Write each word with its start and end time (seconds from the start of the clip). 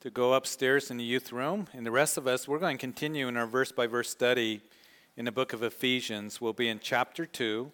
to 0.00 0.08
go 0.08 0.32
upstairs 0.32 0.90
in 0.90 0.96
the 0.96 1.04
youth 1.04 1.30
room. 1.30 1.66
And 1.74 1.84
the 1.84 1.90
rest 1.90 2.16
of 2.16 2.26
us, 2.26 2.48
we're 2.48 2.58
going 2.58 2.78
to 2.78 2.80
continue 2.80 3.28
in 3.28 3.36
our 3.36 3.46
verse 3.46 3.70
by 3.70 3.86
verse 3.86 4.08
study 4.08 4.62
in 5.16 5.26
the 5.26 5.32
book 5.32 5.52
of 5.52 5.62
Ephesians. 5.62 6.40
We'll 6.40 6.54
be 6.54 6.68
in 6.68 6.80
chapter 6.82 7.26
2, 7.26 7.70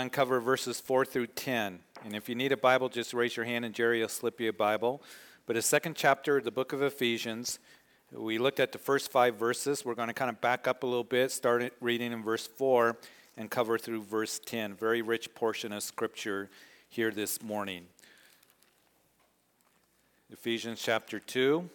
uncover 0.00 0.40
verses 0.40 0.80
4 0.80 1.04
through 1.04 1.28
10. 1.28 1.78
And 2.04 2.16
if 2.16 2.28
you 2.28 2.34
need 2.34 2.50
a 2.50 2.56
Bible, 2.56 2.88
just 2.88 3.14
raise 3.14 3.36
your 3.36 3.46
hand 3.46 3.64
and 3.64 3.72
Jerry 3.72 4.00
will 4.00 4.08
slip 4.08 4.40
you 4.40 4.48
a 4.48 4.52
Bible. 4.52 5.00
But 5.46 5.54
the 5.54 5.62
second 5.62 5.94
chapter 5.94 6.38
of 6.38 6.44
the 6.44 6.50
book 6.50 6.72
of 6.72 6.82
Ephesians, 6.82 7.60
we 8.10 8.38
looked 8.38 8.58
at 8.58 8.72
the 8.72 8.78
first 8.78 9.12
five 9.12 9.36
verses. 9.36 9.84
We're 9.84 9.94
going 9.94 10.08
to 10.08 10.14
kind 10.14 10.30
of 10.30 10.40
back 10.40 10.66
up 10.66 10.82
a 10.82 10.86
little 10.86 11.04
bit, 11.04 11.30
start 11.30 11.72
reading 11.80 12.12
in 12.12 12.24
verse 12.24 12.48
4 12.48 12.98
and 13.36 13.48
cover 13.48 13.78
through 13.78 14.02
verse 14.02 14.40
10. 14.44 14.74
Very 14.74 15.02
rich 15.02 15.32
portion 15.36 15.72
of 15.72 15.84
scripture 15.84 16.50
here 16.88 17.12
this 17.12 17.40
morning. 17.42 17.86
Ephesians 20.34 20.82
chapter 20.82 21.20
2. 21.20 21.70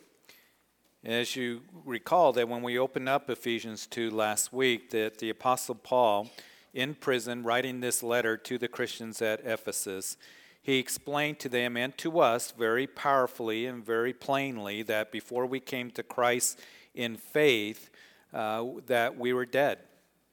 As 1.05 1.33
you 1.37 1.61
recall 1.85 2.33
that 2.33 2.49
when 2.49 2.61
we 2.61 2.77
opened 2.77 3.07
up 3.07 3.29
Ephesians 3.29 3.87
2 3.87 4.11
last 4.11 4.51
week, 4.51 4.89
that 4.89 5.19
the 5.19 5.29
apostle 5.29 5.75
Paul 5.75 6.29
in 6.73 6.93
prison 6.93 7.43
writing 7.43 7.79
this 7.79 8.03
letter 8.03 8.35
to 8.35 8.57
the 8.57 8.67
Christians 8.67 9.21
at 9.21 9.39
Ephesus, 9.45 10.17
he 10.61 10.77
explained 10.77 11.39
to 11.39 11.47
them 11.47 11.77
and 11.77 11.97
to 11.99 12.19
us 12.19 12.51
very 12.51 12.85
powerfully 12.85 13.65
and 13.65 13.83
very 13.83 14.11
plainly 14.11 14.83
that 14.83 15.09
before 15.09 15.45
we 15.45 15.61
came 15.61 15.89
to 15.91 16.03
Christ 16.03 16.59
in 16.93 17.15
faith, 17.15 17.89
uh, 18.33 18.65
that 18.87 19.17
we 19.17 19.31
were 19.31 19.45
dead. 19.45 19.79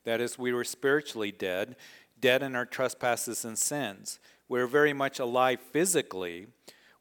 That 0.03 0.21
is, 0.21 0.37
we 0.37 0.53
were 0.53 0.65
spiritually 0.65 1.31
dead, 1.31 1.77
dead 2.21 2.43
in 2.43 2.57
our 2.57 2.67
trespasses 2.67 3.45
and 3.45 3.57
sins. 3.57 4.19
We 4.49 4.59
we're 4.59 4.67
very 4.67 4.93
much 4.93 5.21
alive 5.21 5.61
physically, 5.61 6.49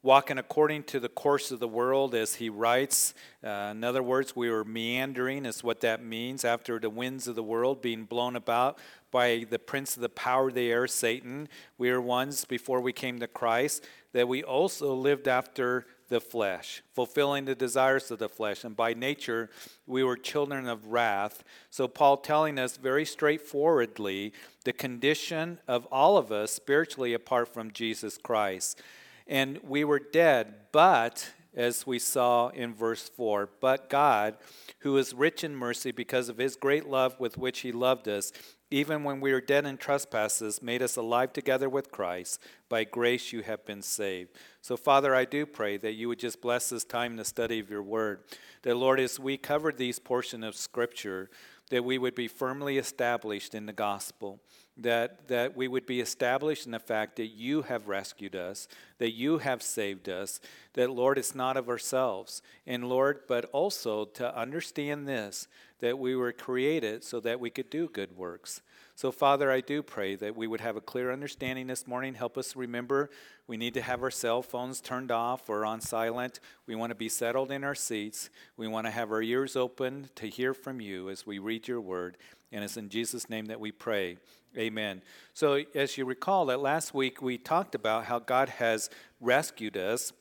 walking 0.05 0.37
according 0.37 0.83
to 0.83 0.99
the 0.99 1.09
course 1.09 1.49
of 1.49 1.59
the 1.59 1.67
world, 1.67 2.13
as 2.13 2.35
he 2.35 2.47
writes. 2.47 3.15
Uh, 3.43 3.71
in 3.71 3.83
other 3.83 4.03
words, 4.03 4.35
we 4.35 4.51
were 4.51 4.63
meandering, 4.63 5.47
is 5.47 5.63
what 5.63 5.81
that 5.81 6.03
means, 6.03 6.45
after 6.45 6.77
the 6.77 6.91
winds 6.91 7.27
of 7.27 7.35
the 7.35 7.41
world 7.41 7.81
being 7.81 8.05
blown 8.05 8.35
about 8.35 8.77
by 9.09 9.43
the 9.49 9.57
prince 9.57 9.95
of 9.95 10.03
the 10.03 10.09
power 10.09 10.49
of 10.49 10.53
the 10.53 10.71
air, 10.71 10.85
Satan. 10.85 11.49
We 11.79 11.91
were 11.91 11.99
ones 11.99 12.45
before 12.45 12.81
we 12.81 12.93
came 12.93 13.19
to 13.19 13.27
Christ 13.27 13.83
that 14.13 14.27
we 14.27 14.43
also 14.43 14.93
lived 14.93 15.27
after 15.27 15.87
the 16.07 16.21
flesh, 16.21 16.83
fulfilling 16.93 17.45
the 17.45 17.55
desires 17.55 18.11
of 18.11 18.19
the 18.19 18.29
flesh. 18.29 18.63
And 18.63 18.75
by 18.75 18.93
nature, 18.93 19.49
we 19.87 20.03
were 20.03 20.17
children 20.17 20.67
of 20.67 20.85
wrath. 20.85 21.43
So, 21.71 21.87
Paul 21.87 22.17
telling 22.17 22.59
us 22.59 22.77
very 22.77 23.05
straightforwardly 23.05 24.33
the 24.65 24.73
condition 24.73 25.59
of 25.67 25.87
all 25.91 26.15
of 26.15 26.31
us 26.31 26.51
spiritually 26.51 27.15
apart 27.15 27.51
from 27.51 27.71
Jesus 27.71 28.19
Christ. 28.19 28.79
And 29.27 29.59
we 29.63 29.83
were 29.83 29.99
dead, 29.99 30.53
but, 30.71 31.31
as 31.55 31.87
we 31.87 31.99
saw 31.99 32.49
in 32.49 32.73
verse 32.73 33.09
4, 33.09 33.49
but 33.59 33.89
God, 33.89 34.35
who 34.79 34.97
is 34.97 35.13
rich 35.13 35.43
in 35.43 35.55
mercy 35.55 35.91
because 35.91 36.29
of 36.29 36.37
his 36.37 36.55
great 36.55 36.87
love 36.87 37.19
with 37.19 37.37
which 37.37 37.59
he 37.59 37.71
loved 37.71 38.07
us, 38.07 38.31
even 38.71 39.03
when 39.03 39.21
we 39.21 39.31
were 39.31 39.41
dead 39.41 39.65
in 39.65 39.77
trespasses, 39.77 40.61
made 40.61 40.81
us 40.81 40.97
alive 40.97 41.31
together 41.31 41.69
with 41.69 41.91
Christ. 41.91 42.41
By 42.67 42.83
grace 42.83 43.31
you 43.31 43.41
have 43.41 43.65
been 43.65 43.81
saved. 43.81 44.31
So, 44.61 44.75
Father, 44.75 45.15
I 45.15 45.25
do 45.25 45.45
pray 45.45 45.77
that 45.77 45.93
you 45.93 46.07
would 46.07 46.19
just 46.19 46.41
bless 46.41 46.69
this 46.69 46.83
time 46.83 47.11
in 47.11 47.17
the 47.17 47.25
study 47.25 47.59
of 47.59 47.69
your 47.69 47.83
word. 47.83 48.23
That, 48.63 48.75
Lord, 48.75 48.99
as 48.99 49.19
we 49.19 49.37
covered 49.37 49.77
these 49.77 49.99
portions 49.99 50.43
of 50.43 50.55
Scripture, 50.55 51.29
that 51.69 51.85
we 51.85 51.97
would 51.97 52.15
be 52.15 52.27
firmly 52.27 52.77
established 52.77 53.55
in 53.55 53.65
the 53.65 53.73
gospel 53.73 54.39
that, 54.77 55.27
that 55.29 55.55
we 55.55 55.67
would 55.67 55.85
be 55.85 56.01
established 56.01 56.65
in 56.65 56.71
the 56.71 56.79
fact 56.79 57.15
that 57.15 57.27
you 57.27 57.61
have 57.61 57.87
rescued 57.87 58.35
us, 58.35 58.67
that 58.97 59.11
you 59.11 59.37
have 59.37 59.61
saved 59.61 60.09
us, 60.09 60.41
that, 60.73 60.89
Lord, 60.89 61.17
it's 61.17 61.35
not 61.35 61.55
of 61.55 61.69
ourselves. 61.69 62.41
And, 62.67 62.89
Lord, 62.89 63.21
but 63.27 63.45
also 63.53 64.05
to 64.05 64.37
understand 64.37 65.07
this, 65.07 65.47
that 65.79 65.97
we 65.97 66.15
were 66.15 66.33
created 66.33 67.03
so 67.03 67.19
that 67.21 67.39
we 67.39 67.49
could 67.49 67.69
do 67.69 67.87
good 67.87 68.17
works. 68.17 68.61
So, 68.97 69.11
Father, 69.11 69.51
I 69.51 69.59
do 69.59 69.83
pray 69.83 70.15
that 70.15 70.37
we 70.37 70.47
would 70.47 70.61
have 70.61 70.77
a 70.77 70.81
clear 70.81 71.11
understanding 71.11 71.67
this 71.67 71.85
morning. 71.85 72.13
Help 72.13 72.37
us 72.37 72.55
remember 72.55 73.09
we 73.45 73.57
need 73.57 73.73
to 73.73 73.81
have 73.81 74.01
our 74.01 74.11
cell 74.11 74.41
phones 74.41 74.79
turned 74.79 75.11
off 75.11 75.49
or 75.49 75.65
on 75.65 75.81
silent. 75.81 76.39
We 76.65 76.75
want 76.75 76.91
to 76.91 76.95
be 76.95 77.09
settled 77.09 77.51
in 77.51 77.63
our 77.63 77.75
seats. 77.75 78.29
We 78.55 78.67
want 78.67 78.87
to 78.87 78.91
have 78.91 79.11
our 79.11 79.21
ears 79.21 79.57
open 79.57 80.09
to 80.15 80.27
hear 80.27 80.53
from 80.53 80.79
you 80.79 81.09
as 81.09 81.25
we 81.25 81.39
read 81.39 81.67
your 81.67 81.81
word. 81.81 82.17
And 82.53 82.63
it's 82.63 82.77
in 82.77 82.87
Jesus' 82.87 83.29
name 83.29 83.47
that 83.47 83.59
we 83.59 83.71
pray. 83.73 84.17
Amen. 84.57 85.01
So, 85.33 85.63
as 85.73 85.97
you 85.97 86.05
recall, 86.05 86.45
that 86.45 86.61
last 86.61 86.93
week 86.93 87.21
we 87.21 87.37
talked 87.37 87.75
about 87.75 88.05
how 88.05 88.19
God 88.19 88.49
has 88.49 88.89
rescued 89.19 89.75
us. 89.75 90.13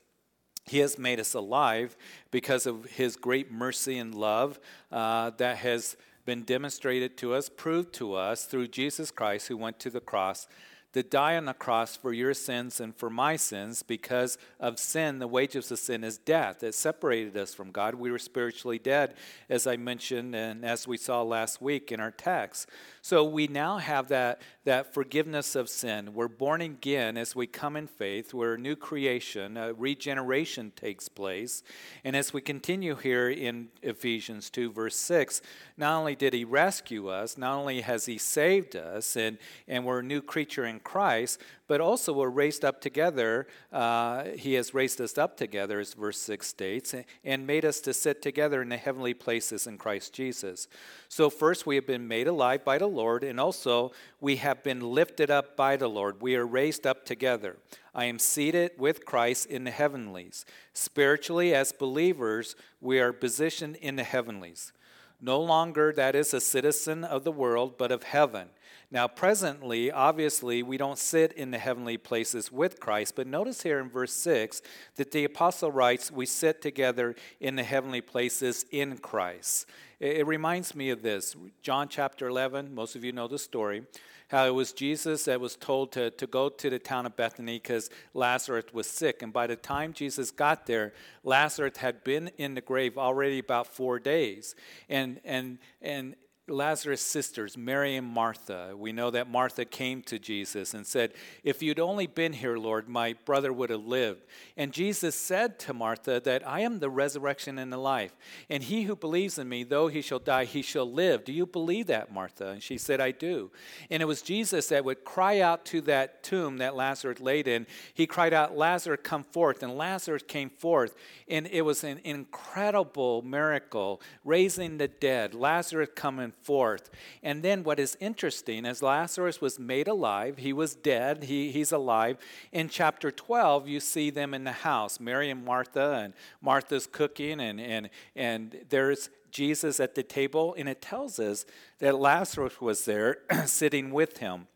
He 0.67 0.79
has 0.79 0.99
made 0.99 1.21
us 1.21 1.35
alive 1.35 1.97
because 2.31 2.67
of 2.67 2.85
His 2.87 3.17
great 3.17 3.53
mercy 3.53 3.99
and 3.99 4.15
love 4.15 4.59
uh, 4.91 5.31
that 5.37 5.59
has 5.59 5.97
been 6.25 6.43
demonstrated 6.43 7.17
to 7.19 7.35
us, 7.35 7.49
proved 7.49 7.93
to 7.95 8.15
us 8.15 8.45
through 8.45 8.69
Jesus 8.69 9.11
Christ, 9.11 9.49
who 9.49 9.57
went 9.57 9.79
to 9.81 9.91
the 9.91 10.01
cross 10.01 10.49
to 10.95 11.03
die 11.03 11.37
on 11.37 11.45
the 11.45 11.53
cross 11.53 11.97
for 11.97 12.13
your 12.13 12.33
sins 12.33 12.79
and 12.79 12.95
for 12.95 13.11
my 13.11 13.35
sins 13.35 13.83
because 13.83 14.39
of 14.61 14.79
sin. 14.79 15.19
The 15.19 15.27
wages 15.27 15.71
of 15.73 15.81
sin 15.81 16.05
is 16.05 16.19
death. 16.19 16.63
It 16.63 16.73
separated 16.73 17.37
us 17.37 17.53
from 17.53 17.73
God. 17.73 17.97
We 17.97 18.13
were 18.13 18.19
spiritually 18.19 18.79
dead, 18.79 19.15
as 19.51 19.67
I 19.67 19.77
mentioned 19.77 20.37
and 20.37 20.65
as 20.65 20.87
we 20.87 20.97
saw 20.97 21.23
last 21.23 21.61
week 21.61 21.91
in 21.91 21.99
our 21.99 22.13
text. 22.13 22.69
So 23.05 23.23
we 23.23 23.49
now 23.49 23.77
have 23.77 24.09
that, 24.09 24.41
that 24.65 24.95
forgiveness 24.95 25.55
of 25.55 25.69
sin. 25.69 26.15
We're 26.15 26.27
born 26.27 26.63
again 26.63 27.19
as 27.19 27.37
we 27.37 27.47
come 27.47 27.77
in 27.77 27.87
faith. 27.87 28.33
We're 28.33 28.55
a 28.55 28.59
new 28.59 28.77
creation. 28.77 29.59
A 29.59 29.75
regeneration 29.75 30.73
takes 30.75 31.11
place. 31.11 31.63
And 32.03 32.17
as 32.17 32.33
we 32.33 32.41
continue 32.41 32.95
here 32.95 33.29
in 33.29 33.69
Ephesians 33.83 34.49
2, 34.49 34.73
verse 34.73 34.97
6, 34.97 35.43
not 35.77 35.99
only 35.99 36.15
did 36.15 36.33
he 36.33 36.47
rescue 36.47 37.09
us, 37.09 37.37
not 37.37 37.55
only 37.59 37.83
has 37.83 38.07
he 38.07 38.17
saved 38.17 38.75
us, 38.75 39.17
and, 39.17 39.37
and 39.69 39.85
we're 39.85 39.99
a 39.99 40.03
new 40.03 40.23
creature 40.23 40.65
in 40.65 40.81
Christ, 40.81 41.43
but 41.67 41.81
also 41.81 42.13
we're 42.13 42.29
raised 42.29 42.65
up 42.65 42.81
together. 42.81 43.47
Uh, 43.73 44.25
he 44.37 44.55
has 44.55 44.75
raised 44.75 45.01
us 45.01 45.17
up 45.17 45.37
together, 45.37 45.81
as 45.81 45.95
verse 45.95 46.19
6 46.19 46.47
states, 46.47 46.95
and 47.25 47.47
made 47.47 47.65
us 47.65 47.81
to 47.81 47.95
sit 47.95 48.21
together 48.21 48.61
in 48.63 48.69
the 48.69 48.77
heavenly 48.77 49.15
places 49.15 49.67
in 49.67 49.79
Christ 49.79 50.13
Jesus. 50.13 50.69
So, 51.09 51.31
first, 51.31 51.67
we 51.67 51.77
have 51.77 51.87
been 51.87 52.07
made 52.07 52.29
alive 52.29 52.65
by 52.65 52.79
the 52.79 52.87
Lord, 52.87 53.25
and 53.25 53.41
also 53.41 53.93
we 54.21 54.37
have 54.37 54.63
been 54.63 54.81
lifted 54.81 55.31
up 55.31 55.57
by 55.57 55.77
the 55.77 55.89
Lord. 55.89 56.21
We 56.21 56.37
are 56.37 56.47
raised 56.47 56.87
up 56.87 57.07
together. 57.07 57.57
I 57.95 58.07
am 58.07 58.19
seated 58.19 58.73
with 58.77 59.05
Christ 59.05 59.47
in 59.47 59.65
the 59.65 59.71
heavenlies. 59.71 60.45
Spiritually, 60.73 61.55
as 61.55 61.73
believers, 61.73 62.57
we 62.81 62.99
are 62.99 63.13
positioned 63.13 63.77
in 63.77 63.97
the 63.97 64.05
heavenlies. 64.05 64.73
No 65.21 65.41
longer 65.41 65.93
that 65.93 66.15
is 66.15 66.35
a 66.35 66.41
citizen 66.41 67.05
of 67.05 67.25
the 67.25 67.33
world, 67.33 67.79
but 67.79 67.93
of 67.93 68.03
heaven. 68.03 68.49
Now, 68.95 69.09
presently, 69.09 69.91
obviously, 69.91 70.63
we 70.63 70.77
don't 70.77 70.99
sit 70.99 71.33
in 71.33 71.51
the 71.51 71.59
heavenly 71.59 71.97
places 71.97 72.53
with 72.53 72.79
Christ, 72.79 73.17
but 73.17 73.27
notice 73.27 73.65
here 73.65 73.81
in 73.81 73.91
verse 73.91 74.13
6 74.13 74.63
that 74.95 75.11
the 75.11 75.25
apostle 75.25 75.73
writes, 75.73 76.13
We 76.13 76.27
sit 76.27 76.63
together 76.63 77.17
in 77.41 77.57
the 77.57 77.65
heavenly 77.65 78.01
places 78.01 78.65
in 78.71 78.99
Christ. 78.99 79.67
It, 79.99 80.25
reminds 80.29 80.77
me 80.77 80.91
of 80.91 81.03
this 81.03 81.35
John 81.61 81.89
chapter 81.89 82.29
11, 82.29 82.73
most 82.73 82.95
of 82.95 83.03
you 83.03 83.11
know 83.11 83.27
the 83.27 83.37
story 83.37 83.83
how 84.29 84.47
it 84.47 84.55
was 84.55 84.73
Jesus 84.73 85.27
that 85.27 85.41
was 85.41 85.55
told 85.55 85.93
to, 85.93 86.11
to 86.11 86.27
go 86.27 86.49
to 86.49 86.71
the 86.71 86.79
town 86.79 87.07
of 87.07 87.15
Bethany 87.15 87.59
because 87.59 87.91
Lazarus 88.15 88.65
was 88.73 88.89
sick. 88.89 89.23
And 89.23 89.33
by 89.33 89.47
the 89.47 89.55
time 89.55 89.93
Jesus 89.93 90.31
got 90.31 90.67
there, 90.67 90.93
Lazarus 91.23 91.77
had 91.77 92.03
been 92.03 92.31
in 92.39 92.55
the 92.55 92.61
grave 92.61 92.97
already 92.97 93.39
about 93.39 93.67
four 93.67 93.99
days. 93.99 94.55
And, 94.89 95.21
and, 95.25 95.59
and 95.83 96.17
Lazarus' 96.47 97.01
sisters, 97.01 97.57
Mary 97.57 97.97
and 97.97 98.07
Martha, 98.07 98.75
we 98.77 98.93
know 98.93 99.11
that 99.11 99.31
Martha 99.31 99.65
came 99.65 100.03
to 100.03 100.19
Jesus 100.19 100.75
and 100.75 100.87
said, 100.87 101.15
If 101.43 101.63
you'd 101.63 101.81
only 101.81 102.07
been 102.07 102.35
here, 102.35 102.59
Lord, 102.59 102.87
my 102.87 103.15
brother 103.25 103.51
would 103.51 103.71
have 103.71 103.87
lived. 103.87 104.25
And 104.55 104.71
Jesus 104.71 105.15
said 105.15 105.59
to 105.61 105.73
Martha 105.73 106.21
that 106.23 106.47
I 106.47 106.61
am 106.61 106.81
the 106.81 106.91
resurrection 106.91 107.59
and 107.59 107.73
the 107.73 107.79
life. 107.79 108.15
And 108.51 108.63
he 108.63 108.83
who 108.83 108.95
believes 108.95 109.39
in 109.39 109.49
me, 109.49 109.65
though 109.65 109.89
he 109.89 110.03
shall 110.03 110.19
die, 110.19 110.45
he 110.45 110.61
shall 110.61 110.91
live. 110.91 111.25
Do 111.25 111.33
you 111.33 111.47
believe 111.47 111.87
that, 111.87 112.13
Martha? 112.13 112.49
And 112.49 112.63
she 112.63 112.77
said, 112.77 113.01
I 113.01 113.13
do. 113.13 113.51
And 113.89 114.03
it 114.03 114.07
was 114.07 114.21
Jesus 114.21 114.67
that 114.67 114.85
would 114.85 115.03
cry 115.03 115.41
out 115.41 115.65
to 115.67 115.81
that 115.83 116.23
tomb 116.23 116.59
that 116.59 116.77
Lazarus 116.77 117.21
laid 117.21 117.49
in. 117.49 117.67
He 117.95 118.07
cried 118.07 118.35
out, 118.35 118.55
Lazarus, 118.55 119.01
come 119.03 119.25
forth. 119.25 119.63
And 119.63 119.79
Lazarus 119.79 120.23
came 120.27 120.51
forth. 120.51 120.95
And 121.27 121.47
it 121.47 121.63
was 121.63 121.85
an 121.85 122.03
incredible 122.05 123.23
miracle, 123.23 124.03
raising 124.27 124.77
the 124.77 124.89
dead, 124.89 125.33
Lazarus 125.35 125.89
coming 125.95 126.34
forth. 126.43 126.91
And 127.23 127.43
then 127.43 127.65
what 127.65 127.79
is 127.79 127.97
interesting 128.01 128.65
is 128.65 128.83
Lazarus 128.83 129.41
was 129.41 129.59
made 129.59 129.89
alive. 129.89 130.39
He 130.39 130.53
was 130.53 130.75
dead. 130.75 131.25
He, 131.25 131.51
he's 131.51 131.73
alive. 131.73 132.19
In 132.53 132.69
chapter 132.69 133.11
12, 133.11 133.69
you 133.69 133.81
see 133.81 134.11
them 134.11 134.35
in 134.35 134.45
the 134.45 134.53
house, 134.53 135.01
Mary 135.01 135.31
and 135.31 135.45
Martha, 135.45 136.01
and 136.03 136.15
Martha's 136.41 136.87
cooking, 136.87 137.41
and, 137.41 137.61
and, 137.61 137.91
and 138.15 138.57
there's 138.69 139.11
Jesus 139.31 139.81
at 139.81 139.95
the 139.95 140.03
table. 140.03 140.55
And 140.57 140.69
it 140.69 140.81
tells 140.81 141.19
us 141.19 141.45
that 141.79 141.99
Lazarus 141.99 142.61
was 142.61 142.85
there 142.85 143.19
sitting 143.47 143.91
with 143.91 144.19
him. 144.19 144.47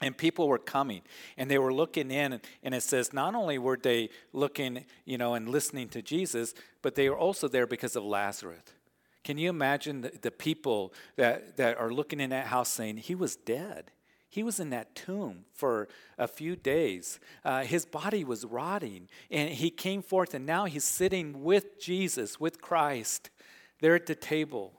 and 0.00 0.16
people 0.16 0.48
were 0.48 0.58
coming 0.58 1.02
and 1.36 1.50
they 1.50 1.58
were 1.58 1.72
looking 1.72 2.10
in 2.10 2.40
and 2.62 2.74
it 2.74 2.82
says 2.82 3.12
not 3.12 3.34
only 3.34 3.58
were 3.58 3.78
they 3.80 4.10
looking 4.32 4.84
you 5.04 5.16
know 5.16 5.34
and 5.34 5.48
listening 5.48 5.88
to 5.88 6.02
jesus 6.02 6.52
but 6.82 6.94
they 6.94 7.08
were 7.08 7.16
also 7.16 7.48
there 7.48 7.66
because 7.66 7.96
of 7.96 8.02
lazarus 8.02 8.60
can 9.24 9.38
you 9.38 9.48
imagine 9.48 10.02
the, 10.02 10.12
the 10.20 10.30
people 10.30 10.92
that, 11.16 11.56
that 11.56 11.78
are 11.78 11.90
looking 11.90 12.20
in 12.20 12.30
that 12.30 12.46
house 12.46 12.68
saying 12.68 12.98
he 12.98 13.14
was 13.14 13.34
dead 13.34 13.90
he 14.34 14.42
was 14.42 14.58
in 14.58 14.70
that 14.70 14.96
tomb 14.96 15.44
for 15.52 15.86
a 16.18 16.26
few 16.26 16.56
days. 16.56 17.20
Uh, 17.44 17.62
his 17.62 17.86
body 17.86 18.24
was 18.24 18.44
rotting, 18.44 19.08
and 19.30 19.50
he 19.50 19.70
came 19.70 20.02
forth, 20.02 20.34
and 20.34 20.44
now 20.44 20.64
he's 20.64 20.82
sitting 20.82 21.44
with 21.44 21.80
Jesus, 21.80 22.40
with 22.40 22.60
Christ, 22.60 23.30
there 23.80 23.94
at 23.94 24.06
the 24.06 24.16
table, 24.16 24.72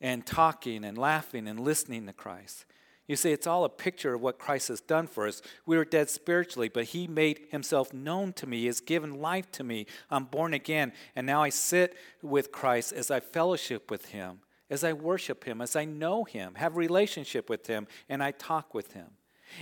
and 0.00 0.26
talking 0.26 0.84
and 0.84 0.98
laughing 0.98 1.46
and 1.46 1.60
listening 1.60 2.06
to 2.06 2.12
Christ. 2.12 2.64
You 3.12 3.16
see, 3.16 3.30
it's 3.30 3.46
all 3.46 3.66
a 3.66 3.68
picture 3.68 4.14
of 4.14 4.22
what 4.22 4.38
Christ 4.38 4.68
has 4.68 4.80
done 4.80 5.06
for 5.06 5.26
us. 5.26 5.42
We 5.66 5.76
were 5.76 5.84
dead 5.84 6.08
spiritually, 6.08 6.70
but 6.70 6.84
He 6.84 7.06
made 7.06 7.40
Himself 7.50 7.92
known 7.92 8.32
to 8.32 8.46
me. 8.46 8.60
He 8.60 8.66
has 8.68 8.80
given 8.80 9.20
life 9.20 9.52
to 9.52 9.62
me. 9.62 9.84
I'm 10.10 10.24
born 10.24 10.54
again, 10.54 10.94
and 11.14 11.26
now 11.26 11.42
I 11.42 11.50
sit 11.50 11.94
with 12.22 12.52
Christ 12.52 12.94
as 12.94 13.10
I 13.10 13.20
fellowship 13.20 13.90
with 13.90 14.06
Him, 14.06 14.38
as 14.70 14.82
I 14.82 14.94
worship 14.94 15.44
Him, 15.44 15.60
as 15.60 15.76
I 15.76 15.84
know 15.84 16.24
Him, 16.24 16.54
have 16.54 16.78
relationship 16.78 17.50
with 17.50 17.66
Him, 17.66 17.86
and 18.08 18.22
I 18.22 18.30
talk 18.30 18.72
with 18.72 18.94
Him. 18.94 19.08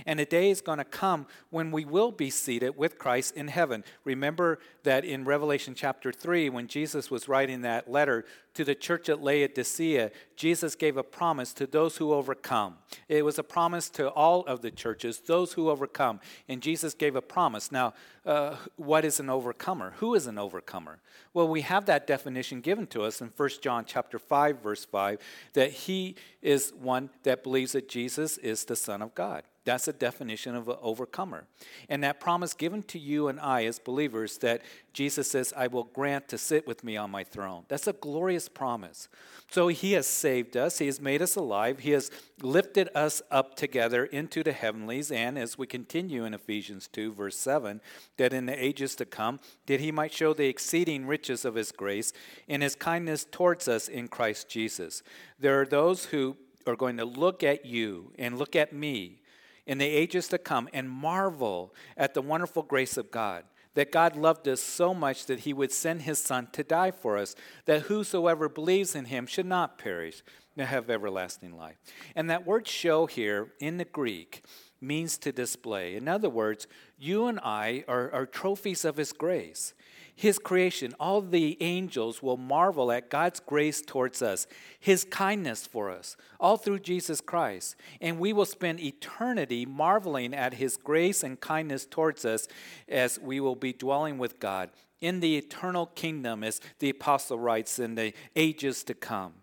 And 0.05 0.19
a 0.19 0.25
day 0.25 0.49
is 0.49 0.61
going 0.61 0.77
to 0.77 0.83
come 0.83 1.27
when 1.49 1.71
we 1.71 1.85
will 1.85 2.11
be 2.11 2.29
seated 2.29 2.77
with 2.77 2.97
Christ 2.97 3.35
in 3.35 3.47
heaven. 3.47 3.83
Remember 4.03 4.59
that 4.83 5.05
in 5.05 5.25
Revelation 5.25 5.75
chapter 5.75 6.11
3, 6.11 6.49
when 6.49 6.67
Jesus 6.67 7.11
was 7.11 7.27
writing 7.27 7.61
that 7.61 7.89
letter 7.89 8.25
to 8.53 8.65
the 8.65 8.75
church 8.75 9.07
at 9.09 9.21
Laodicea, 9.21 10.11
Jesus 10.35 10.75
gave 10.75 10.97
a 10.97 11.03
promise 11.03 11.53
to 11.53 11.65
those 11.65 11.97
who 11.97 12.13
overcome. 12.13 12.77
It 13.07 13.23
was 13.23 13.39
a 13.39 13.43
promise 13.43 13.89
to 13.91 14.09
all 14.09 14.41
of 14.45 14.61
the 14.61 14.71
churches, 14.71 15.19
those 15.19 15.53
who 15.53 15.69
overcome. 15.69 16.19
And 16.49 16.61
Jesus 16.61 16.93
gave 16.93 17.15
a 17.15 17.21
promise. 17.21 17.71
Now, 17.71 17.93
uh, 18.25 18.57
what 18.75 19.05
is 19.05 19.19
an 19.19 19.29
overcomer? 19.29 19.93
Who 19.97 20.15
is 20.15 20.27
an 20.27 20.37
overcomer? 20.37 20.99
Well, 21.33 21.47
we 21.47 21.61
have 21.61 21.85
that 21.85 22.07
definition 22.07 22.61
given 22.61 22.87
to 22.87 23.03
us 23.03 23.21
in 23.21 23.31
1 23.35 23.49
John 23.61 23.85
chapter 23.85 24.19
5, 24.19 24.59
verse 24.59 24.85
5, 24.85 25.19
that 25.53 25.71
he 25.71 26.15
is 26.41 26.73
one 26.79 27.09
that 27.23 27.43
believes 27.43 27.71
that 27.71 27.87
Jesus 27.87 28.37
is 28.37 28.65
the 28.65 28.75
Son 28.75 29.01
of 29.01 29.15
God. 29.15 29.43
That's 29.63 29.87
a 29.87 29.93
definition 29.93 30.55
of 30.55 30.67
an 30.67 30.77
overcomer. 30.81 31.45
And 31.87 32.03
that 32.03 32.19
promise 32.19 32.53
given 32.53 32.81
to 32.83 32.97
you 32.97 33.27
and 33.27 33.39
I 33.39 33.65
as 33.65 33.77
believers 33.77 34.39
that 34.39 34.63
Jesus 34.91 35.29
says, 35.29 35.53
I 35.55 35.67
will 35.67 35.83
grant 35.83 36.27
to 36.29 36.37
sit 36.37 36.65
with 36.65 36.83
me 36.83 36.97
on 36.97 37.11
my 37.11 37.23
throne. 37.23 37.65
That's 37.67 37.85
a 37.85 37.93
glorious 37.93 38.49
promise. 38.49 39.07
So 39.51 39.67
he 39.67 39.91
has 39.91 40.07
saved 40.07 40.57
us, 40.57 40.79
he 40.79 40.87
has 40.87 40.99
made 40.99 41.21
us 41.21 41.35
alive, 41.35 41.79
he 41.79 41.91
has 41.91 42.09
lifted 42.41 42.89
us 42.95 43.21
up 43.29 43.55
together 43.55 44.05
into 44.05 44.43
the 44.43 44.51
heavenlies. 44.51 45.11
And 45.11 45.37
as 45.37 45.59
we 45.59 45.67
continue 45.67 46.25
in 46.25 46.33
Ephesians 46.33 46.87
2, 46.87 47.13
verse 47.13 47.37
7, 47.37 47.81
that 48.17 48.33
in 48.33 48.47
the 48.47 48.63
ages 48.63 48.95
to 48.95 49.05
come, 49.05 49.39
that 49.67 49.79
he 49.79 49.91
might 49.91 50.13
show 50.13 50.33
the 50.33 50.47
exceeding 50.47 51.05
riches 51.05 51.45
of 51.45 51.53
his 51.53 51.71
grace 51.71 52.13
in 52.47 52.61
his 52.61 52.75
kindness 52.75 53.27
towards 53.29 53.67
us 53.67 53.87
in 53.87 54.07
Christ 54.07 54.49
Jesus. 54.49 55.03
There 55.39 55.61
are 55.61 55.65
those 55.65 56.05
who 56.05 56.37
are 56.65 56.75
going 56.75 56.97
to 56.97 57.05
look 57.05 57.43
at 57.43 57.65
you 57.65 58.11
and 58.17 58.37
look 58.37 58.55
at 58.55 58.73
me 58.73 59.20
in 59.65 59.77
the 59.77 59.85
ages 59.85 60.27
to 60.29 60.37
come 60.37 60.69
and 60.73 60.89
marvel 60.89 61.73
at 61.97 62.13
the 62.13 62.21
wonderful 62.21 62.63
grace 62.63 62.97
of 62.97 63.11
God. 63.11 63.43
That 63.73 63.91
God 63.91 64.17
loved 64.17 64.47
us 64.49 64.59
so 64.61 64.93
much 64.93 65.27
that 65.27 65.41
he 65.41 65.53
would 65.53 65.71
send 65.71 66.01
his 66.01 66.19
Son 66.19 66.49
to 66.51 66.63
die 66.63 66.91
for 66.91 67.17
us, 67.17 67.35
that 67.65 67.83
whosoever 67.83 68.49
believes 68.49 68.95
in 68.95 69.05
him 69.05 69.25
should 69.25 69.45
not 69.45 69.77
perish, 69.77 70.23
but 70.57 70.67
have 70.67 70.89
everlasting 70.89 71.55
life. 71.55 71.77
And 72.13 72.29
that 72.29 72.45
word 72.45 72.67
show 72.67 73.05
here 73.05 73.53
in 73.61 73.77
the 73.77 73.85
Greek 73.85 74.43
means 74.81 75.17
to 75.19 75.31
display. 75.31 75.95
In 75.95 76.07
other 76.09 76.29
words, 76.29 76.67
you 76.97 77.27
and 77.27 77.39
I 77.39 77.85
are, 77.87 78.11
are 78.11 78.25
trophies 78.25 78.83
of 78.83 78.97
his 78.97 79.13
grace 79.13 79.73
his 80.21 80.37
creation, 80.37 80.93
all 80.99 81.19
the 81.19 81.57
angels 81.61 82.21
will 82.21 82.37
marvel 82.37 82.91
at 82.91 83.09
God's 83.09 83.39
grace 83.39 83.81
towards 83.81 84.21
us, 84.21 84.45
his 84.79 85.03
kindness 85.03 85.65
for 85.65 85.89
us, 85.89 86.15
all 86.39 86.57
through 86.57 86.81
Jesus 86.81 87.21
Christ. 87.21 87.75
And 87.99 88.19
we 88.19 88.31
will 88.31 88.45
spend 88.45 88.79
eternity 88.79 89.65
marveling 89.65 90.35
at 90.35 90.53
his 90.53 90.77
grace 90.77 91.23
and 91.23 91.41
kindness 91.41 91.87
towards 91.87 92.23
us 92.23 92.47
as 92.87 93.17
we 93.17 93.39
will 93.39 93.55
be 93.55 93.73
dwelling 93.73 94.19
with 94.19 94.39
God 94.39 94.69
in 94.99 95.21
the 95.21 95.37
eternal 95.37 95.87
kingdom, 95.87 96.43
as 96.43 96.61
the 96.77 96.91
apostle 96.91 97.39
writes, 97.39 97.79
in 97.79 97.95
the 97.95 98.13
ages 98.35 98.83
to 98.83 98.93
come. 98.93 99.33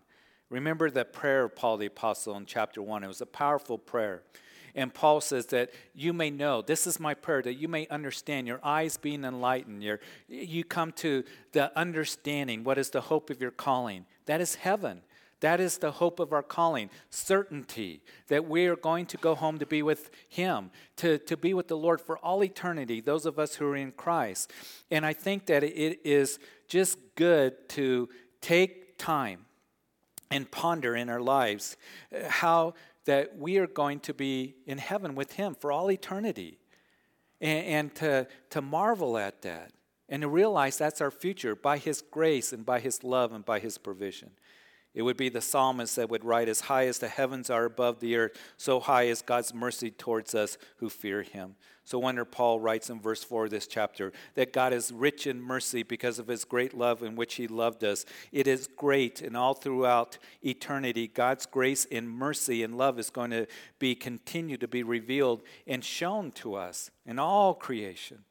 Remember 0.49 0.89
the 0.89 1.03
prayer 1.03 1.43
of 1.43 1.57
Paul 1.57 1.75
the 1.75 1.87
apostle 1.87 2.37
in 2.37 2.45
chapter 2.45 2.81
1. 2.81 3.03
It 3.03 3.07
was 3.07 3.19
a 3.19 3.25
powerful 3.25 3.77
prayer. 3.77 4.23
And 4.79 4.93
Paul 4.93 5.19
says 5.19 5.47
that 5.47 5.71
you 5.93 6.13
may 6.13 6.29
know, 6.29 6.61
this 6.61 6.87
is 6.87 7.01
my 7.01 7.13
prayer, 7.13 7.41
that 7.41 7.55
you 7.55 7.67
may 7.67 7.85
understand, 7.87 8.47
your 8.47 8.61
eyes 8.63 8.95
being 8.95 9.25
enlightened, 9.25 9.83
your, 9.83 9.99
you 10.29 10.63
come 10.63 10.93
to 10.93 11.25
the 11.51 11.77
understanding 11.77 12.63
what 12.63 12.77
is 12.77 12.89
the 12.89 13.01
hope 13.01 13.29
of 13.29 13.41
your 13.41 13.51
calling. 13.51 14.05
That 14.25 14.39
is 14.39 14.55
heaven. 14.55 15.01
That 15.41 15.59
is 15.59 15.79
the 15.79 15.91
hope 15.91 16.21
of 16.21 16.31
our 16.31 16.41
calling 16.41 16.89
certainty 17.09 18.01
that 18.29 18.47
we 18.47 18.67
are 18.67 18.77
going 18.77 19.05
to 19.07 19.17
go 19.17 19.35
home 19.35 19.59
to 19.59 19.65
be 19.65 19.83
with 19.83 20.11
Him, 20.29 20.71
to, 20.95 21.17
to 21.17 21.35
be 21.35 21.53
with 21.53 21.67
the 21.67 21.77
Lord 21.77 21.99
for 21.99 22.17
all 22.17 22.41
eternity, 22.41 23.01
those 23.01 23.25
of 23.25 23.37
us 23.37 23.55
who 23.55 23.65
are 23.67 23.75
in 23.75 23.91
Christ. 23.91 24.49
And 24.89 25.05
I 25.05 25.11
think 25.11 25.47
that 25.47 25.61
it 25.61 25.99
is 26.05 26.39
just 26.69 26.99
good 27.15 27.67
to 27.69 28.07
take 28.39 28.97
time 28.97 29.45
and 30.31 30.49
ponder 30.49 30.95
in 30.95 31.09
our 31.09 31.21
lives 31.21 31.75
uh, 32.15 32.29
how 32.29 32.75
that 33.05 33.37
we 33.37 33.57
are 33.57 33.67
going 33.67 33.99
to 34.01 34.13
be 34.13 34.55
in 34.65 34.77
heaven 34.77 35.15
with 35.15 35.33
Him 35.33 35.55
for 35.55 35.71
all 35.71 35.91
eternity. 35.91 36.59
And, 37.41 37.65
and 37.65 37.95
to, 37.95 38.27
to 38.49 38.61
marvel 38.61 39.17
at 39.17 39.41
that 39.43 39.71
and 40.09 40.23
to 40.23 40.27
realize 40.27 40.77
that's 40.77 41.01
our 41.01 41.11
future 41.11 41.55
by 41.55 41.77
His 41.77 42.01
grace 42.01 42.51
and 42.51 42.65
by 42.65 42.79
His 42.79 43.03
love 43.03 43.31
and 43.31 43.45
by 43.45 43.59
His 43.59 43.77
provision. 43.77 44.31
It 44.99 45.03
would 45.03 45.15
be 45.15 45.29
the 45.29 45.39
psalmist 45.39 45.95
that 45.95 46.09
would 46.09 46.25
write, 46.25 46.49
As 46.49 46.59
high 46.59 46.85
as 46.85 46.99
the 46.99 47.07
heavens 47.07 47.49
are 47.49 47.63
above 47.63 48.01
the 48.01 48.17
earth, 48.17 48.37
so 48.57 48.81
high 48.81 49.03
is 49.03 49.21
God's 49.21 49.53
mercy 49.53 49.91
towards 49.91 50.35
us 50.35 50.57
who 50.79 50.89
fear 50.89 51.21
him. 51.21 51.55
So, 51.85 51.97
wonder 51.99 52.25
Paul 52.25 52.59
writes 52.59 52.89
in 52.89 52.99
verse 52.99 53.23
4 53.23 53.45
of 53.45 53.49
this 53.49 53.65
chapter 53.65 54.11
that 54.35 54.51
God 54.51 54.73
is 54.73 54.91
rich 54.91 55.25
in 55.25 55.41
mercy 55.41 55.83
because 55.83 56.19
of 56.19 56.27
his 56.27 56.43
great 56.43 56.73
love 56.73 57.01
in 57.01 57.15
which 57.15 57.35
he 57.35 57.47
loved 57.47 57.85
us. 57.85 58.03
It 58.33 58.45
is 58.45 58.67
great, 58.67 59.21
and 59.21 59.37
all 59.37 59.53
throughout 59.53 60.17
eternity, 60.41 61.07
God's 61.07 61.45
grace 61.45 61.87
and 61.89 62.09
mercy 62.09 62.61
and 62.61 62.77
love 62.77 62.99
is 62.99 63.09
going 63.09 63.31
to 63.31 63.47
be 63.79 63.95
continued 63.95 64.59
to 64.59 64.67
be 64.67 64.83
revealed 64.83 65.43
and 65.65 65.81
shown 65.81 66.31
to 66.33 66.55
us 66.55 66.91
in 67.05 67.19
all 67.19 67.53
creation. 67.53 68.25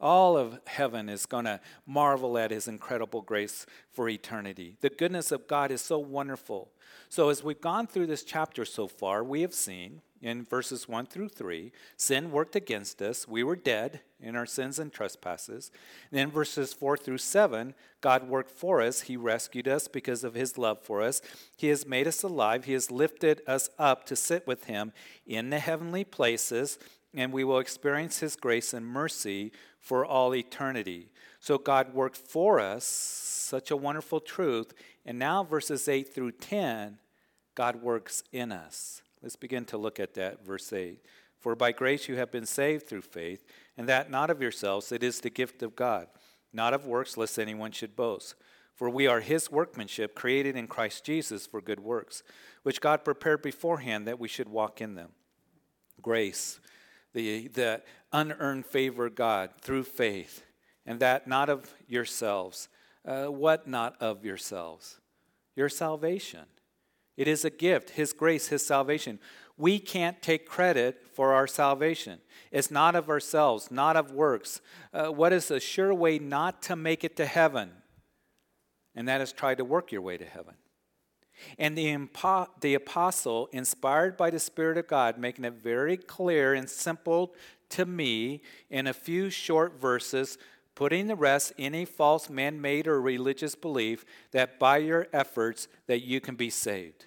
All 0.00 0.36
of 0.36 0.58
heaven 0.66 1.08
is 1.08 1.26
going 1.26 1.44
to 1.44 1.60
marvel 1.86 2.38
at 2.38 2.50
his 2.50 2.66
incredible 2.68 3.20
grace 3.20 3.66
for 3.92 4.08
eternity. 4.08 4.76
The 4.80 4.90
goodness 4.90 5.30
of 5.30 5.46
God 5.46 5.70
is 5.70 5.82
so 5.82 5.98
wonderful. 5.98 6.70
So, 7.08 7.28
as 7.28 7.44
we've 7.44 7.60
gone 7.60 7.86
through 7.86 8.06
this 8.06 8.24
chapter 8.24 8.64
so 8.64 8.88
far, 8.88 9.22
we 9.22 9.42
have 9.42 9.54
seen 9.54 10.00
in 10.22 10.44
verses 10.44 10.86
1 10.88 11.06
through 11.06 11.30
3 11.30 11.72
sin 11.96 12.30
worked 12.30 12.54
against 12.54 13.00
us. 13.00 13.26
We 13.26 13.42
were 13.42 13.56
dead 13.56 14.00
in 14.20 14.36
our 14.36 14.46
sins 14.46 14.78
and 14.78 14.92
trespasses. 14.92 15.70
And 16.10 16.18
then, 16.18 16.30
verses 16.30 16.72
4 16.72 16.96
through 16.96 17.18
7, 17.18 17.74
God 18.00 18.28
worked 18.28 18.50
for 18.50 18.80
us. 18.80 19.02
He 19.02 19.16
rescued 19.16 19.68
us 19.68 19.88
because 19.88 20.24
of 20.24 20.34
his 20.34 20.58
love 20.58 20.80
for 20.80 21.02
us. 21.02 21.20
He 21.56 21.68
has 21.68 21.86
made 21.86 22.06
us 22.06 22.22
alive. 22.22 22.64
He 22.64 22.72
has 22.74 22.90
lifted 22.90 23.42
us 23.46 23.70
up 23.78 24.04
to 24.06 24.16
sit 24.16 24.46
with 24.46 24.64
him 24.64 24.92
in 25.26 25.50
the 25.50 25.58
heavenly 25.58 26.04
places 26.04 26.78
and 27.14 27.32
we 27.32 27.44
will 27.44 27.58
experience 27.58 28.20
His 28.20 28.36
grace 28.36 28.72
and 28.72 28.86
mercy 28.86 29.52
for 29.78 30.04
all 30.04 30.34
eternity. 30.34 31.10
So 31.40 31.58
God 31.58 31.94
worked 31.94 32.16
for 32.16 32.60
us, 32.60 32.84
such 32.84 33.70
a 33.70 33.76
wonderful 33.76 34.20
truth. 34.20 34.72
And 35.04 35.18
now, 35.18 35.42
verses 35.42 35.88
8 35.88 36.14
through 36.14 36.32
10, 36.32 36.98
God 37.54 37.82
works 37.82 38.22
in 38.32 38.52
us. 38.52 39.02
Let's 39.22 39.36
begin 39.36 39.64
to 39.66 39.78
look 39.78 39.98
at 39.98 40.14
that, 40.14 40.44
verse 40.44 40.72
8. 40.72 40.98
For 41.38 41.56
by 41.56 41.72
grace 41.72 42.08
you 42.08 42.16
have 42.16 42.30
been 42.30 42.46
saved 42.46 42.86
through 42.86 43.02
faith, 43.02 43.44
and 43.76 43.88
that 43.88 44.10
not 44.10 44.30
of 44.30 44.42
yourselves, 44.42 44.92
it 44.92 45.02
is 45.02 45.20
the 45.20 45.30
gift 45.30 45.62
of 45.62 45.74
God, 45.74 46.06
not 46.52 46.74
of 46.74 46.86
works, 46.86 47.16
lest 47.16 47.38
anyone 47.38 47.72
should 47.72 47.96
boast. 47.96 48.34
For 48.74 48.88
we 48.88 49.06
are 49.06 49.20
his 49.20 49.50
workmanship, 49.50 50.14
created 50.14 50.56
in 50.56 50.66
Christ 50.66 51.04
Jesus 51.04 51.46
for 51.46 51.60
good 51.60 51.80
works, 51.80 52.22
which 52.62 52.80
God 52.80 53.04
prepared 53.04 53.42
beforehand 53.42 54.06
that 54.06 54.18
we 54.18 54.28
should 54.28 54.48
walk 54.48 54.80
in 54.80 54.94
them. 54.94 55.10
Grace 56.00 56.60
the, 57.12 57.48
the 57.48 57.82
unearned 58.12 58.66
favor 58.66 59.06
of 59.06 59.14
God 59.14 59.50
through 59.60 59.84
faith, 59.84 60.44
and 60.86 61.00
that 61.00 61.26
not 61.26 61.48
of 61.48 61.74
yourselves. 61.88 62.68
Uh, 63.04 63.26
what 63.26 63.66
not 63.66 63.96
of 64.00 64.24
yourselves? 64.24 65.00
Your 65.56 65.68
salvation. 65.68 66.44
It 67.16 67.28
is 67.28 67.44
a 67.44 67.50
gift, 67.50 67.90
His 67.90 68.12
grace, 68.12 68.48
His 68.48 68.64
salvation. 68.66 69.18
We 69.56 69.78
can't 69.78 70.22
take 70.22 70.48
credit 70.48 71.02
for 71.12 71.34
our 71.34 71.46
salvation. 71.46 72.20
It's 72.50 72.70
not 72.70 72.94
of 72.94 73.10
ourselves, 73.10 73.70
not 73.70 73.96
of 73.96 74.12
works. 74.12 74.60
Uh, 74.92 75.08
what 75.08 75.32
is 75.32 75.50
a 75.50 75.60
sure 75.60 75.92
way 75.92 76.18
not 76.18 76.62
to 76.62 76.76
make 76.76 77.04
it 77.04 77.16
to 77.16 77.26
heaven? 77.26 77.72
And 78.94 79.06
that 79.08 79.20
is 79.20 79.32
try 79.32 79.54
to 79.54 79.64
work 79.64 79.92
your 79.92 80.00
way 80.02 80.16
to 80.16 80.24
heaven. 80.24 80.54
And 81.58 81.76
the, 81.76 81.86
impo- 81.86 82.48
the 82.60 82.74
apostle, 82.74 83.48
inspired 83.52 84.16
by 84.16 84.30
the 84.30 84.38
Spirit 84.38 84.78
of 84.78 84.88
God, 84.88 85.18
making 85.18 85.44
it 85.44 85.54
very 85.54 85.96
clear 85.96 86.54
and 86.54 86.68
simple 86.68 87.34
to 87.70 87.86
me 87.86 88.42
in 88.68 88.86
a 88.86 88.92
few 88.92 89.30
short 89.30 89.80
verses, 89.80 90.38
putting 90.74 91.06
the 91.06 91.16
rest 91.16 91.52
in 91.56 91.74
a 91.74 91.84
false 91.84 92.30
man-made 92.30 92.86
or 92.86 93.00
religious 93.00 93.54
belief 93.54 94.04
that 94.32 94.58
by 94.58 94.78
your 94.78 95.06
efforts 95.12 95.68
that 95.86 96.02
you 96.02 96.20
can 96.20 96.34
be 96.34 96.50
saved. 96.50 97.06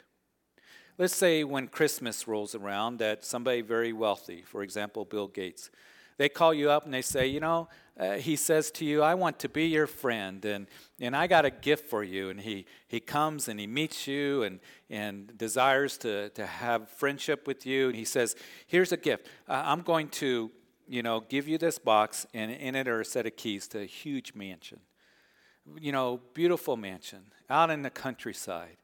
Let's 0.98 1.16
say 1.16 1.44
when 1.44 1.70
Christmas 1.70 2.28
rolls 2.28 2.54
around 2.54 3.00
that 3.00 3.25
somebody 3.25 3.62
very 3.62 3.92
wealthy, 3.94 4.44
for 4.44 4.62
example, 4.62 5.06
Bill 5.06 5.28
Gates, 5.28 5.72
they 6.17 6.29
call 6.29 6.53
you 6.53 6.70
up 6.70 6.86
and 6.86 6.93
they 6.93 7.01
say, 7.01 7.27
you 7.27 7.39
know, 7.39 7.67
uh, 8.00 8.13
he 8.13 8.36
says 8.36 8.72
to 8.72 8.86
you, 8.86 9.03
I 9.03 9.13
want 9.13 9.38
to 9.39 9.50
be 9.50 9.65
your 9.67 9.86
friend, 9.86 10.43
and, 10.46 10.65
and 11.00 11.15
I 11.15 11.27
got 11.27 11.46
a 11.46 11.51
gift 11.51 11.89
for 11.89 12.03
you. 12.03 12.29
And 12.32 12.39
he, 12.39 12.65
he 12.88 13.00
comes 13.00 13.48
and 13.48 13.60
he 13.60 13.67
meets 13.67 14.08
you 14.08 14.41
and, 14.41 14.60
and 14.89 15.38
desires 15.38 15.98
to, 16.00 16.29
to 16.29 16.46
have 16.46 16.89
friendship 16.89 17.46
with 17.46 17.67
you. 17.67 17.89
And 17.89 17.96
he 17.96 18.05
says, 18.05 18.36
Here's 18.65 18.91
a 18.91 18.98
gift. 18.98 19.27
Uh, 19.48 19.62
I'm 19.63 19.82
going 19.82 20.10
to 20.10 20.50
you 20.88 21.01
know, 21.01 21.22
give 21.22 21.48
you 21.48 21.58
this 21.58 21.79
box, 21.79 22.27
and 22.34 22.51
in 22.51 22.75
it 22.75 22.88
are 22.88 23.01
a 23.01 23.05
set 23.05 23.25
of 23.25 23.36
keys 23.36 23.67
to 23.70 23.82
a 23.82 23.86
huge 23.86 24.34
mansion. 24.36 24.79
You 25.79 25.91
know, 25.91 26.20
beautiful 26.34 26.75
mansion 26.75 27.32
out 27.50 27.70
in 27.70 27.84
the 27.84 27.89
countryside. 27.89 28.77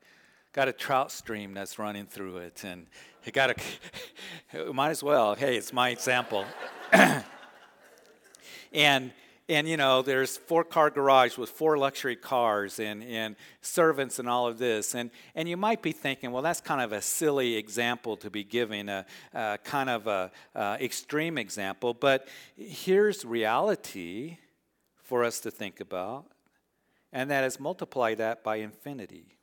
Got 0.53 0.67
a 0.67 0.74
trout 0.74 1.12
stream 1.12 1.53
that's 1.53 1.77
running 1.77 2.05
through 2.05 2.38
it, 2.38 2.63
and 2.63 2.88
it 3.25 3.33
got 3.33 3.51
a. 3.51 3.55
might 4.73 4.89
as 4.89 5.03
well. 5.03 5.35
Hey, 5.35 5.57
it's 5.57 5.73
my 5.73 5.89
example. 5.89 6.45
and 8.73 9.11
and 9.49 9.67
you 9.67 9.77
know 9.77 10.01
there's 10.01 10.38
four 10.38 10.63
car 10.63 10.89
garage 10.89 11.38
with 11.38 11.49
four 11.49 11.77
luxury 11.77 12.15
cars 12.15 12.79
and, 12.79 13.03
and 13.03 13.35
servants 13.61 14.19
and 14.19 14.29
all 14.29 14.47
of 14.47 14.59
this 14.59 14.93
and, 14.93 15.09
and 15.35 15.49
you 15.49 15.57
might 15.57 15.81
be 15.81 15.91
thinking 15.91 16.31
well 16.31 16.43
that's 16.43 16.61
kind 16.61 16.81
of 16.81 16.93
a 16.93 17.01
silly 17.01 17.55
example 17.55 18.15
to 18.15 18.29
be 18.29 18.43
giving 18.43 18.88
a, 18.88 19.05
a 19.33 19.57
kind 19.63 19.89
of 19.89 20.07
a, 20.07 20.31
a 20.55 20.77
extreme 20.79 21.38
example 21.38 21.93
but 21.93 22.27
here's 22.55 23.25
reality 23.25 24.38
for 25.03 25.23
us 25.23 25.39
to 25.39 25.49
think 25.49 25.79
about 25.79 26.25
and 27.11 27.31
that 27.31 27.43
is 27.43 27.59
multiply 27.59 28.13
that 28.13 28.43
by 28.43 28.57
infinity 28.57 29.35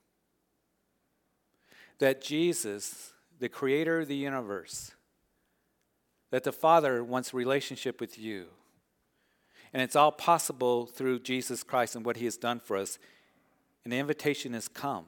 that 1.99 2.23
jesus 2.23 3.13
the 3.39 3.49
creator 3.49 4.01
of 4.01 4.09
the 4.09 4.17
universe 4.17 4.93
that 6.31 6.45
the 6.45 6.53
father 6.53 7.05
wants 7.05 7.33
relationship 7.33 8.01
with 8.01 8.19
you 8.19 8.47
and 9.73 9.83
it's 9.83 9.97
all 9.97 10.13
possible 10.13 10.87
through 10.87 11.21
Jesus 11.21 11.63
Christ 11.63 11.97
and 11.97 12.05
what 12.05 12.17
he 12.17 12.25
has 12.25 12.37
done 12.37 12.61
for 12.61 12.77
us. 12.77 12.99
The 13.85 13.99
invitation 13.99 14.55
has 14.55 14.69
come 14.69 15.05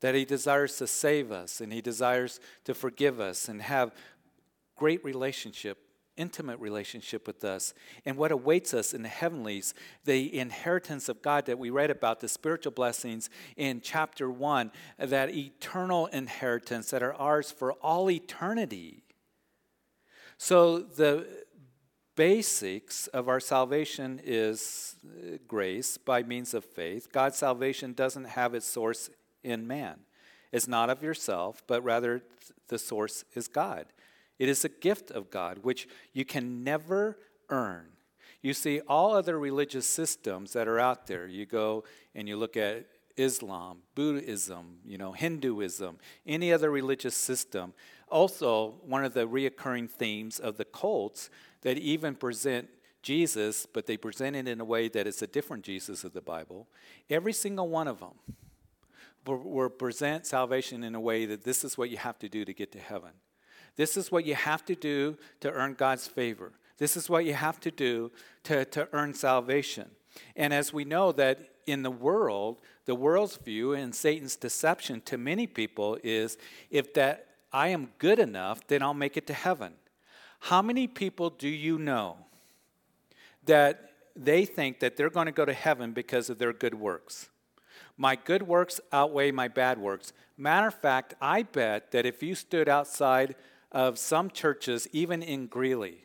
that 0.00 0.14
he 0.14 0.24
desires 0.24 0.76
to 0.78 0.86
save 0.86 1.30
us 1.30 1.60
and 1.60 1.72
he 1.72 1.80
desires 1.80 2.40
to 2.64 2.74
forgive 2.74 3.20
us 3.20 3.48
and 3.48 3.62
have 3.62 3.94
great 4.76 5.04
relationship 5.04 5.78
intimate 6.16 6.58
relationship 6.60 7.26
with 7.26 7.44
us 7.44 7.74
and 8.04 8.16
what 8.16 8.32
awaits 8.32 8.72
us 8.72 8.94
in 8.94 9.02
the 9.02 9.08
heavenlies 9.08 9.74
the 10.04 10.38
inheritance 10.38 11.08
of 11.08 11.22
god 11.22 11.46
that 11.46 11.58
we 11.58 11.70
read 11.70 11.90
about 11.90 12.20
the 12.20 12.28
spiritual 12.28 12.72
blessings 12.72 13.28
in 13.56 13.80
chapter 13.80 14.30
1 14.30 14.70
that 14.98 15.34
eternal 15.34 16.06
inheritance 16.06 16.90
that 16.90 17.02
are 17.02 17.14
ours 17.14 17.50
for 17.50 17.72
all 17.74 18.10
eternity 18.10 19.02
so 20.38 20.78
the 20.78 21.26
basics 22.16 23.06
of 23.08 23.28
our 23.28 23.40
salvation 23.40 24.20
is 24.24 24.96
uh, 25.04 25.36
grace 25.48 25.96
by 25.98 26.22
means 26.22 26.54
of 26.54 26.64
faith. 26.64 27.12
God's 27.12 27.36
salvation 27.36 27.92
doesn't 27.92 28.24
have 28.24 28.54
its 28.54 28.66
source 28.66 29.10
in 29.42 29.66
man. 29.66 30.00
It's 30.52 30.68
not 30.68 30.90
of 30.90 31.02
yourself, 31.02 31.62
but 31.66 31.82
rather 31.82 32.22
the 32.68 32.78
source 32.78 33.24
is 33.34 33.48
God. 33.48 33.86
It 34.38 34.48
is 34.48 34.64
a 34.64 34.68
gift 34.68 35.10
of 35.10 35.30
God, 35.30 35.58
which 35.62 35.88
you 36.12 36.24
can 36.24 36.64
never 36.64 37.18
earn. 37.48 37.86
You 38.42 38.52
see, 38.52 38.80
all 38.88 39.14
other 39.14 39.38
religious 39.38 39.86
systems 39.86 40.52
that 40.52 40.68
are 40.68 40.78
out 40.78 41.06
there, 41.06 41.26
you 41.26 41.46
go 41.46 41.84
and 42.14 42.28
you 42.28 42.36
look 42.36 42.56
at 42.56 42.86
Islam, 43.16 43.78
Buddhism, 43.94 44.78
you 44.84 44.98
know, 44.98 45.12
Hinduism, 45.12 45.98
any 46.26 46.52
other 46.52 46.70
religious 46.70 47.14
system. 47.14 47.72
Also, 48.08 48.74
one 48.84 49.04
of 49.04 49.14
the 49.14 49.26
reoccurring 49.26 49.88
themes 49.88 50.38
of 50.38 50.56
the 50.56 50.64
cults 50.64 51.30
that 51.62 51.78
even 51.78 52.14
present 52.14 52.68
Jesus, 53.02 53.66
but 53.66 53.86
they 53.86 53.96
present 53.96 54.34
it 54.34 54.48
in 54.48 54.60
a 54.60 54.64
way 54.64 54.88
that 54.88 55.06
it's 55.06 55.22
a 55.22 55.26
different 55.26 55.62
Jesus 55.62 56.04
of 56.04 56.12
the 56.12 56.20
Bible. 56.20 56.66
Every 57.08 57.32
single 57.32 57.68
one 57.68 57.86
of 57.86 58.00
them 58.00 58.14
will 59.26 59.70
present 59.70 60.26
salvation 60.26 60.82
in 60.82 60.94
a 60.94 61.00
way 61.00 61.24
that 61.26 61.44
this 61.44 61.64
is 61.64 61.78
what 61.78 61.90
you 61.90 61.96
have 61.96 62.18
to 62.18 62.28
do 62.28 62.44
to 62.44 62.52
get 62.52 62.72
to 62.72 62.78
heaven. 62.78 63.10
This 63.76 63.96
is 63.96 64.12
what 64.12 64.24
you 64.24 64.34
have 64.34 64.64
to 64.66 64.74
do 64.74 65.16
to 65.40 65.50
earn 65.50 65.74
God's 65.74 66.06
favor. 66.06 66.52
This 66.78 66.96
is 66.96 67.08
what 67.08 67.24
you 67.24 67.34
have 67.34 67.60
to 67.60 67.70
do 67.70 68.10
to, 68.44 68.64
to 68.66 68.88
earn 68.92 69.14
salvation. 69.14 69.90
And 70.36 70.52
as 70.52 70.72
we 70.72 70.84
know 70.84 71.12
that 71.12 71.40
in 71.66 71.82
the 71.82 71.90
world, 71.90 72.58
the 72.84 72.94
world's 72.94 73.36
view 73.36 73.72
and 73.72 73.94
Satan's 73.94 74.36
deception 74.36 75.00
to 75.02 75.18
many 75.18 75.46
people 75.46 75.98
is 76.02 76.36
if 76.70 76.92
that 76.94 77.26
I 77.52 77.68
am 77.68 77.90
good 77.98 78.18
enough, 78.18 78.66
then 78.66 78.82
I'll 78.82 78.94
make 78.94 79.16
it 79.16 79.26
to 79.28 79.34
heaven. 79.34 79.74
How 80.40 80.60
many 80.60 80.86
people 80.86 81.30
do 81.30 81.48
you 81.48 81.78
know 81.78 82.16
that 83.46 83.92
they 84.14 84.44
think 84.44 84.80
that 84.80 84.96
they're 84.96 85.10
going 85.10 85.26
to 85.26 85.32
go 85.32 85.44
to 85.44 85.52
heaven 85.52 85.92
because 85.92 86.28
of 86.28 86.38
their 86.38 86.52
good 86.52 86.74
works? 86.74 87.30
My 87.96 88.16
good 88.16 88.42
works 88.42 88.80
outweigh 88.92 89.30
my 89.30 89.48
bad 89.48 89.78
works. 89.78 90.12
Matter 90.36 90.66
of 90.66 90.74
fact, 90.74 91.14
I 91.20 91.44
bet 91.44 91.92
that 91.92 92.04
if 92.04 92.22
you 92.22 92.34
stood 92.34 92.68
outside 92.68 93.36
of 93.74 93.98
some 93.98 94.30
churches, 94.30 94.88
even 94.92 95.22
in 95.22 95.48
Greeley, 95.48 95.98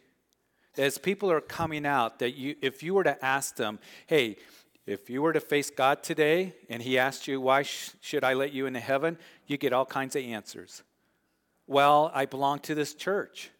as 0.78 0.98
people 0.98 1.32
are 1.32 1.40
coming 1.40 1.86
out, 1.86 2.20
that 2.20 2.36
you, 2.36 2.56
if 2.62 2.84
you 2.84 2.94
were 2.94 3.04
to 3.04 3.24
ask 3.24 3.56
them, 3.56 3.80
hey, 4.08 4.38
if 4.88 5.10
you 5.10 5.22
were 5.22 5.34
to 5.34 5.40
face 5.40 5.70
God 5.70 6.02
today 6.02 6.56
and 6.70 6.82
He 6.82 6.98
asked 6.98 7.28
you, 7.28 7.40
why 7.40 7.62
sh- 7.62 7.92
should 8.02 8.24
I 8.24 8.34
let 8.34 8.54
you 8.54 8.66
into 8.66 8.80
heaven? 8.80 9.18
You 9.46 9.58
get 9.58 9.72
all 9.72 9.86
kinds 9.86 10.16
of 10.16 10.24
answers. 10.24 10.84
Well, 11.68 12.12
I 12.14 12.26
belong 12.26 12.60
to 12.60 12.74
this 12.74 12.96
church. 12.96 13.52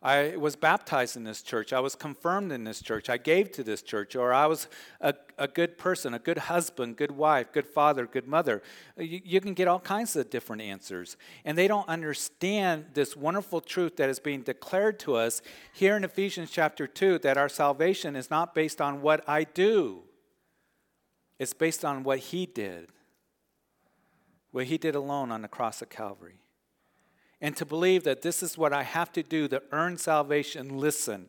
I 0.00 0.36
was 0.36 0.54
baptized 0.54 1.16
in 1.16 1.24
this 1.24 1.42
church. 1.42 1.72
I 1.72 1.80
was 1.80 1.96
confirmed 1.96 2.52
in 2.52 2.62
this 2.62 2.80
church. 2.80 3.10
I 3.10 3.16
gave 3.16 3.50
to 3.52 3.64
this 3.64 3.82
church. 3.82 4.14
Or 4.14 4.32
I 4.32 4.46
was 4.46 4.68
a, 5.00 5.12
a 5.36 5.48
good 5.48 5.76
person, 5.76 6.14
a 6.14 6.20
good 6.20 6.38
husband, 6.38 6.96
good 6.96 7.10
wife, 7.10 7.52
good 7.52 7.66
father, 7.66 8.06
good 8.06 8.28
mother. 8.28 8.62
Uh, 8.96 9.02
you, 9.02 9.20
you, 9.24 9.40
can 9.40 9.54
get 9.54 9.66
all 9.66 9.80
kinds 9.80 10.14
of 10.14 10.30
different 10.30 10.62
answers. 10.62 11.16
And 11.44 11.58
they 11.58 11.66
don't 11.66 11.88
understand 11.88 12.86
this 12.94 13.16
wonderful 13.16 13.60
truth 13.60 13.96
that 13.96 14.08
is 14.08 14.20
being 14.20 14.42
declared 14.42 15.00
to 15.00 15.16
us 15.16 15.42
here 15.72 15.96
in 15.96 16.04
Ephesians 16.04 16.52
chapter 16.52 16.86
2 16.86 17.18
that 17.20 17.36
our 17.36 17.48
salvation 17.48 18.14
is 18.14 18.30
not 18.30 18.54
based 18.54 18.80
on 18.80 19.02
what 19.02 19.28
I 19.28 19.44
do, 19.44 20.02
it's 21.40 21.54
based 21.54 21.84
on 21.84 22.04
what 22.04 22.20
He 22.20 22.46
did. 22.46 22.90
What 24.52 24.66
He 24.66 24.78
did 24.78 24.94
alone 24.94 25.32
on 25.32 25.42
the 25.42 25.48
cross 25.48 25.82
of 25.82 25.88
Calvary 25.88 26.38
and 27.40 27.56
to 27.56 27.64
believe 27.64 28.04
that 28.04 28.22
this 28.22 28.42
is 28.42 28.58
what 28.58 28.72
I 28.72 28.82
have 28.82 29.12
to 29.12 29.22
do 29.22 29.48
to 29.48 29.62
earn 29.72 29.96
salvation, 29.98 30.78
listen. 30.78 31.28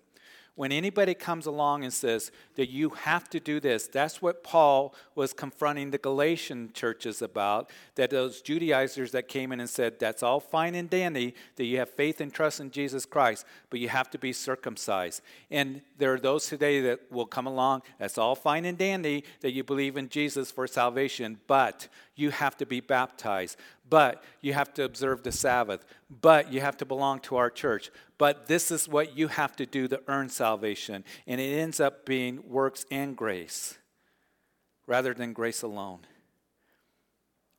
When 0.55 0.73
anybody 0.73 1.13
comes 1.13 1.45
along 1.45 1.85
and 1.85 1.93
says 1.93 2.33
that 2.55 2.69
you 2.69 2.89
have 2.89 3.29
to 3.29 3.39
do 3.39 3.61
this, 3.61 3.87
that's 3.87 4.21
what 4.21 4.43
Paul 4.43 4.93
was 5.15 5.31
confronting 5.31 5.91
the 5.91 5.97
Galatian 5.97 6.71
churches 6.73 7.21
about. 7.21 7.69
That 7.95 8.09
those 8.09 8.41
Judaizers 8.41 9.11
that 9.11 9.29
came 9.29 9.53
in 9.53 9.61
and 9.61 9.69
said, 9.69 9.99
that's 9.99 10.21
all 10.21 10.41
fine 10.41 10.75
and 10.75 10.89
dandy, 10.89 11.33
that 11.55 11.63
you 11.63 11.77
have 11.77 11.89
faith 11.89 12.19
and 12.19 12.33
trust 12.33 12.59
in 12.59 12.71
Jesus 12.71 13.05
Christ, 13.05 13.45
but 13.69 13.79
you 13.79 13.87
have 13.87 14.09
to 14.09 14.17
be 14.17 14.33
circumcised. 14.33 15.21
And 15.49 15.81
there 15.97 16.13
are 16.13 16.19
those 16.19 16.47
today 16.47 16.81
that 16.81 17.09
will 17.09 17.25
come 17.25 17.47
along, 17.47 17.83
that's 17.97 18.17
all 18.17 18.35
fine 18.35 18.65
and 18.65 18.77
dandy, 18.77 19.23
that 19.39 19.53
you 19.53 19.63
believe 19.63 19.95
in 19.95 20.09
Jesus 20.09 20.51
for 20.51 20.67
salvation, 20.67 21.39
but 21.47 21.87
you 22.15 22.31
have 22.31 22.57
to 22.57 22.65
be 22.65 22.81
baptized 22.81 23.55
but 23.89 24.24
you 24.41 24.53
have 24.53 24.74
to 24.75 24.84
observe 24.84 25.24
the 25.24 25.31
Sabbath, 25.31 25.86
but 26.22 26.51
you 26.51 26.62
have 26.62 26.77
to 26.77 26.86
belong 26.86 27.19
to 27.22 27.38
our 27.38 27.50
church. 27.50 27.91
But 28.17 28.48
this 28.48 28.72
is 28.72 28.88
what 28.88 29.17
you 29.17 29.27
have 29.27 29.55
to 29.58 29.65
do 29.65 29.88
to 29.88 30.01
earn 30.08 30.29
salvation. 30.29 31.03
And 31.25 31.39
it 31.39 31.58
ends 31.58 31.79
up 31.79 32.05
being 32.05 32.43
works 32.48 32.86
and 32.91 33.15
grace 33.15 33.77
rather 34.88 35.13
than 35.13 35.34
grace 35.34 35.62
alone. 35.62 36.00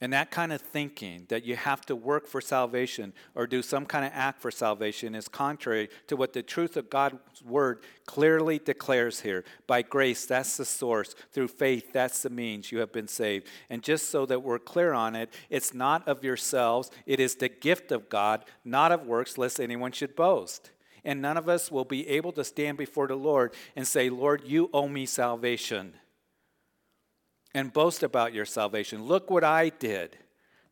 And 0.02 0.14
that 0.14 0.30
kind 0.30 0.50
of 0.50 0.62
thinking 0.62 1.26
that 1.28 1.45
you 1.45 1.57
have 1.57 1.85
to 1.87 1.95
work 1.95 2.26
for 2.26 2.40
salvation 2.40 3.12
or 3.35 3.47
do 3.47 3.61
some 3.61 3.85
kind 3.85 4.07
of 4.07 4.12
act 4.14 4.40
for 4.40 4.50
salvation 4.50 5.14
is 5.14 5.28
contrary 5.28 5.90
to 6.07 6.16
what 6.16 6.33
the 6.33 6.42
truth 6.42 6.78
of 6.78 6.88
God's 6.88 7.19
word 7.45 7.85
clearly 8.07 8.59
declares 8.59 9.21
here. 9.21 9.45
By 9.66 9.83
grace, 9.83 10.25
that's 10.25 10.57
the 10.57 10.64
source. 10.64 11.14
Through 11.33 11.49
faith, 11.49 11.92
that's 11.92 12.23
the 12.23 12.30
means 12.30 12.73
you 12.73 12.78
have 12.78 12.92
been 12.92 13.09
saved. 13.09 13.47
And 13.69 13.83
just 13.83 14.09
so 14.09 14.25
that 14.25 14.42
we're 14.42 14.59
clear 14.59 14.95
on 14.95 15.14
it, 15.14 15.35
it's 15.50 15.75
not 15.75 16.09
of 16.09 16.25
yourselves, 16.25 16.90
it 17.04 17.21
is 17.21 17.35
the 17.35 17.50
gift 17.50 17.92
of 17.92 18.09
God, 18.09 18.47
not 18.64 18.92
of 18.92 19.07
works, 19.07 19.37
lest 19.37 19.61
anyone 19.61 19.92
should 19.92 20.16
boast. 20.16 20.71
And 21.04 21.21
none 21.21 21.37
of 21.37 21.49
us 21.49 21.71
will 21.71 21.85
be 21.85 22.09
able 22.09 22.33
to 22.33 22.45
stand 22.45 22.78
before 22.78 23.07
the 23.07 23.16
Lord 23.16 23.52
and 23.76 23.87
say, 23.87 24.09
Lord, 24.09 24.45
you 24.47 24.71
owe 24.73 24.88
me 24.88 25.04
salvation 25.04 25.92
and 27.54 27.73
boast 27.73 28.02
about 28.02 28.33
your 28.33 28.45
salvation. 28.45 29.04
Look 29.04 29.30
what 29.30 29.45
I 29.45 29.71
did 29.71 30.16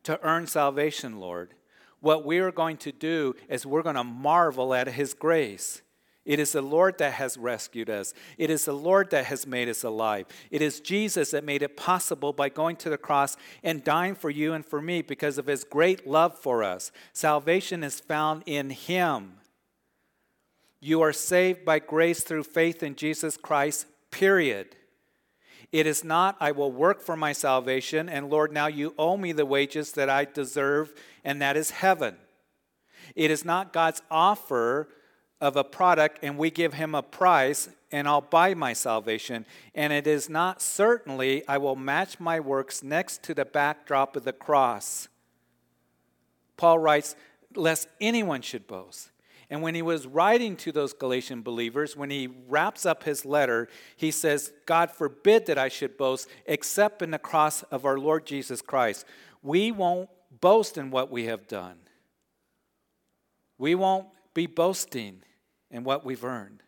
to 0.03 0.19
earn 0.23 0.47
salvation, 0.47 1.19
Lord. 1.19 1.53
What 1.99 2.25
we 2.25 2.39
are 2.39 2.51
going 2.51 2.77
to 2.77 2.91
do 2.91 3.35
is 3.49 3.65
we're 3.65 3.83
going 3.83 3.95
to 3.95 4.03
marvel 4.03 4.73
at 4.73 4.87
His 4.87 5.13
grace. 5.13 5.81
It 6.25 6.39
is 6.39 6.51
the 6.51 6.61
Lord 6.61 6.99
that 6.99 7.13
has 7.13 7.37
rescued 7.37 7.89
us. 7.89 8.13
It 8.37 8.49
is 8.49 8.65
the 8.65 8.73
Lord 8.73 9.09
that 9.09 9.25
has 9.25 9.47
made 9.47 9.67
us 9.67 9.83
alive. 9.83 10.27
It 10.51 10.61
is 10.61 10.79
Jesus 10.79 11.31
that 11.31 11.43
made 11.43 11.63
it 11.63 11.75
possible 11.75 12.33
by 12.33 12.49
going 12.49 12.75
to 12.77 12.89
the 12.89 12.99
cross 12.99 13.35
and 13.63 13.83
dying 13.83 14.15
for 14.15 14.29
you 14.29 14.53
and 14.53 14.63
for 14.65 14.81
me 14.81 15.01
because 15.01 15.37
of 15.37 15.47
his 15.47 15.63
great 15.63 16.05
love 16.05 16.37
for 16.37 16.63
us. 16.63 16.91
Salvation 17.13 17.83
is 17.83 17.99
found 17.99 18.43
in 18.45 18.69
him. 18.69 19.39
You 20.79 21.01
are 21.01 21.13
saved 21.13 21.65
by 21.65 21.79
grace 21.79 22.23
through 22.23 22.43
faith 22.43 22.83
in 22.83 22.95
Jesus 22.95 23.35
Christ, 23.35 23.87
period. 24.11 24.75
It 25.71 25.85
is 25.85 26.03
not, 26.03 26.35
I 26.39 26.51
will 26.51 26.71
work 26.71 27.01
for 27.01 27.15
my 27.15 27.31
salvation, 27.31 28.09
and 28.09 28.29
Lord, 28.29 28.51
now 28.51 28.67
you 28.67 28.95
owe 28.97 29.17
me 29.17 29.31
the 29.31 29.45
wages 29.45 29.91
that 29.93 30.09
I 30.09 30.25
deserve, 30.25 30.93
and 31.23 31.41
that 31.41 31.55
is 31.55 31.69
heaven. 31.71 32.15
It 33.15 33.29
is 33.29 33.45
not 33.45 33.73
God's 33.73 34.01
offer 34.09 34.89
of 35.39 35.55
a 35.55 35.63
product, 35.63 36.19
and 36.23 36.37
we 36.37 36.49
give 36.49 36.73
him 36.73 36.95
a 36.95 37.03
price, 37.03 37.69
and 37.91 38.07
I'll 38.07 38.21
buy 38.21 38.53
my 38.55 38.73
salvation. 38.73 39.45
And 39.75 39.93
it 39.93 40.07
is 40.07 40.27
not 40.27 40.61
certainly, 40.61 41.47
I 41.47 41.57
will 41.59 41.75
match 41.75 42.19
my 42.19 42.39
works 42.39 42.83
next 42.83 43.23
to 43.23 43.33
the 43.33 43.45
backdrop 43.45 44.15
of 44.15 44.25
the 44.25 44.33
cross. 44.33 45.07
Paul 46.57 46.79
writes, 46.79 47.15
lest 47.55 47.87
anyone 48.01 48.41
should 48.41 48.67
boast. 48.67 49.09
And 49.49 49.63
when 49.63 49.73
he 49.73 49.81
was 49.81 50.05
writing 50.05 50.55
to 50.57 50.71
those 50.71 50.93
Galatian 50.93 51.41
believers, 51.41 51.97
when 51.97 52.11
he 52.11 52.29
wraps 52.47 52.85
up 52.85 53.03
his 53.03 53.25
letter, 53.25 53.67
he 53.95 54.11
says, 54.11 54.53
God 54.67 54.91
forbid 54.91 55.47
that 55.47 55.57
I 55.57 55.69
should 55.69 55.97
boast 55.97 56.29
except 56.45 57.01
in 57.01 57.11
the 57.11 57.17
cross 57.17 57.63
of 57.63 57.83
our 57.83 57.97
Lord 57.97 58.27
Jesus 58.27 58.61
Christ. 58.61 59.05
We 59.41 59.71
won't 59.71 60.09
boast 60.39 60.77
in 60.77 60.91
what 60.91 61.09
we 61.09 61.25
have 61.25 61.47
done, 61.47 61.77
we 63.57 63.73
won't 63.73 64.07
be 64.33 64.45
boasting 64.45 65.23
in 65.71 65.83
what 65.83 66.05
we've 66.05 66.23
earned. 66.23 66.63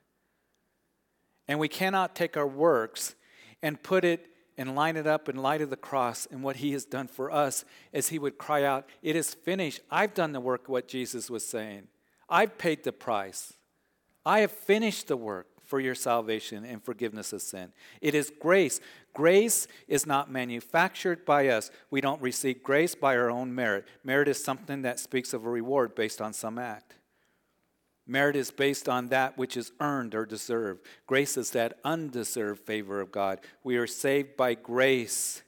And 1.47 1.59
we 1.59 1.67
cannot 1.67 2.15
take 2.15 2.37
our 2.37 2.47
works 2.47 3.15
and 3.61 3.81
put 3.81 4.05
it 4.05 4.27
and 4.57 4.75
line 4.75 4.95
it 4.95 5.07
up 5.07 5.27
in 5.27 5.35
light 5.35 5.61
of 5.61 5.69
the 5.69 5.75
cross 5.75 6.27
and 6.29 6.43
what 6.43 6.57
he 6.57 6.71
has 6.71 6.85
done 6.85 7.07
for 7.07 7.31
us 7.31 7.65
as 7.93 8.09
he 8.09 8.19
would 8.19 8.37
cry 8.37 8.63
out, 8.63 8.87
It 9.01 9.15
is 9.15 9.33
finished. 9.33 9.81
I've 9.89 10.13
done 10.13 10.33
the 10.33 10.39
work, 10.39 10.69
what 10.69 10.87
Jesus 10.87 11.29
was 11.29 11.45
saying. 11.45 11.87
I've 12.31 12.57
paid 12.57 12.83
the 12.83 12.93
price. 12.93 13.53
I 14.25 14.39
have 14.39 14.51
finished 14.51 15.07
the 15.07 15.17
work 15.17 15.47
for 15.65 15.79
your 15.79 15.95
salvation 15.95 16.65
and 16.65 16.83
forgiveness 16.83 17.33
of 17.33 17.41
sin. 17.41 17.73
It 18.01 18.15
is 18.15 18.31
grace. 18.39 18.79
Grace 19.13 19.67
is 19.87 20.05
not 20.05 20.31
manufactured 20.31 21.25
by 21.25 21.49
us. 21.49 21.71
We 21.89 22.01
don't 22.01 22.21
receive 22.21 22.63
grace 22.63 22.95
by 22.95 23.17
our 23.17 23.29
own 23.29 23.53
merit. 23.53 23.85
Merit 24.03 24.27
is 24.27 24.43
something 24.43 24.81
that 24.81 24.99
speaks 24.99 25.33
of 25.33 25.45
a 25.45 25.49
reward 25.49 25.93
based 25.93 26.21
on 26.21 26.33
some 26.33 26.57
act. 26.57 26.95
Merit 28.07 28.35
is 28.35 28.51
based 28.51 28.89
on 28.89 29.07
that 29.07 29.37
which 29.37 29.55
is 29.55 29.71
earned 29.79 30.15
or 30.15 30.25
deserved. 30.25 30.85
Grace 31.07 31.37
is 31.37 31.51
that 31.51 31.79
undeserved 31.83 32.65
favor 32.65 32.99
of 32.99 33.11
God. 33.11 33.39
We 33.63 33.77
are 33.77 33.87
saved 33.87 34.35
by 34.35 34.55
grace, 34.55 35.41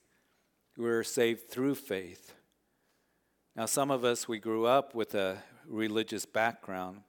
we 0.78 0.90
are 0.90 1.04
saved 1.04 1.50
through 1.50 1.75
faith. 1.75 2.34
Now, 3.56 3.66
some 3.66 3.92
of 3.92 4.04
us, 4.04 4.28
we 4.28 4.40
grew 4.40 4.66
up 4.66 4.96
with 4.96 5.13
a 5.13 5.44
religious 5.67 6.25
background 6.25 7.01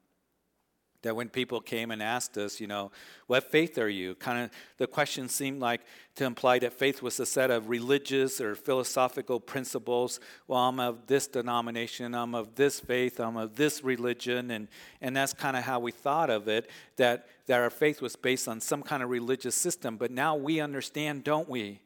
that 1.04 1.14
when 1.14 1.28
people 1.28 1.60
came 1.60 1.90
and 1.90 2.02
asked 2.02 2.36
us, 2.36 2.60
you 2.60 2.66
know, 2.66 2.90
what 3.26 3.50
faith 3.50 3.78
are 3.78 3.88
you? 3.88 4.14
Kind 4.16 4.44
of 4.44 4.50
the 4.78 4.86
question 4.86 5.28
seemed 5.28 5.60
like 5.60 5.82
to 6.16 6.24
imply 6.24 6.58
that 6.58 6.72
faith 6.72 7.02
was 7.02 7.20
a 7.20 7.26
set 7.26 7.50
of 7.50 7.68
religious 7.68 8.40
or 8.40 8.54
philosophical 8.54 9.38
principles. 9.38 10.18
Well, 10.48 10.60
I'm 10.60 10.80
of 10.80 11.06
this 11.06 11.26
denomination, 11.26 12.14
I'm 12.14 12.34
of 12.34 12.54
this 12.54 12.80
faith, 12.80 13.20
I'm 13.20 13.36
of 13.36 13.54
this 13.54 13.84
religion, 13.84 14.50
and, 14.50 14.66
and 15.00 15.14
that's 15.14 15.34
kind 15.34 15.56
of 15.56 15.64
how 15.64 15.78
we 15.78 15.92
thought 15.92 16.30
of 16.30 16.48
it, 16.48 16.70
that, 16.96 17.26
that 17.46 17.60
our 17.60 17.70
faith 17.70 18.00
was 18.00 18.16
based 18.16 18.48
on 18.48 18.60
some 18.60 18.82
kind 18.82 19.02
of 19.02 19.10
religious 19.10 19.54
system. 19.54 19.96
But 19.98 20.10
now 20.10 20.34
we 20.34 20.58
understand, 20.58 21.22
don't 21.22 21.48
we, 21.48 21.80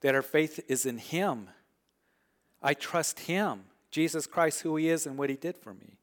that 0.00 0.16
our 0.16 0.22
faith 0.22 0.60
is 0.68 0.84
in 0.84 0.98
Him. 0.98 1.48
I 2.60 2.74
trust 2.74 3.20
Him, 3.20 3.66
Jesus 3.92 4.26
Christ, 4.26 4.62
who 4.62 4.74
He 4.74 4.88
is 4.88 5.06
and 5.06 5.16
what 5.16 5.30
He 5.30 5.36
did 5.36 5.56
for 5.56 5.72
me. 5.72 5.98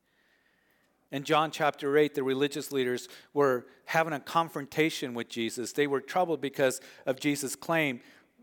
In 1.12 1.24
John 1.24 1.52
chapter 1.52 1.98
8, 1.98 2.16
the 2.16 2.24
religious 2.24 2.72
leaders 2.72 3.10
were 3.34 3.66
having 3.86 4.14
a 4.14 4.20
confrontation 4.20 5.14
with 5.14 5.28
Jesus. 5.28 5.74
They 5.74 5.88
were 5.88 6.00
troubled 6.00 6.40
because 6.40 6.80
of 7.06 7.20
Jesus' 7.20 7.56
claim 7.56 8.00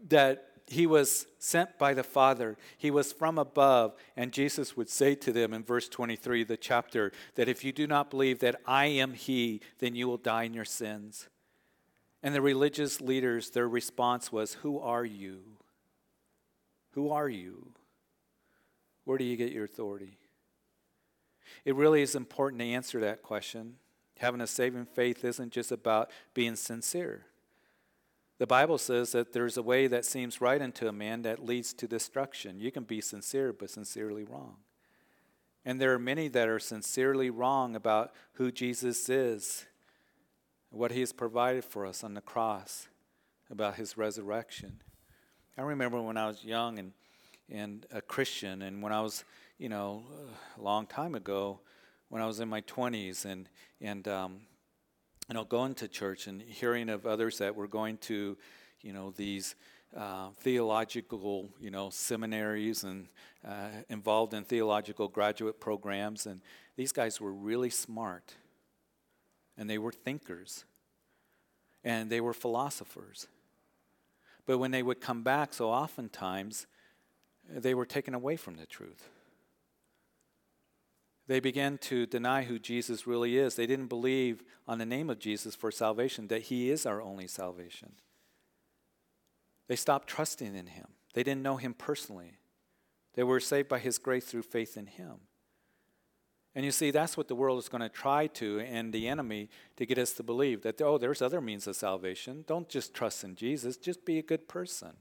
that 0.09 0.45
he 0.67 0.87
was 0.87 1.27
sent 1.39 1.79
by 1.79 1.95
the 1.95 2.03
Father, 2.03 2.57
he 2.77 2.91
was 2.91 3.13
from 3.13 3.39
above. 3.39 3.95
And 4.17 4.33
Jesus 4.33 4.77
would 4.77 4.91
say 4.91 5.15
to 5.15 5.33
them 5.33 5.55
in 5.55 5.65
verse 5.65 5.89
23, 5.89 6.43
of 6.43 6.49
the 6.49 6.57
chapter, 6.57 7.11
that 7.37 7.49
if 7.49 7.65
you 7.65 7.73
do 7.73 7.87
not 7.87 8.11
believe 8.11 8.41
that 8.41 8.61
I 8.67 8.87
am 8.87 9.15
he, 9.15 9.63
then 9.79 9.95
you 9.95 10.07
will 10.07 10.19
die 10.19 10.43
in 10.45 10.53
your 10.53 10.67
sins. 10.67 11.29
And 12.23 12.35
the 12.35 12.43
religious 12.43 13.01
leaders, 13.01 13.51
their 13.51 13.69
response 13.69 14.31
was, 14.31 14.55
Who 14.55 14.79
are 14.79 15.05
you? 15.05 15.41
Who 16.93 17.11
are 17.11 17.29
you? 17.29 17.73
Where 19.05 19.19
do 19.19 19.25
you 19.25 19.37
get 19.37 19.53
your 19.53 19.65
authority? 19.65 20.18
It 21.65 21.75
really 21.75 22.03
is 22.03 22.15
important 22.15 22.61
to 22.61 22.67
answer 22.67 23.01
that 23.01 23.23
question. 23.23 23.77
Having 24.19 24.41
a 24.41 24.47
saving 24.47 24.87
faith 24.87 25.25
isn't 25.25 25.53
just 25.53 25.71
about 25.71 26.11
being 26.35 26.57
sincere. 26.57 27.27
The 28.39 28.47
Bible 28.47 28.79
says 28.79 29.13
that 29.13 29.33
there's 29.33 29.57
a 29.57 29.63
way 29.63 29.89
that 29.89 30.05
seems 30.05 30.41
right 30.41 30.63
unto 30.63 30.87
a 30.87 30.93
man 30.93 31.23
that 31.23 31.45
leads 31.45 31.73
to 31.75 31.89
destruction. 31.89 32.61
You 32.61 32.71
can 32.71 32.85
be 32.85 33.01
sincere, 33.01 33.53
but 33.53 33.71
sincerely 33.71 34.25
wrong. 34.25 34.57
And 35.65 35.81
there 35.81 35.93
are 35.93 35.99
many 35.99 36.29
that 36.29 36.49
are 36.49 36.61
sincerely 36.61 37.31
wrong 37.31 37.75
about 37.75 38.13
who 38.35 38.53
Jesus 38.53 39.09
is, 39.09 39.67
what 40.71 40.93
he 40.93 41.01
has 41.01 41.13
provided 41.13 41.65
for 41.65 41.85
us 41.85 42.05
on 42.05 42.15
the 42.15 42.21
cross, 42.21 42.89
about 43.51 43.75
his 43.75 43.97
resurrection. 43.97 44.81
I 45.57 45.63
remember 45.63 46.01
when 46.01 46.17
I 46.17 46.29
was 46.29 46.45
young 46.45 46.79
and, 46.79 46.93
and 47.51 47.87
a 47.93 48.01
Christian, 48.01 48.63
and 48.63 48.83
when 48.83 48.93
I 48.93 49.01
was 49.01 49.25
you 49.59 49.69
know, 49.69 50.05
a 50.57 50.63
long 50.63 50.87
time 50.87 51.17
ago 51.17 51.59
when 52.09 52.23
I 52.23 52.27
was 52.27 52.39
in 52.39 52.49
my 52.49 52.61
20s 52.63 53.25
and, 53.25 53.49
and 53.81 54.07
um, 54.07 54.41
you 55.29 55.35
know, 55.35 55.45
going 55.45 55.75
to 55.75 55.89
church 55.89 56.29
and 56.29 56.41
hearing 56.41 56.89
of 56.89 57.07
others 57.07 57.39
that 57.39 57.57
were 57.57 57.67
going 57.67 57.99
to, 57.99 58.39
you 58.81 58.93
know, 58.93 59.11
these 59.11 59.57
uh, 59.97 60.29
theological, 60.41 61.49
you 61.61 61.73
know, 61.73 61.91
seminaries 61.91 62.85
and 62.85 63.09
uh, 63.47 63.69
involved 63.89 64.33
in 64.33 64.45
theological 64.45 65.09
graduate 65.09 65.59
programs. 65.59 66.27
And 66.27 66.41
these 66.77 66.93
guys 66.93 67.21
were 67.21 67.33
really 67.33 67.71
smart 67.71 68.35
and 69.57 69.69
they 69.69 69.79
were 69.79 69.93
thinkers 69.93 70.65
and 71.83 72.11
they 72.11 72.21
were 72.21 72.33
philosophers. 72.33 73.27
But 74.47 74.59
when 74.59 74.71
they 74.71 74.85
would 74.85 75.01
come 75.01 75.25
back, 75.25 75.53
so 75.53 75.69
oftentimes 75.69 76.69
they 77.51 77.75
were 77.75 77.87
taken 77.87 78.15
away 78.15 78.37
from 78.37 78.55
the 78.55 78.65
truth. 78.65 79.11
They 81.29 81.41
began 81.41 81.77
to 81.79 82.07
deny 82.07 82.45
who 82.45 82.59
Jesus 82.59 83.07
really 83.07 83.37
is. 83.37 83.55
They 83.55 83.67
didn't 83.67 83.89
believe 83.89 84.43
on 84.67 84.79
the 84.79 84.87
name 84.87 85.11
of 85.11 85.19
Jesus 85.19 85.55
for 85.55 85.71
salvation, 85.71 86.29
that 86.29 86.45
He 86.45 86.71
is 86.71 86.87
our 86.87 87.03
only 87.03 87.27
salvation. 87.27 87.93
They 89.69 89.77
stopped 89.77 90.09
trusting 90.09 90.57
in 90.57 90.69
Him. 90.69 90.87
They 91.13 91.23
didn't 91.23 91.43
know 91.43 91.59
Him 91.59 91.75
personally. 91.75 92.39
They 93.15 93.23
were 93.23 93.41
saved 93.41 93.69
by 93.69 93.79
His 93.79 93.99
grace 93.99 94.25
through 94.25 94.43
faith 94.43 94.79
in 94.79 94.87
Him. 94.87 95.21
And 96.55 96.65
you 96.65 96.73
see, 96.73 96.91
that's 96.91 97.17
what 97.17 97.29
the 97.29 97.35
world 97.35 97.59
is 97.59 97.69
going 97.69 97.83
to 97.83 97.91
try 97.91 98.27
to, 98.29 98.61
and 98.61 98.91
the 98.91 99.07
enemy, 99.07 99.51
to 99.77 99.85
get 99.85 99.99
us 99.99 100.15
to 100.15 100.23
believe 100.23 100.63
that, 100.63 100.81
oh, 100.81 100.97
there's 100.97 101.21
other 101.21 101.43
means 101.43 101.67
of 101.67 101.77
salvation. 101.77 102.45
Don't 102.49 102.71
just 102.71 102.95
trust 102.95 103.23
in 103.23 103.37
Jesus, 103.37 103.77
just 103.77 104.07
be 104.07 104.19
a 104.19 104.23
good 104.23 104.49
person. 104.49 104.95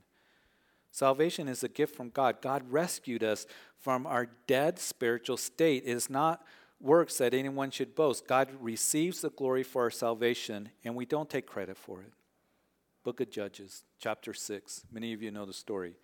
Salvation 0.91 1.47
is 1.47 1.63
a 1.63 1.69
gift 1.69 1.95
from 1.95 2.09
God. 2.09 2.41
God 2.41 2.63
rescued 2.71 3.23
us 3.23 3.45
from 3.79 4.07
our 4.07 4.27
dead 4.47 4.79
spiritual 4.79 5.37
state. 5.37 5.83
It 5.85 5.91
is 5.91 6.09
not 6.09 6.43
works 6.79 7.17
that 7.17 7.33
anyone 7.33 7.71
should 7.71 7.95
boast. 7.95 8.27
God 8.27 8.49
receives 8.59 9.21
the 9.21 9.29
glory 9.29 9.63
for 9.63 9.83
our 9.83 9.91
salvation, 9.91 10.69
and 10.83 10.95
we 10.95 11.05
don't 11.05 11.29
take 11.29 11.45
credit 11.45 11.77
for 11.77 12.01
it. 12.01 12.11
Book 13.03 13.21
of 13.21 13.29
Judges, 13.29 13.83
chapter 13.99 14.33
6. 14.33 14.83
Many 14.91 15.13
of 15.13 15.21
you 15.21 15.31
know 15.31 15.45
the 15.45 15.53
story. 15.53 15.95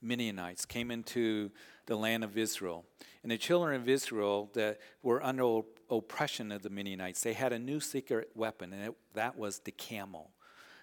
Midianites 0.00 0.64
came 0.64 0.90
into 0.90 1.50
the 1.86 1.96
land 1.96 2.24
of 2.24 2.36
Israel. 2.36 2.84
And 3.22 3.30
the 3.30 3.38
children 3.38 3.80
of 3.80 3.88
Israel 3.88 4.50
that 4.54 4.78
were 5.02 5.22
under 5.22 5.60
oppression 5.90 6.50
of 6.50 6.62
the 6.62 6.70
Midianites, 6.70 7.22
they 7.22 7.32
had 7.32 7.52
a 7.52 7.58
new 7.58 7.80
secret 7.80 8.30
weapon, 8.34 8.72
and 8.72 8.88
it, 8.88 8.94
that 9.14 9.36
was 9.36 9.60
the 9.60 9.70
camel. 9.70 10.30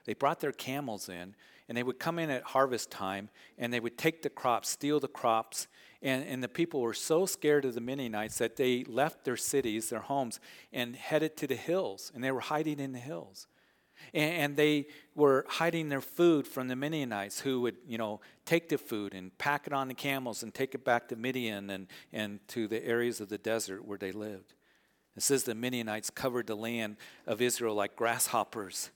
They 0.06 0.14
brought 0.14 0.40
their 0.40 0.52
camels 0.52 1.10
in, 1.10 1.36
and 1.70 1.78
they 1.78 1.84
would 1.84 2.00
come 2.00 2.18
in 2.18 2.32
at 2.32 2.42
harvest 2.42 2.90
time 2.90 3.30
and 3.60 3.72
they 3.72 3.80
would 3.80 3.98
take 3.98 4.24
the 4.24 4.30
crops, 4.30 4.70
steal 4.70 5.00
the 5.00 5.08
crops. 5.08 5.68
And, 6.02 6.26
and 6.26 6.44
the 6.44 6.48
people 6.50 6.82
were 6.82 6.96
so 6.96 7.28
scared 7.28 7.64
of 7.64 7.76
the 7.76 7.82
Midianites 7.82 8.40
that 8.40 8.56
they 8.56 8.84
left 8.86 9.24
their 9.24 9.38
cities, 9.38 9.90
their 9.90 10.00
homes, 10.00 10.40
and 10.74 10.96
headed 10.96 11.38
to 11.38 11.48
the 11.48 11.56
hills. 11.56 12.12
And 12.16 12.24
they 12.24 12.32
were 12.32 12.40
hiding 12.40 12.80
in 12.80 12.92
the 12.92 13.00
hills. 13.00 13.46
And, 14.14 14.34
and 14.34 14.56
they 14.56 14.88
were 15.14 15.46
hiding 15.48 15.90
their 15.90 16.02
food 16.02 16.48
from 16.48 16.70
the 16.70 16.76
Midianites 16.76 17.42
who 17.42 17.62
would, 17.62 17.76
you 17.88 18.00
know, 18.00 18.20
take 18.46 18.70
the 18.70 18.80
food 18.80 19.14
and 19.14 19.38
pack 19.38 19.68
it 19.68 19.74
on 19.74 19.90
the 19.90 19.94
camels 19.94 20.42
and 20.42 20.52
take 20.52 20.74
it 20.74 20.84
back 20.84 21.08
to 21.10 21.16
Midian 21.16 21.70
and, 21.70 21.88
and 22.12 22.40
to 22.48 22.68
the 22.68 22.84
areas 22.84 23.22
of 23.22 23.30
the 23.30 23.38
desert 23.38 23.86
where 23.86 23.98
they 24.00 24.12
lived. 24.12 24.54
It 25.16 25.22
says 25.22 25.44
the 25.44 25.54
Midianites 25.54 26.10
covered 26.10 26.48
the 26.48 26.56
land 26.56 26.96
of 27.28 27.42
Israel 27.42 27.76
like 27.76 27.96
grasshoppers. 27.96 28.90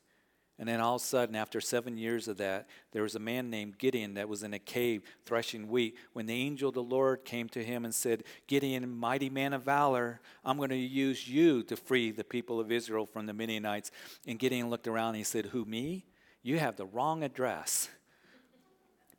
And 0.60 0.70
then 0.70 0.80
all 0.80 0.96
of 0.96 1.02
a 1.02 1.06
sudden, 1.06 1.36
after 1.36 1.60
seven 1.60 1.98
years 1.98 2.28
of 2.28 2.38
that, 2.38 2.68
there 2.92 3.02
was 3.02 3.16
a 3.16 3.20
man 3.20 3.50
named 3.50 3.80
Gideon 3.80 4.13
that 4.13 4.30
was 4.30 4.44
in 4.44 4.54
a 4.54 4.60
cave 4.60 5.02
threshing 5.26 5.68
wheat. 5.68 5.98
When 6.13 6.28
the 6.28 6.36
angel 6.36 6.70
of 6.70 6.76
the 6.76 6.84
Lord 6.84 7.26
came 7.26 7.50
to 7.50 7.63
him 7.63 7.86
and 7.86 7.94
said, 7.94 8.24
Gideon, 8.46 8.88
mighty 8.96 9.30
man 9.30 9.54
of 9.54 9.63
valor, 9.63 10.22
I'm 10.46 10.58
going 10.58 10.70
to 10.70 10.76
use 10.76 11.28
you 11.28 11.63
to 11.63 11.76
free 11.76 12.12
the 12.12 12.24
people 12.24 12.60
of 12.60 12.72
Israel 12.72 13.08
from 13.08 13.26
the 13.26 13.34
Midianites. 13.34 13.89
And 14.28 14.38
Gideon 14.38 14.70
looked 14.70 14.88
around 14.88 15.10
and 15.10 15.18
he 15.18 15.24
said, 15.24 15.48
Who, 15.48 15.66
me? 15.66 16.06
You 16.44 16.60
have 16.60 16.76
the 16.76 16.86
wrong 16.86 17.24
address 17.24 17.89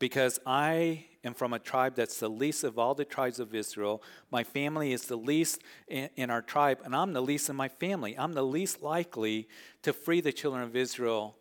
because 0.05 0.39
I 0.45 1.07
am 1.25 1.33
from 1.33 1.55
a 1.55 1.59
tribe 1.59 1.95
that's 1.95 2.21
the 2.21 2.29
least 2.29 2.63
of 2.63 2.79
all 2.79 2.95
the 2.95 3.07
tribes 3.07 3.41
of 3.41 3.55
Israel. 3.55 4.03
My 4.31 4.45
family 4.45 4.93
is 4.93 5.07
the 5.07 5.17
least 5.17 5.63
in, 5.89 6.29
our 6.29 6.43
tribe, 6.43 6.81
and 6.85 6.95
I'm 6.95 7.15
the 7.15 7.23
least 7.23 7.49
in 7.49 7.57
my 7.57 7.69
family. 7.69 8.15
I'm 8.19 8.35
the 8.35 8.45
least 8.45 8.83
likely 8.83 9.49
to 9.81 9.95
free 9.95 10.21
the 10.21 10.31
children 10.31 10.63
of 10.63 10.77
Israel 10.77 11.39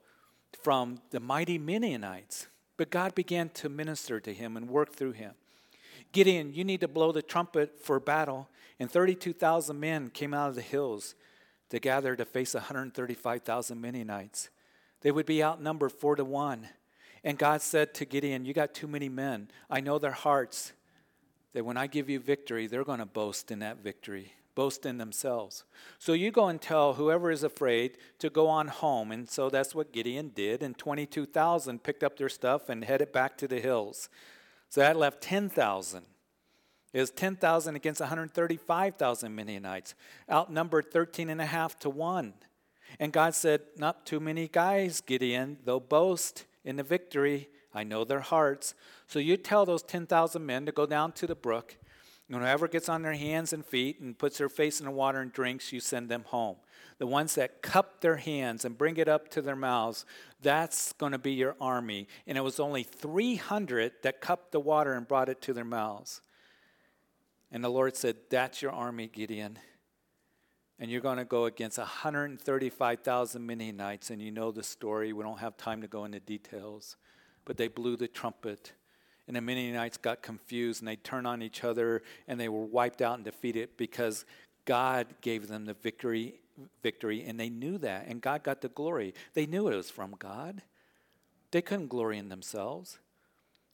from 0.62 1.02
the 1.10 1.20
mighty 1.20 1.58
Midianites. 1.58 2.48
But 2.78 2.90
God 2.90 3.14
began 3.16 3.50
to 3.50 3.68
minister 3.68 4.22
to 4.22 4.34
him 4.34 4.56
and 4.56 4.70
work 4.70 4.96
through 4.96 5.12
him. 5.12 5.34
Gideon, 6.14 6.54
you 6.54 6.64
need 6.64 6.80
to 6.80 6.88
blow 6.88 7.12
the 7.12 7.22
trumpet 7.22 7.82
for 7.84 8.00
battle. 8.00 8.48
And 8.80 8.90
32,000 8.90 9.78
men 9.78 10.10
came 10.10 10.34
out 10.34 10.48
of 10.48 10.56
the 10.56 10.62
hills 10.62 11.16
to 11.70 11.80
gather 11.80 12.16
to 12.16 12.24
face 12.24 12.54
135,000 12.54 13.82
Midianites. 13.82 14.50
They 15.02 15.12
would 15.12 15.26
be 15.26 15.44
outnumbered 15.44 15.92
four 15.92 16.16
to 16.16 16.24
one. 16.24 16.70
And 17.24 17.38
God 17.38 17.62
said 17.62 17.94
to 17.96 18.06
Gideon, 18.06 18.46
You 18.46 18.54
got 18.54 18.74
too 18.74 18.88
many 18.88 19.10
men. 19.10 19.50
I 19.70 19.80
know 19.80 19.98
their 19.98 20.12
hearts, 20.12 20.74
that 21.54 21.64
when 21.64 21.78
I 21.78 21.88
give 21.88 22.10
you 22.10 22.20
victory, 22.20 22.68
they're 22.68 22.84
going 22.84 23.00
to 23.00 23.06
boast 23.06 23.52
in 23.52 23.60
that 23.60 23.78
victory, 23.78 24.34
boast 24.56 24.86
in 24.86 24.98
themselves. 24.98 25.64
So 26.00 26.14
you 26.14 26.32
go 26.32 26.48
and 26.48 26.62
tell 26.62 26.94
whoever 26.94 27.32
is 27.32 27.44
afraid 27.44 27.98
to 28.20 28.30
go 28.30 28.48
on 28.48 28.68
home. 28.68 29.12
And 29.12 29.30
so 29.30 29.50
that's 29.50 29.74
what 29.74 29.94
Gideon 29.94 30.32
did. 30.36 30.64
And 30.64 30.78
22,000 30.78 31.84
picked 31.84 32.04
up 32.04 32.18
their 32.18 32.30
stuff 32.30 32.70
and 32.70 32.84
headed 32.84 33.12
back 33.12 33.38
to 33.38 33.48
the 33.48 33.60
hills. 33.60 34.10
So 34.70 34.82
that 34.82 34.98
left 34.98 35.22
10,000. 35.22 36.04
It 36.92 37.00
was 37.00 37.12
10,000 37.12 37.76
against 37.76 38.02
135,000 38.02 39.34
Midianites, 39.34 39.96
outnumbered 40.32 40.92
13 40.92 41.30
and 41.30 41.42
a 41.42 41.46
half 41.46 41.80
to 41.80 41.90
1. 41.90 42.34
And 43.00 43.12
God 43.12 43.34
said, 43.34 43.62
Not 43.78 44.06
too 44.06 44.20
many 44.20 44.48
guys, 44.48 45.02
Gideon, 45.02 45.58
they'll 45.66 45.80
boast 45.80 46.46
in 46.64 46.76
the 46.76 46.84
victory. 46.84 47.50
I 47.74 47.84
know 47.84 48.04
their 48.04 48.20
hearts. 48.20 48.76
So 49.08 49.20
you 49.20 49.38
tell 49.38 49.66
those 49.66 49.84
10,000 49.84 50.46
men 50.46 50.66
to 50.66 50.72
go 50.72 50.86
down 50.86 51.12
to 51.14 51.28
the 51.28 51.36
brook. 51.36 51.78
And 52.30 52.42
whoever 52.42 52.68
gets 52.68 52.90
on 52.90 53.02
their 53.02 53.14
hands 53.14 53.54
and 53.54 53.66
feet 53.66 54.00
and 54.00 54.18
puts 54.18 54.38
their 54.38 54.50
face 54.50 54.80
in 54.80 54.86
the 54.86 54.92
water 54.92 55.20
and 55.20 55.32
drinks, 55.32 55.74
you 55.74 55.80
send 55.80 56.10
them 56.10 56.24
home. 56.28 56.56
The 56.98 57.08
ones 57.08 57.36
that 57.36 57.62
cup 57.62 58.02
their 58.02 58.16
hands 58.16 58.66
and 58.66 58.78
bring 58.78 58.98
it 58.98 59.08
up 59.08 59.30
to 59.30 59.42
their 59.42 59.56
mouths, 59.56 60.06
that's 60.42 60.94
going 60.94 61.12
to 61.12 61.18
be 61.18 61.34
your 61.34 61.56
army. 61.60 62.08
And 62.26 62.38
it 62.38 62.42
was 62.42 62.60
only 62.60 62.84
300 62.84 63.94
that 64.04 64.22
cupped 64.22 64.52
the 64.52 64.60
water 64.60 64.94
and 64.94 65.08
brought 65.08 65.30
it 65.30 65.42
to 65.42 65.54
their 65.54 65.66
mouths. 65.66 66.22
And 67.52 67.64
the 67.64 67.70
Lord 67.70 67.96
said, 67.96 68.16
That's 68.30 68.62
your 68.62 68.72
army, 68.72 69.08
Gideon 69.08 69.60
and 70.80 70.90
you're 70.90 71.02
going 71.02 71.18
to 71.18 71.26
go 71.26 71.46
against 71.46 71.78
135,000 71.78 73.46
Midianites, 73.46 74.10
and 74.10 74.22
you 74.22 74.32
know 74.32 74.52
the 74.52 74.64
story. 74.64 75.14
We 75.14 75.24
don't 75.24 75.40
have 75.40 75.56
time 75.58 75.82
to 75.82 75.88
go 75.88 76.06
into 76.06 76.20
details. 76.20 76.98
But 77.46 77.58
they 77.58 77.68
blew 77.68 77.98
the 77.98 78.08
trumpet, 78.08 78.74
and 79.28 79.36
the 79.36 79.42
Midianites 79.42 79.98
got 79.98 80.22
confused, 80.22 80.82
and 80.82 80.88
they 80.88 80.96
turned 80.96 81.28
on 81.28 81.42
each 81.42 81.64
other, 81.64 82.02
and 82.28 82.40
they 82.40 82.50
were 82.50 82.66
wiped 82.66 83.02
out 83.02 83.16
and 83.16 83.24
defeated 83.26 83.70
because 83.78 84.26
God 84.66 85.08
gave 85.22 85.48
them 85.48 85.66
the 85.66 85.74
victory, 85.74 86.36
victory, 86.82 87.24
and 87.24 87.40
they 87.40 87.50
knew 87.50 87.78
that, 87.80 88.08
and 88.08 88.22
God 88.22 88.44
got 88.44 88.62
the 88.62 88.70
glory. 88.70 89.14
They 89.34 89.46
knew 89.46 89.68
it 89.68 89.76
was 89.76 89.90
from 89.90 90.16
God. 90.18 90.62
They 91.52 91.62
couldn't 91.62 91.90
glory 91.90 92.18
in 92.18 92.30
themselves. 92.30 93.00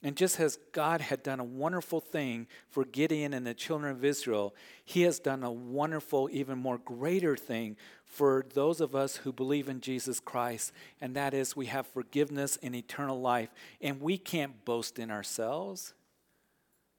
And 0.02 0.16
just 0.16 0.40
as 0.40 0.58
God 0.72 1.02
had 1.02 1.24
done 1.24 1.42
a 1.42 1.46
wonderful 1.46 2.00
thing 2.00 2.48
for 2.70 2.86
Gideon 2.86 3.34
and 3.34 3.46
the 3.46 3.54
children 3.54 3.92
of 3.92 4.06
Israel, 4.06 4.56
He 4.86 5.02
has 5.02 5.20
done 5.20 5.44
a 5.44 5.52
wonderful, 5.52 6.30
even 6.32 6.58
more 6.58 6.78
greater 6.78 7.36
thing 7.36 7.76
for 8.06 8.46
those 8.54 8.80
of 8.80 8.96
us 8.96 9.18
who 9.18 9.34
believe 9.34 9.68
in 9.68 9.82
Jesus 9.82 10.22
Christ. 10.22 10.72
And 11.02 11.16
that 11.18 11.34
is, 11.34 11.56
we 11.56 11.66
have 11.66 11.86
forgiveness 11.86 12.58
and 12.64 12.74
eternal 12.74 13.20
life. 13.20 13.50
And 13.82 14.00
we 14.00 14.18
can't 14.18 14.64
boast 14.64 15.00
in 15.00 15.12
ourselves. 15.12 15.94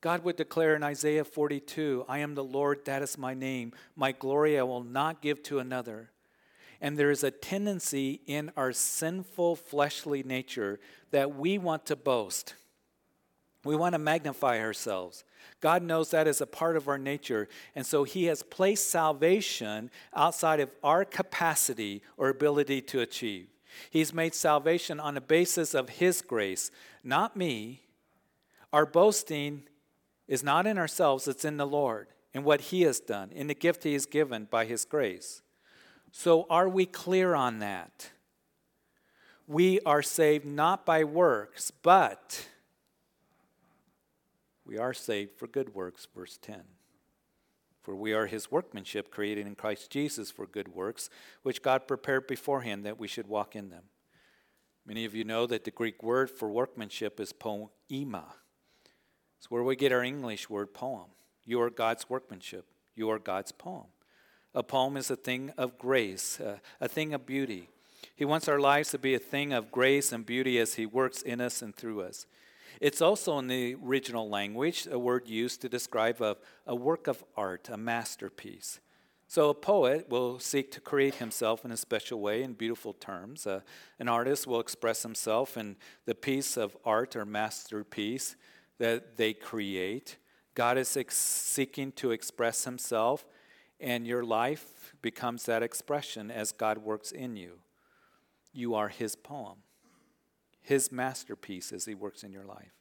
God 0.02 0.22
would 0.24 0.36
declare 0.36 0.74
in 0.76 0.82
Isaiah 0.82 1.24
42 1.24 2.04
I 2.06 2.18
am 2.18 2.34
the 2.34 2.44
Lord, 2.44 2.84
that 2.84 3.02
is 3.02 3.16
my 3.16 3.32
name. 3.32 3.72
My 3.96 4.12
glory 4.12 4.58
I 4.58 4.62
will 4.62 4.84
not 4.84 5.22
give 5.22 5.42
to 5.44 5.58
another. 5.58 6.10
And 6.82 6.98
there 6.98 7.10
is 7.10 7.24
a 7.24 7.30
tendency 7.30 8.20
in 8.26 8.52
our 8.56 8.72
sinful 8.72 9.56
fleshly 9.56 10.22
nature 10.22 10.80
that 11.10 11.34
we 11.34 11.56
want 11.56 11.86
to 11.86 11.96
boast. 11.96 12.54
We 13.64 13.76
want 13.76 13.94
to 13.94 13.98
magnify 13.98 14.58
ourselves. 14.60 15.24
God 15.60 15.82
knows 15.82 16.10
that 16.10 16.26
is 16.26 16.40
a 16.40 16.46
part 16.46 16.76
of 16.76 16.88
our 16.88 16.98
nature. 16.98 17.48
And 17.74 17.84
so 17.84 18.04
He 18.04 18.24
has 18.24 18.42
placed 18.42 18.88
salvation 18.88 19.90
outside 20.14 20.60
of 20.60 20.74
our 20.82 21.04
capacity 21.04 22.02
or 22.16 22.28
ability 22.28 22.80
to 22.82 23.00
achieve. 23.00 23.48
He's 23.90 24.14
made 24.14 24.34
salvation 24.34 24.98
on 24.98 25.14
the 25.14 25.20
basis 25.20 25.74
of 25.74 25.90
His 25.90 26.22
grace, 26.22 26.70
not 27.04 27.36
me. 27.36 27.82
Our 28.72 28.86
boasting 28.86 29.64
is 30.26 30.42
not 30.42 30.66
in 30.66 30.78
ourselves, 30.78 31.28
it's 31.28 31.44
in 31.44 31.56
the 31.56 31.66
Lord, 31.66 32.08
in 32.32 32.44
what 32.44 32.60
He 32.62 32.82
has 32.82 33.00
done, 33.00 33.30
in 33.32 33.46
the 33.46 33.54
gift 33.54 33.84
He 33.84 33.92
has 33.92 34.06
given 34.06 34.46
by 34.50 34.64
His 34.64 34.84
grace. 34.84 35.42
So 36.12 36.46
are 36.48 36.68
we 36.68 36.86
clear 36.86 37.34
on 37.34 37.58
that? 37.58 38.10
We 39.46 39.80
are 39.80 40.02
saved 40.02 40.46
not 40.46 40.86
by 40.86 41.04
works, 41.04 41.70
but 41.70 42.46
we 44.70 44.78
are 44.78 44.94
saved 44.94 45.32
for 45.36 45.48
good 45.48 45.74
works, 45.74 46.06
verse 46.14 46.38
10. 46.40 46.62
For 47.82 47.96
we 47.96 48.12
are 48.12 48.26
his 48.26 48.52
workmanship, 48.52 49.10
created 49.10 49.48
in 49.48 49.56
Christ 49.56 49.90
Jesus 49.90 50.30
for 50.30 50.46
good 50.46 50.68
works, 50.68 51.10
which 51.42 51.60
God 51.60 51.88
prepared 51.88 52.28
beforehand 52.28 52.84
that 52.84 52.98
we 52.98 53.08
should 53.08 53.26
walk 53.26 53.56
in 53.56 53.70
them. 53.70 53.82
Many 54.86 55.04
of 55.04 55.12
you 55.12 55.24
know 55.24 55.44
that 55.48 55.64
the 55.64 55.72
Greek 55.72 56.04
word 56.04 56.30
for 56.30 56.48
workmanship 56.48 57.18
is 57.18 57.32
poema. 57.32 58.36
It's 59.38 59.50
where 59.50 59.64
we 59.64 59.74
get 59.74 59.90
our 59.90 60.04
English 60.04 60.48
word 60.48 60.72
poem. 60.72 61.06
You 61.44 61.60
are 61.62 61.70
God's 61.70 62.08
workmanship. 62.08 62.66
You 62.94 63.10
are 63.10 63.18
God's 63.18 63.50
poem. 63.50 63.86
A 64.54 64.62
poem 64.62 64.96
is 64.96 65.10
a 65.10 65.16
thing 65.16 65.52
of 65.58 65.78
grace, 65.78 66.38
a, 66.38 66.60
a 66.80 66.86
thing 66.86 67.12
of 67.12 67.26
beauty. 67.26 67.70
He 68.14 68.24
wants 68.24 68.46
our 68.46 68.60
lives 68.60 68.90
to 68.90 68.98
be 68.98 69.14
a 69.14 69.18
thing 69.18 69.52
of 69.52 69.72
grace 69.72 70.12
and 70.12 70.24
beauty 70.24 70.60
as 70.60 70.74
He 70.74 70.86
works 70.86 71.22
in 71.22 71.40
us 71.40 71.60
and 71.60 71.74
through 71.74 72.02
us. 72.02 72.26
It's 72.80 73.00
also 73.00 73.38
in 73.38 73.46
the 73.46 73.76
original 73.84 74.28
language 74.28 74.86
a 74.90 74.98
word 74.98 75.28
used 75.28 75.60
to 75.62 75.68
describe 75.68 76.20
a, 76.20 76.36
a 76.66 76.74
work 76.74 77.06
of 77.06 77.24
art, 77.36 77.68
a 77.70 77.76
masterpiece. 77.76 78.80
So 79.26 79.48
a 79.48 79.54
poet 79.54 80.08
will 80.08 80.40
seek 80.40 80.72
to 80.72 80.80
create 80.80 81.16
himself 81.16 81.64
in 81.64 81.70
a 81.70 81.76
special 81.76 82.20
way 82.20 82.42
in 82.42 82.54
beautiful 82.54 82.92
terms. 82.92 83.46
Uh, 83.46 83.60
an 84.00 84.08
artist 84.08 84.46
will 84.46 84.58
express 84.58 85.04
himself 85.04 85.56
in 85.56 85.76
the 86.04 86.16
piece 86.16 86.56
of 86.56 86.76
art 86.84 87.14
or 87.14 87.24
masterpiece 87.24 88.34
that 88.78 89.16
they 89.16 89.32
create. 89.32 90.16
God 90.54 90.78
is 90.78 90.96
ex- 90.96 91.16
seeking 91.16 91.92
to 91.92 92.10
express 92.10 92.64
himself, 92.64 93.24
and 93.78 94.04
your 94.04 94.24
life 94.24 94.94
becomes 95.00 95.44
that 95.44 95.62
expression 95.62 96.30
as 96.30 96.50
God 96.50 96.78
works 96.78 97.12
in 97.12 97.36
you. 97.36 97.60
You 98.52 98.74
are 98.74 98.88
his 98.88 99.14
poem 99.14 99.58
his 100.60 100.92
masterpiece 100.92 101.72
as 101.72 101.84
he 101.84 101.94
works 101.94 102.22
in 102.22 102.32
your 102.32 102.44
life. 102.44 102.74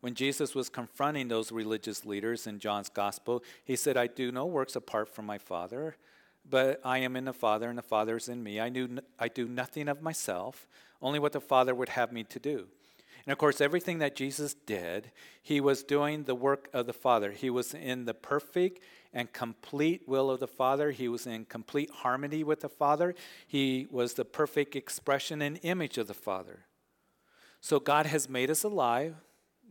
When 0.00 0.14
Jesus 0.14 0.54
was 0.54 0.68
confronting 0.68 1.28
those 1.28 1.50
religious 1.50 2.04
leaders 2.04 2.46
in 2.46 2.58
John's 2.58 2.88
gospel, 2.88 3.42
he 3.64 3.76
said, 3.76 3.96
I 3.96 4.06
do 4.06 4.30
no 4.30 4.46
works 4.46 4.76
apart 4.76 5.08
from 5.08 5.26
my 5.26 5.38
Father, 5.38 5.96
but 6.48 6.80
I 6.84 6.98
am 6.98 7.16
in 7.16 7.24
the 7.24 7.32
Father, 7.32 7.68
and 7.68 7.78
the 7.78 7.82
Father 7.82 8.16
is 8.16 8.28
in 8.28 8.42
me. 8.42 8.60
I, 8.60 8.68
knew, 8.68 8.98
I 9.18 9.28
do 9.28 9.48
nothing 9.48 9.88
of 9.88 10.02
myself, 10.02 10.68
only 11.02 11.18
what 11.18 11.32
the 11.32 11.40
Father 11.40 11.74
would 11.74 11.88
have 11.90 12.12
me 12.12 12.24
to 12.24 12.38
do. 12.38 12.68
And 13.26 13.32
of 13.32 13.38
course, 13.38 13.60
everything 13.60 13.98
that 13.98 14.14
Jesus 14.14 14.54
did, 14.54 15.10
he 15.42 15.60
was 15.60 15.82
doing 15.82 16.24
the 16.24 16.34
work 16.34 16.68
of 16.72 16.86
the 16.86 16.92
Father. 16.92 17.32
He 17.32 17.50
was 17.50 17.74
in 17.74 18.04
the 18.04 18.14
perfect 18.14 18.80
and 19.12 19.32
complete 19.32 20.06
will 20.06 20.30
of 20.30 20.38
the 20.38 20.46
Father. 20.46 20.92
He 20.92 21.08
was 21.08 21.26
in 21.26 21.44
complete 21.44 21.90
harmony 21.90 22.44
with 22.44 22.60
the 22.60 22.68
Father. 22.68 23.16
He 23.46 23.88
was 23.90 24.14
the 24.14 24.24
perfect 24.24 24.76
expression 24.76 25.42
and 25.42 25.58
image 25.62 25.98
of 25.98 26.06
the 26.06 26.14
Father. 26.14 26.66
So 27.60 27.80
God 27.80 28.06
has 28.06 28.28
made 28.28 28.48
us 28.48 28.62
alive 28.62 29.16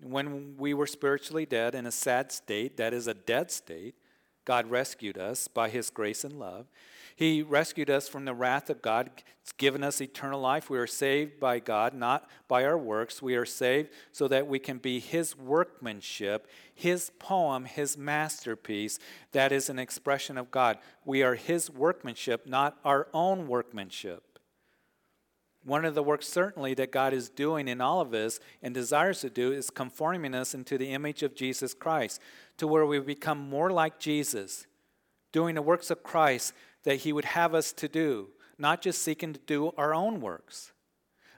when 0.02 0.58
we 0.58 0.74
were 0.74 0.88
spiritually 0.88 1.46
dead 1.46 1.76
in 1.76 1.86
a 1.86 1.92
sad 1.92 2.34
state, 2.34 2.76
that 2.76 2.94
is 2.94 3.08
a 3.08 3.14
dead 3.14 3.52
state. 3.52 3.96
God 4.44 4.70
rescued 4.70 5.18
us 5.18 5.48
by 5.48 5.70
his 5.70 5.90
grace 5.90 6.26
and 6.26 6.38
love. 6.38 6.68
He 7.18 7.42
rescued 7.42 7.90
us 7.90 8.10
from 8.10 8.26
the 8.26 8.34
wrath 8.34 8.70
of 8.70 8.82
God. 8.82 9.10
It's 9.42 9.54
given 9.54 9.84
us 9.86 10.02
eternal 10.02 10.42
life. 10.42 10.70
We 10.70 10.78
are 10.78 10.86
saved 10.86 11.40
by 11.40 11.60
God, 11.60 11.94
not 11.94 12.30
by 12.50 12.66
our 12.66 12.78
works. 12.78 13.22
We 13.22 13.36
are 13.36 13.46
saved 13.46 13.90
so 14.12 14.28
that 14.28 14.48
we 14.48 14.60
can 14.60 14.80
be 14.80 15.00
His 15.00 15.38
workmanship, 15.38 16.46
His 16.74 17.12
poem, 17.18 17.64
His 17.64 17.98
masterpiece. 17.98 19.00
That 19.32 19.54
is 19.54 19.70
an 19.70 19.80
expression 19.80 20.38
of 20.38 20.52
God. 20.52 20.78
We 21.06 21.24
are 21.24 21.36
His 21.36 21.72
workmanship, 21.72 22.46
not 22.46 22.78
our 22.84 23.08
own 23.14 23.48
workmanship. 23.48 24.24
One 25.64 25.86
of 25.86 25.96
the 25.96 26.04
works, 26.04 26.28
certainly, 26.28 26.74
that 26.74 26.92
God 26.92 27.14
is 27.14 27.30
doing 27.30 27.70
in 27.70 27.80
all 27.80 28.02
of 28.02 28.14
us 28.14 28.42
and 28.62 28.74
desires 28.74 29.22
to 29.22 29.30
do 29.30 29.54
is 29.54 29.70
conforming 29.70 30.36
us 30.36 30.54
into 30.54 30.78
the 30.78 30.92
image 30.92 31.24
of 31.24 31.34
Jesus 31.34 31.74
Christ, 31.74 32.20
to 32.58 32.68
where 32.68 32.86
we 32.86 33.00
become 33.00 33.50
more 33.50 33.72
like 33.72 34.00
Jesus, 34.00 34.68
doing 35.32 35.56
the 35.56 35.62
works 35.62 35.90
of 35.90 36.04
Christ 36.04 36.54
that 36.86 36.98
He 36.98 37.12
would 37.14 37.26
have 37.26 37.54
us 37.54 37.74
to 37.74 37.88
do, 37.88 38.30
not 38.58 38.82
just 38.82 39.02
seeking 39.02 39.34
to 39.34 39.40
do 39.46 39.74
our 39.78 39.94
own 39.94 40.22
works. 40.22 40.72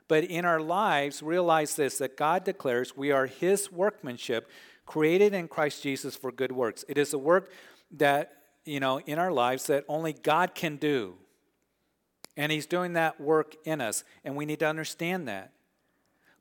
But 0.07 0.23
in 0.23 0.45
our 0.45 0.61
lives, 0.61 1.21
realize 1.21 1.75
this 1.75 1.97
that 1.97 2.15
God 2.15 2.43
declares 2.43 2.95
we 2.95 3.11
are 3.11 3.25
His 3.25 3.71
workmanship, 3.71 4.49
created 4.85 5.33
in 5.33 5.47
Christ 5.47 5.83
Jesus 5.83 6.15
for 6.15 6.31
good 6.31 6.51
works. 6.51 6.85
It 6.87 6.97
is 6.97 7.13
a 7.13 7.17
work 7.17 7.51
that, 7.91 8.33
you 8.63 8.79
know, 8.79 8.99
in 9.01 9.19
our 9.19 9.31
lives 9.31 9.67
that 9.67 9.83
only 9.89 10.13
God 10.13 10.53
can 10.55 10.77
do. 10.77 11.15
And 12.37 12.51
He's 12.51 12.67
doing 12.67 12.93
that 12.93 13.19
work 13.19 13.55
in 13.65 13.81
us, 13.81 14.03
and 14.23 14.35
we 14.35 14.45
need 14.45 14.59
to 14.59 14.67
understand 14.67 15.27
that. 15.27 15.51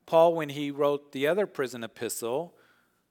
Paul, 0.07 0.35
when 0.35 0.49
he 0.49 0.71
wrote 0.71 1.11
the 1.11 1.27
other 1.27 1.45
prison 1.45 1.83
epistle, 1.83 2.55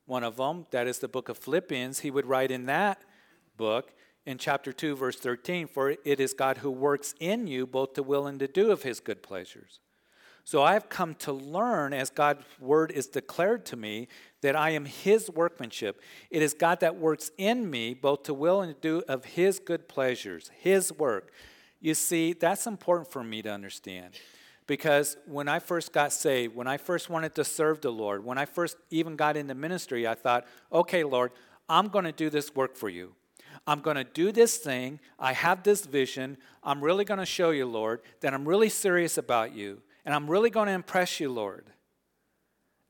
one 0.07 0.25
of 0.25 0.37
them, 0.37 0.67
that 0.71 0.87
is 0.87 0.99
the 0.99 1.09
book 1.09 1.29
of 1.29 1.37
Philippians, 1.37 2.01
he 2.01 2.11
would 2.11 2.25
write 2.25 2.51
in 2.51 2.65
that 2.67 3.03
book 3.59 3.93
in 4.27 4.39
chapter 4.39 4.73
2, 4.73 4.97
verse 4.97 5.17
13, 5.17 5.69
for 5.69 5.95
it 6.05 6.21
is 6.21 6.35
God 6.35 6.59
who 6.59 6.71
works 6.71 7.15
in 7.21 7.47
you 7.47 7.67
both 7.67 7.95
to 7.95 8.03
will 8.03 8.27
and 8.27 8.39
to 8.41 8.49
do 8.49 8.71
of 8.73 8.83
his 8.83 9.01
good 9.01 9.23
pleasures. 9.23 9.79
So 10.45 10.62
I 10.62 10.75
have 10.75 10.89
come 10.89 11.15
to 11.17 11.33
learn 11.33 11.93
as 11.93 12.11
God's 12.11 12.45
word 12.61 12.93
is 12.93 13.09
declared 13.09 13.67
to 13.67 13.77
me 13.77 14.07
that 14.43 14.55
I 14.55 14.71
am 14.71 14.85
his 14.85 15.29
workmanship. 15.29 16.01
It 16.31 16.41
is 16.41 16.55
God 16.55 16.81
that 16.81 16.97
works 16.97 17.33
in 17.37 17.69
me 17.69 17.95
both 17.95 18.25
to 18.25 18.35
will 18.35 18.61
and 18.61 18.75
to 18.75 18.81
do 18.81 19.03
of 19.09 19.25
his 19.25 19.59
good 19.59 19.89
pleasures, 19.89 20.51
his 20.57 20.93
work. 20.93 21.33
You 21.81 21.95
see, 21.95 22.33
that's 22.33 22.67
important 22.67 23.11
for 23.11 23.25
me 23.25 23.43
to 23.43 23.51
understand. 23.51 24.15
Because 24.69 25.17
when 25.27 25.49
I 25.49 25.59
first 25.59 25.93
got 25.93 26.12
saved, 26.12 26.55
when 26.55 26.67
I 26.67 26.77
first 26.77 27.11
wanted 27.11 27.35
to 27.37 27.45
serve 27.45 27.81
the 27.81 27.91
Lord, 27.91 28.25
when 28.25 28.39
I 28.39 28.45
first 28.45 28.77
even 28.91 29.17
got 29.17 29.37
into 29.37 29.55
ministry, 29.55 30.07
I 30.07 30.15
thought, 30.15 30.47
okay, 30.73 31.05
Lord, 31.05 31.33
I'm 31.69 31.89
going 31.89 32.05
to 32.05 32.12
do 32.12 32.31
this 32.31 32.55
work 32.55 32.77
for 32.77 32.89
you. 32.89 33.15
I'm 33.66 33.81
going 33.81 33.97
to 33.97 34.05
do 34.05 34.33
this 34.33 34.57
thing. 34.57 35.01
I 35.19 35.33
have 35.33 35.62
this 35.62 35.85
vision. 35.85 36.38
I'm 36.62 36.83
really 36.83 37.05
going 37.05 37.21
to 37.21 37.27
show 37.27 37.51
you, 37.51 37.66
Lord, 37.66 38.01
that 38.21 38.35
I'm 38.35 38.47
really 38.47 38.69
serious 38.69 39.19
about 39.19 39.55
you. 39.55 39.83
And 40.05 40.14
I'm 40.14 40.31
really 40.31 40.51
going 40.51 40.66
to 40.66 40.73
impress 40.73 41.21
you, 41.21 41.31
Lord. 41.31 41.66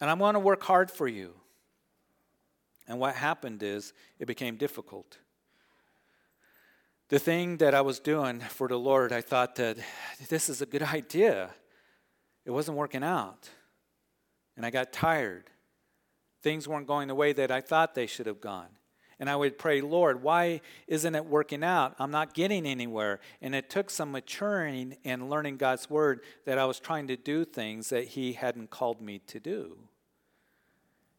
And 0.01 0.11
I'm 0.11 0.19
going 0.19 0.35
to 0.35 0.41
work 0.41 0.63
hard 0.63 0.91
for 0.91 1.09
you. 1.09 1.33
And 2.89 2.99
what 2.99 3.15
happened 3.15 3.63
is 3.63 3.93
it 4.19 4.27
became 4.27 4.57
difficult. 4.57 5.19
The 7.09 7.19
thing 7.19 7.59
that 7.59 7.75
I 7.75 7.81
was 7.81 8.01
doing 8.01 8.41
for 8.41 8.69
the 8.69 8.79
Lord, 8.79 9.13
I 9.13 9.21
thought 9.21 9.57
that 9.57 9.79
this 10.29 10.49
is 10.49 10.61
a 10.61 10.67
good 10.67 10.83
idea. 10.95 11.51
It 12.45 12.51
wasn't 12.51 12.77
working 12.77 13.03
out. 13.03 13.51
And 14.57 14.65
I 14.65 14.71
got 14.71 14.93
tired. 14.93 15.51
Things 16.43 16.69
weren't 16.69 16.87
going 16.87 17.09
the 17.09 17.15
way 17.15 17.33
that 17.33 17.51
I 17.51 17.61
thought 17.61 17.95
they 17.95 18.07
should 18.07 18.27
have 18.27 18.41
gone. 18.41 18.69
And 19.19 19.31
I 19.31 19.37
would 19.37 19.57
pray, 19.57 19.81
Lord, 19.81 20.23
why 20.23 20.61
isn't 20.87 21.15
it 21.15 21.25
working 21.25 21.65
out? 21.65 21.95
I'm 21.99 22.11
not 22.11 22.35
getting 22.35 22.67
anywhere. 22.67 23.21
And 23.41 23.55
it 23.55 23.71
took 23.71 23.89
some 23.89 24.13
maturing 24.13 24.99
and 25.05 25.31
learning 25.31 25.57
God's 25.57 25.89
word 25.89 26.21
that 26.45 26.59
I 26.59 26.67
was 26.67 26.79
trying 26.79 27.07
to 27.07 27.17
do 27.17 27.45
things 27.45 27.89
that 27.89 28.09
He 28.09 28.35
hadn't 28.35 28.71
called 28.71 29.01
me 29.01 29.21
to 29.29 29.41
do. 29.41 29.79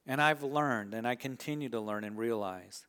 And 0.06 0.22
I've 0.22 0.44
learned, 0.44 0.94
and 0.94 1.08
I 1.08 1.16
continue 1.16 1.70
to 1.70 1.80
learn 1.80 2.04
and 2.04 2.18
realize 2.18 2.86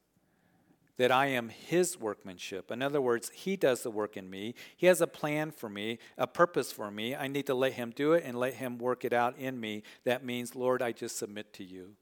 that 0.98 1.10
I 1.10 1.26
am 1.28 1.48
His 1.48 1.98
workmanship. 1.98 2.70
In 2.70 2.82
other 2.82 3.00
words, 3.00 3.30
He 3.30 3.56
does 3.56 3.82
the 3.82 3.90
work 3.90 4.16
in 4.16 4.28
me. 4.28 4.54
He 4.76 4.88
has 4.88 5.00
a 5.00 5.06
plan 5.06 5.52
for 5.52 5.70
me, 5.70 5.98
a 6.18 6.26
purpose 6.26 6.70
for 6.70 6.90
me. 6.90 7.16
I 7.16 7.28
need 7.28 7.46
to 7.46 7.54
let 7.54 7.72
Him 7.72 7.92
do 7.96 8.12
it 8.12 8.24
and 8.26 8.38
let 8.38 8.54
Him 8.54 8.78
work 8.78 9.06
it 9.06 9.14
out 9.14 9.38
in 9.38 9.58
me. 9.58 9.84
That 10.04 10.24
means, 10.24 10.54
Lord, 10.54 10.82
I 10.82 10.92
just 10.92 11.16
submit 11.16 11.54
to 11.54 11.64
you. 11.64 11.94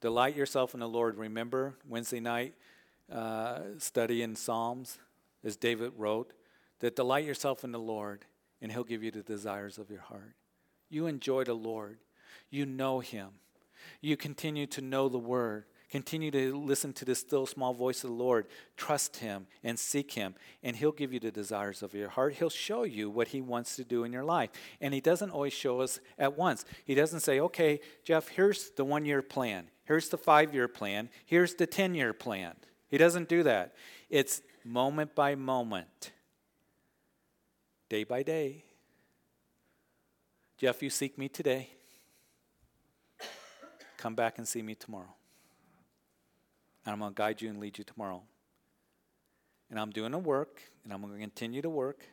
Delight 0.00 0.36
yourself 0.36 0.74
in 0.74 0.80
the 0.80 0.88
Lord. 0.88 1.16
Remember 1.16 1.74
Wednesday 1.88 2.20
night 2.20 2.54
uh, 3.10 3.60
study 3.78 4.22
in 4.22 4.36
Psalms, 4.36 4.98
as 5.44 5.56
David 5.56 5.92
wrote, 5.96 6.32
that 6.80 6.96
delight 6.96 7.24
yourself 7.24 7.64
in 7.64 7.72
the 7.72 7.78
Lord, 7.78 8.24
and 8.60 8.70
He'll 8.72 8.84
give 8.84 9.02
you 9.02 9.10
the 9.10 9.22
desires 9.22 9.78
of 9.78 9.90
your 9.90 10.00
heart. 10.00 10.34
You 10.90 11.06
enjoy 11.06 11.44
the 11.44 11.54
Lord. 11.54 11.98
You 12.50 12.66
know 12.66 13.00
Him. 13.00 13.28
You 14.00 14.16
continue 14.16 14.66
to 14.66 14.80
know 14.80 15.08
the 15.08 15.18
Word. 15.18 15.64
Continue 15.88 16.32
to 16.32 16.58
listen 16.58 16.92
to 16.94 17.04
the 17.04 17.14
still 17.14 17.46
small 17.46 17.72
voice 17.72 18.02
of 18.02 18.10
the 18.10 18.16
Lord. 18.16 18.46
Trust 18.76 19.18
Him 19.18 19.46
and 19.62 19.78
seek 19.78 20.12
Him, 20.12 20.34
and 20.62 20.76
He'll 20.76 20.92
give 20.92 21.12
you 21.12 21.20
the 21.20 21.30
desires 21.30 21.82
of 21.82 21.94
your 21.94 22.08
heart. 22.08 22.34
He'll 22.34 22.50
show 22.50 22.82
you 22.82 23.08
what 23.08 23.28
He 23.28 23.40
wants 23.40 23.76
to 23.76 23.84
do 23.84 24.04
in 24.04 24.12
your 24.12 24.24
life. 24.24 24.50
And 24.80 24.92
He 24.92 25.00
doesn't 25.00 25.30
always 25.30 25.52
show 25.52 25.80
us 25.80 26.00
at 26.18 26.36
once. 26.36 26.64
He 26.84 26.94
doesn't 26.94 27.20
say, 27.20 27.40
okay, 27.40 27.80
Jeff, 28.04 28.28
here's 28.28 28.70
the 28.70 28.84
one 28.84 29.06
year 29.06 29.22
plan. 29.22 29.68
Here's 29.86 30.08
the 30.08 30.18
five 30.18 30.52
year 30.54 30.68
plan. 30.68 31.08
Here's 31.24 31.54
the 31.54 31.66
10 31.66 31.94
year 31.94 32.12
plan. 32.12 32.54
He 32.88 32.98
doesn't 32.98 33.28
do 33.28 33.42
that. 33.44 33.74
It's 34.10 34.42
moment 34.64 35.14
by 35.14 35.34
moment, 35.34 36.12
day 37.88 38.04
by 38.04 38.22
day. 38.22 38.64
Jeff, 40.58 40.82
you 40.82 40.90
seek 40.90 41.18
me 41.18 41.28
today. 41.28 41.70
Come 43.96 44.14
back 44.14 44.38
and 44.38 44.46
see 44.46 44.62
me 44.62 44.74
tomorrow. 44.74 45.14
And 46.84 46.92
I'm 46.92 46.98
going 46.98 47.12
to 47.12 47.16
guide 47.16 47.42
you 47.42 47.50
and 47.50 47.58
lead 47.58 47.78
you 47.78 47.84
tomorrow. 47.84 48.22
And 49.70 49.80
I'm 49.80 49.90
doing 49.90 50.12
the 50.12 50.18
work, 50.18 50.62
and 50.84 50.92
I'm 50.92 51.00
going 51.00 51.12
to 51.12 51.20
continue 51.20 51.60
to 51.60 51.70
work 51.70 52.04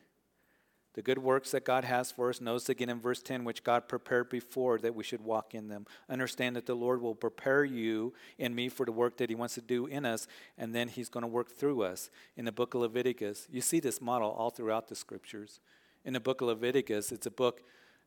the 0.93 1.01
good 1.01 1.17
works 1.17 1.51
that 1.51 1.65
God 1.65 1.83
has 1.83 2.11
for 2.11 2.29
us. 2.29 2.39
Notice 2.39 2.69
again 2.69 2.89
in 2.89 2.99
verse 2.99 3.21
10, 3.21 3.43
which 3.43 3.63
God 3.63 3.87
prepared 3.87 4.29
before 4.29 4.77
that 4.79 4.93
we 4.93 5.03
should 5.03 5.21
walk 5.21 5.55
in 5.55 5.67
them. 5.67 5.85
Understand 6.07 6.55
that 6.55 6.65
the 6.65 6.75
Lord 6.75 7.01
will 7.01 7.15
prepare 7.15 7.65
you 7.65 8.13
and 8.37 8.55
me 8.55 8.69
for 8.69 8.85
the 8.85 8.91
work 8.91 9.17
that 9.17 9.29
He 9.29 9.35
wants 9.35 9.55
to 9.55 9.61
do 9.61 9.87
in 9.87 10.05
us, 10.05 10.27
and 10.57 10.73
then 10.73 10.87
He's 10.87 11.09
going 11.09 11.23
to 11.23 11.27
work 11.27 11.51
through 11.51 11.83
us. 11.83 12.09
In 12.37 12.45
the 12.45 12.51
book 12.51 12.75
of 12.75 12.81
Leviticus, 12.81 13.47
you 13.51 13.61
see 13.61 13.79
this 13.79 14.01
model 14.01 14.29
all 14.29 14.51
throughout 14.51 14.87
the 14.87 14.95
scriptures. 14.95 15.59
In 16.05 16.13
the 16.13 16.19
book 16.19 16.41
of 16.41 16.47
Leviticus, 16.47 17.11
it's 17.11 17.25
a 17.25 17.31
book 17.31 17.61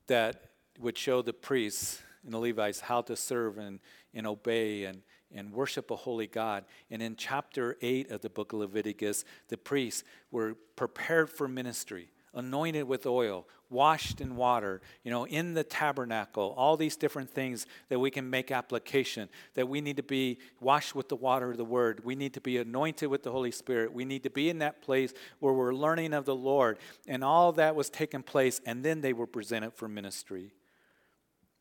that 0.07 0.51
would 0.79 0.96
show 0.96 1.22
the 1.22 1.33
priests 1.33 2.03
and 2.25 2.33
the 2.33 2.38
Levites 2.38 2.81
how 2.81 3.01
to 3.03 3.16
serve 3.16 3.59
and, 3.59 3.81
and 4.14 4.27
obey 4.27 4.85
and, 4.85 5.03
and 5.35 5.53
worship 5.53 5.90
a 5.90 5.96
holy 5.96 6.27
God. 6.27 6.64
And 6.90 7.03
in 7.03 7.16
chapter 7.16 7.77
8 7.81 8.11
of 8.11 8.20
the 8.20 8.31
book 8.31 8.53
of 8.53 8.61
Leviticus, 8.61 9.25
the 9.49 9.57
priests 9.57 10.05
were 10.31 10.57
prepared 10.77 11.31
for 11.31 11.49
ministry 11.49 12.11
anointed 12.37 12.87
with 12.87 13.07
oil, 13.07 13.49
washed 13.68 14.20
in 14.20 14.37
water, 14.37 14.81
you 15.03 15.11
know, 15.11 15.27
in 15.27 15.55
the 15.55 15.64
tabernacle, 15.64 16.55
all 16.57 16.77
these 16.77 16.96
different 16.96 17.29
things 17.29 17.66
that 17.88 17.99
we 17.99 18.11
can 18.11 18.31
make 18.31 18.53
application, 18.53 19.29
that 19.55 19.68
we 19.68 19.81
need 19.81 19.96
to 19.96 20.03
be 20.03 20.38
washed 20.61 20.94
with 20.94 21.09
the 21.09 21.16
water 21.16 21.51
of 21.51 21.57
the 21.57 21.64
word. 21.64 22.05
We 22.05 22.14
need 22.14 22.35
to 22.35 22.40
be 22.40 22.59
anointed 22.59 23.09
with 23.09 23.25
the 23.25 23.33
Holy 23.33 23.51
Spirit. 23.51 23.92
We 23.92 24.05
need 24.05 24.22
to 24.22 24.31
be 24.31 24.49
in 24.49 24.59
that 24.61 24.83
place 24.83 25.12
where 25.40 25.53
we're 25.53 25.75
learning 25.75 26.12
of 26.12 26.25
the 26.25 26.37
Lord. 26.37 26.79
And 27.09 27.25
all 27.25 27.51
that 27.53 27.75
was 27.75 27.90
taking 27.90 28.22
place, 28.22 28.61
and 28.64 28.85
then 28.85 29.01
they 29.01 29.12
were 29.12 29.27
presented 29.27 29.72
for 29.72 29.88
ministry. 29.88 30.53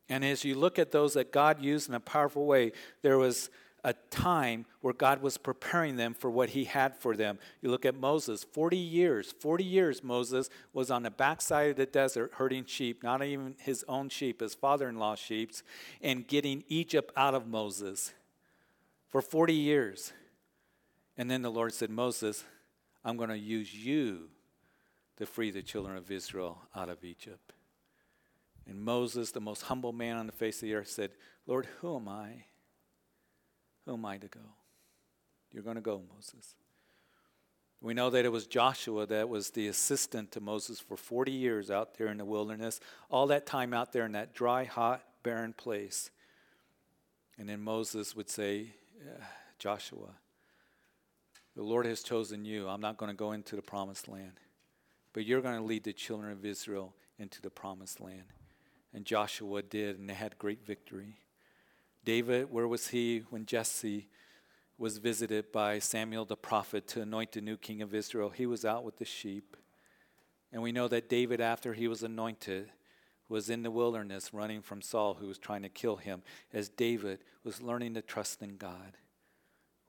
And 0.07 0.23
as 0.23 0.43
you 0.43 0.53
look 0.53 0.77
at 0.77 0.91
those 0.91 1.13
that 1.13 1.31
God 1.31 1.59
used 1.59 1.89
in 1.89 1.95
a 1.95 1.99
powerful 1.99 2.45
way, 2.45 2.73
there 3.01 3.17
was 3.17 3.49
a 3.85 3.93
time 4.09 4.65
where 4.81 4.95
God 4.95 5.21
was 5.21 5.37
preparing 5.37 5.95
them 5.95 6.15
for 6.15 6.31
what 6.31 6.49
he 6.49 6.63
had 6.63 6.95
for 6.95 7.15
them. 7.15 7.37
You 7.61 7.69
look 7.69 7.85
at 7.85 7.93
Moses, 7.93 8.43
40 8.43 8.75
years, 8.75 9.31
40 9.31 9.63
years 9.63 10.03
Moses 10.03 10.49
was 10.73 10.89
on 10.89 11.03
the 11.03 11.11
backside 11.11 11.69
of 11.69 11.75
the 11.75 11.85
desert 11.85 12.31
herding 12.33 12.65
sheep, 12.65 13.03
not 13.03 13.23
even 13.23 13.55
his 13.59 13.85
own 13.87 14.09
sheep, 14.09 14.41
his 14.41 14.55
father 14.55 14.89
in 14.89 14.97
law's 14.97 15.19
sheep, 15.19 15.51
and 16.01 16.27
getting 16.27 16.63
Egypt 16.67 17.13
out 17.15 17.35
of 17.35 17.45
Moses 17.45 18.11
for 19.11 19.21
40 19.21 19.53
years. 19.53 20.11
And 21.15 21.29
then 21.29 21.43
the 21.43 21.51
Lord 21.51 21.71
said, 21.71 21.91
Moses, 21.91 22.43
I'm 23.03 23.17
going 23.17 23.29
to 23.29 23.37
use 23.37 23.71
you 23.71 24.29
to 25.17 25.27
free 25.27 25.51
the 25.51 25.61
children 25.61 25.95
of 25.95 26.09
Israel 26.09 26.57
out 26.75 26.89
of 26.89 27.03
Egypt. 27.03 27.53
And 28.67 28.81
Moses, 28.81 29.29
the 29.29 29.39
most 29.39 29.61
humble 29.61 29.93
man 29.93 30.17
on 30.17 30.25
the 30.25 30.31
face 30.31 30.57
of 30.57 30.61
the 30.61 30.73
earth, 30.73 30.89
said, 30.89 31.11
Lord, 31.45 31.67
who 31.81 31.95
am 31.95 32.07
I? 32.07 32.45
Who 33.85 33.93
am 33.93 34.05
I 34.05 34.17
to 34.17 34.27
go? 34.27 34.39
You're 35.51 35.63
going 35.63 35.75
to 35.75 35.81
go, 35.81 36.01
Moses. 36.13 36.55
We 37.81 37.93
know 37.93 38.09
that 38.09 38.25
it 38.25 38.31
was 38.31 38.47
Joshua 38.47 39.05
that 39.05 39.29
was 39.29 39.51
the 39.51 39.67
assistant 39.67 40.31
to 40.31 40.41
Moses 40.41 40.79
for 40.79 40.97
40 40.97 41.31
years 41.31 41.69
out 41.69 41.97
there 41.97 42.07
in 42.07 42.17
the 42.17 42.25
wilderness, 42.25 42.79
all 43.09 43.27
that 43.27 43.45
time 43.45 43.73
out 43.73 43.93
there 43.93 44.05
in 44.05 44.13
that 44.13 44.33
dry, 44.33 44.63
hot, 44.63 45.03
barren 45.23 45.53
place. 45.53 46.09
And 47.37 47.47
then 47.47 47.61
Moses 47.61 48.15
would 48.15 48.29
say, 48.29 48.73
uh, 49.01 49.23
Joshua, 49.59 50.15
The 51.55 51.63
Lord 51.63 51.85
has 51.85 52.01
chosen 52.01 52.43
you. 52.43 52.67
I'm 52.67 52.81
not 52.81 52.97
going 52.97 53.11
to 53.11 53.15
go 53.15 53.33
into 53.33 53.55
the 53.55 53.61
promised 53.61 54.07
land, 54.07 54.39
but 55.13 55.25
you're 55.25 55.41
going 55.41 55.57
to 55.57 55.63
lead 55.63 55.83
the 55.83 55.93
children 55.93 56.31
of 56.31 56.45
Israel 56.45 56.93
into 57.19 57.41
the 57.41 57.49
promised 57.49 58.01
land. 58.01 58.33
And 58.93 59.05
Joshua 59.05 59.61
did, 59.61 59.99
and 59.99 60.09
they 60.09 60.13
had 60.13 60.37
great 60.37 60.65
victory. 60.65 61.17
David, 62.05 62.51
where 62.51 62.67
was 62.67 62.89
he 62.89 63.23
when 63.29 63.45
Jesse 63.45 64.07
was 64.77 64.99
visited 64.99 65.51
by 65.51 65.79
Samuel 65.79 66.25
the 66.25 66.37
prophet 66.37 66.87
to 66.89 67.01
anoint 67.01 67.31
the 67.31 67.41
new 67.41 67.57
king 67.57 67.81
of 67.81 67.93
Israel? 67.93 68.29
He 68.29 68.45
was 68.45 68.63
out 68.63 68.83
with 68.83 68.97
the 68.97 69.05
sheep. 69.05 69.57
And 70.53 70.61
we 70.61 70.71
know 70.71 70.87
that 70.87 71.09
David, 71.09 71.41
after 71.41 71.73
he 71.73 71.87
was 71.87 72.03
anointed, 72.03 72.71
was 73.27 73.49
in 73.49 73.63
the 73.63 73.71
wilderness 73.71 74.33
running 74.33 74.61
from 74.61 74.81
Saul, 74.81 75.15
who 75.15 75.27
was 75.27 75.39
trying 75.39 75.63
to 75.63 75.69
kill 75.69 75.97
him, 75.97 76.21
as 76.53 76.69
David 76.69 77.19
was 77.43 77.61
learning 77.61 77.95
to 77.95 78.01
trust 78.01 78.41
in 78.41 78.57
God. 78.57 78.97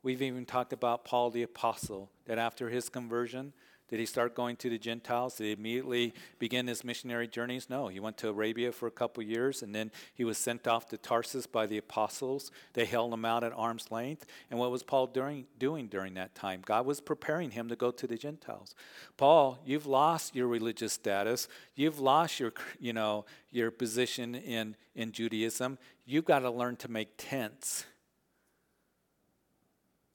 We've 0.02 0.22
even 0.22 0.46
talked 0.46 0.72
about 0.72 1.04
Paul 1.04 1.30
the 1.30 1.42
Apostle, 1.42 2.10
that 2.26 2.38
after 2.38 2.70
his 2.70 2.88
conversion, 2.88 3.52
did 3.88 4.00
he 4.00 4.06
start 4.06 4.34
going 4.34 4.56
to 4.56 4.70
the 4.70 4.78
Gentiles? 4.78 5.36
Did 5.36 5.44
he 5.44 5.52
immediately 5.52 6.12
begin 6.40 6.66
his 6.66 6.82
missionary 6.82 7.28
journeys? 7.28 7.70
No. 7.70 7.86
He 7.86 8.00
went 8.00 8.16
to 8.18 8.28
Arabia 8.28 8.72
for 8.72 8.88
a 8.88 8.90
couple 8.90 9.22
years 9.22 9.62
and 9.62 9.72
then 9.72 9.92
he 10.12 10.24
was 10.24 10.38
sent 10.38 10.66
off 10.66 10.88
to 10.88 10.98
Tarsus 10.98 11.46
by 11.46 11.66
the 11.66 11.78
apostles. 11.78 12.50
They 12.72 12.84
held 12.84 13.12
him 13.12 13.24
out 13.24 13.44
at 13.44 13.52
arm's 13.52 13.92
length. 13.92 14.26
And 14.50 14.58
what 14.58 14.72
was 14.72 14.82
Paul 14.82 15.06
doing, 15.06 15.46
doing 15.60 15.86
during 15.86 16.14
that 16.14 16.34
time? 16.34 16.62
God 16.64 16.84
was 16.84 17.00
preparing 17.00 17.52
him 17.52 17.68
to 17.68 17.76
go 17.76 17.92
to 17.92 18.06
the 18.08 18.16
Gentiles. 18.16 18.74
Paul, 19.16 19.60
you've 19.64 19.86
lost 19.86 20.34
your 20.34 20.48
religious 20.48 20.92
status. 20.92 21.46
You've 21.76 22.00
lost 22.00 22.40
your, 22.40 22.52
you 22.80 22.92
know, 22.92 23.24
your 23.52 23.70
position 23.70 24.34
in, 24.34 24.74
in 24.96 25.12
Judaism. 25.12 25.78
You've 26.04 26.24
got 26.24 26.40
to 26.40 26.50
learn 26.50 26.74
to 26.76 26.90
make 26.90 27.10
tents. 27.16 27.86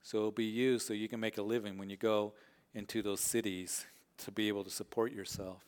So 0.02 0.18
it'll 0.18 0.30
be 0.30 0.44
you 0.44 0.78
so 0.78 0.92
you 0.92 1.08
can 1.08 1.20
make 1.20 1.38
a 1.38 1.42
living 1.42 1.78
when 1.78 1.88
you 1.88 1.96
go 1.96 2.34
into 2.74 3.02
those 3.02 3.20
cities 3.20 3.86
to 4.18 4.30
be 4.30 4.48
able 4.48 4.64
to 4.64 4.70
support 4.70 5.12
yourself. 5.12 5.62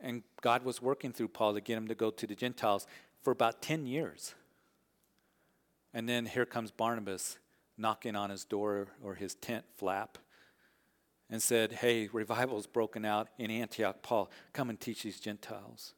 And 0.00 0.22
God 0.40 0.64
was 0.64 0.82
working 0.82 1.12
through 1.12 1.28
Paul 1.28 1.54
to 1.54 1.60
get 1.60 1.76
him 1.76 1.88
to 1.88 1.94
go 1.94 2.10
to 2.10 2.26
the 2.26 2.34
Gentiles 2.34 2.86
for 3.22 3.30
about 3.30 3.62
10 3.62 3.86
years. 3.86 4.34
And 5.94 6.08
then 6.08 6.26
here 6.26 6.46
comes 6.46 6.70
Barnabas 6.70 7.38
knocking 7.78 8.16
on 8.16 8.30
his 8.30 8.44
door 8.44 8.88
or 9.02 9.14
his 9.14 9.34
tent 9.34 9.64
flap 9.76 10.18
and 11.30 11.42
said, 11.42 11.72
Hey, 11.72 12.08
revival's 12.12 12.66
broken 12.66 13.04
out 13.04 13.28
in 13.38 13.50
Antioch. 13.50 14.02
Paul, 14.02 14.30
come 14.52 14.70
and 14.70 14.80
teach 14.80 15.02
these 15.02 15.20
Gentiles. 15.20 15.94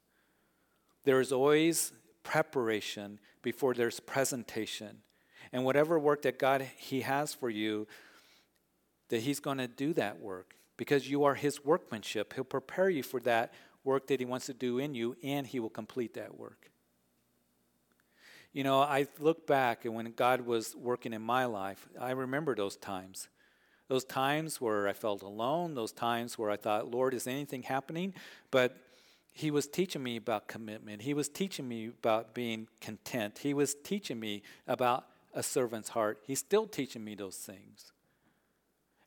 There 1.05 1.21
is 1.21 1.33
always 1.33 1.93
preparation 2.23 3.19
before 3.43 3.75
there's 3.75 4.01
presentation. 4.01 4.99
And 5.53 5.65
whatever 5.65 5.99
work 5.99 6.23
that 6.23 6.39
God 6.39 6.67
He 6.77 7.03
has 7.03 7.35
for 7.35 7.51
you, 7.51 7.87
that 9.15 9.23
He's 9.23 9.39
going 9.39 9.59
to 9.59 9.69
do 9.69 9.93
that 9.93 10.19
work 10.19 10.57
because 10.77 11.09
you 11.09 11.23
are 11.23 11.37
His 11.37 11.65
workmanship. 11.65 12.33
He'll 12.33 12.43
prepare 12.43 12.91
you 12.91 13.05
for 13.05 13.21
that 13.21 13.55
work 13.85 14.09
that 14.09 14.19
He 14.19 14.27
wants 14.27 14.47
to 14.47 14.55
do 14.55 14.81
in 14.81 14.93
you, 14.93 15.17
and 15.23 15.47
He 15.47 15.61
will 15.61 15.71
complete 15.71 16.15
that 16.15 16.37
work. 16.37 16.73
You 18.53 18.65
know, 18.65 18.81
I 18.81 19.07
look 19.21 19.47
back 19.47 19.85
and 19.85 19.95
when 19.95 20.11
God 20.15 20.41
was 20.41 20.75
working 20.75 21.13
in 21.13 21.23
my 21.23 21.45
life, 21.45 21.89
I 22.01 22.11
remember 22.11 22.57
those 22.57 22.77
times. 22.77 23.29
Those 23.87 24.05
times 24.05 24.61
where 24.61 24.89
I 24.89 24.95
felt 24.95 25.23
alone, 25.23 25.77
those 25.77 25.93
times 25.93 26.37
where 26.37 26.51
I 26.51 26.57
thought, 26.57 26.91
Lord, 26.91 27.15
is 27.15 27.29
anything 27.29 27.63
happening? 27.63 28.15
But 28.51 28.77
He 29.33 29.53
was 29.53 29.69
teaching 29.69 30.03
me 30.03 30.17
about 30.17 30.49
commitment. 30.49 31.03
He 31.03 31.15
was 31.15 31.29
teaching 31.29 31.69
me 31.69 31.87
about 31.87 32.35
being 32.35 32.67
content. 32.81 33.39
He 33.45 33.55
was 33.55 33.77
teaching 33.85 34.19
me 34.19 34.43
about 34.67 35.05
a 35.33 35.45
servant's 35.45 35.91
heart. 35.91 36.19
He's 36.27 36.41
still 36.41 36.67
teaching 36.67 37.05
me 37.05 37.15
those 37.15 37.37
things. 37.37 37.93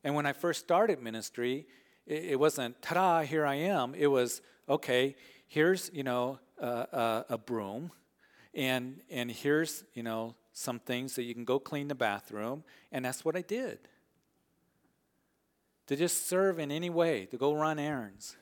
And 0.04 0.14
when 0.14 0.26
I 0.26 0.32
first 0.32 0.60
started 0.60 1.02
ministry, 1.02 1.66
it, 2.06 2.24
it 2.24 2.40
wasn't, 2.40 2.80
ta 2.82 2.94
da, 2.94 3.20
here 3.22 3.46
I 3.46 3.56
am. 3.56 3.94
It 3.94 4.06
was, 4.06 4.42
okay, 4.68 5.16
here's, 5.46 5.90
you 5.92 6.02
know, 6.02 6.38
uh, 6.60 7.22
a 7.28 7.38
broom, 7.38 7.92
and, 8.54 9.00
and 9.10 9.30
here's, 9.30 9.84
you 9.94 10.02
know, 10.02 10.34
some 10.52 10.80
things 10.80 11.14
that 11.14 11.22
you 11.22 11.34
can 11.34 11.44
go 11.44 11.60
clean 11.60 11.86
the 11.86 11.94
bathroom. 11.94 12.64
And 12.90 13.04
that's 13.04 13.24
what 13.24 13.36
I 13.36 13.42
did. 13.42 13.78
To 15.86 15.96
just 15.96 16.28
serve 16.28 16.58
in 16.58 16.72
any 16.72 16.90
way, 16.90 17.26
to 17.26 17.36
go 17.36 17.54
run 17.54 17.78
errands. 17.78 18.36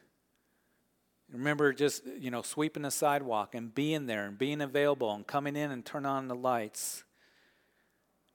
Remember 1.30 1.72
just, 1.72 2.06
you 2.18 2.30
know, 2.30 2.40
sweeping 2.40 2.84
the 2.84 2.90
sidewalk 2.90 3.54
and 3.54 3.74
being 3.74 4.06
there 4.06 4.24
and 4.24 4.38
being 4.38 4.60
available 4.60 5.12
and 5.12 5.26
coming 5.26 5.56
in 5.56 5.70
and 5.70 5.84
turn 5.84 6.06
on 6.06 6.28
the 6.28 6.34
lights 6.34 7.04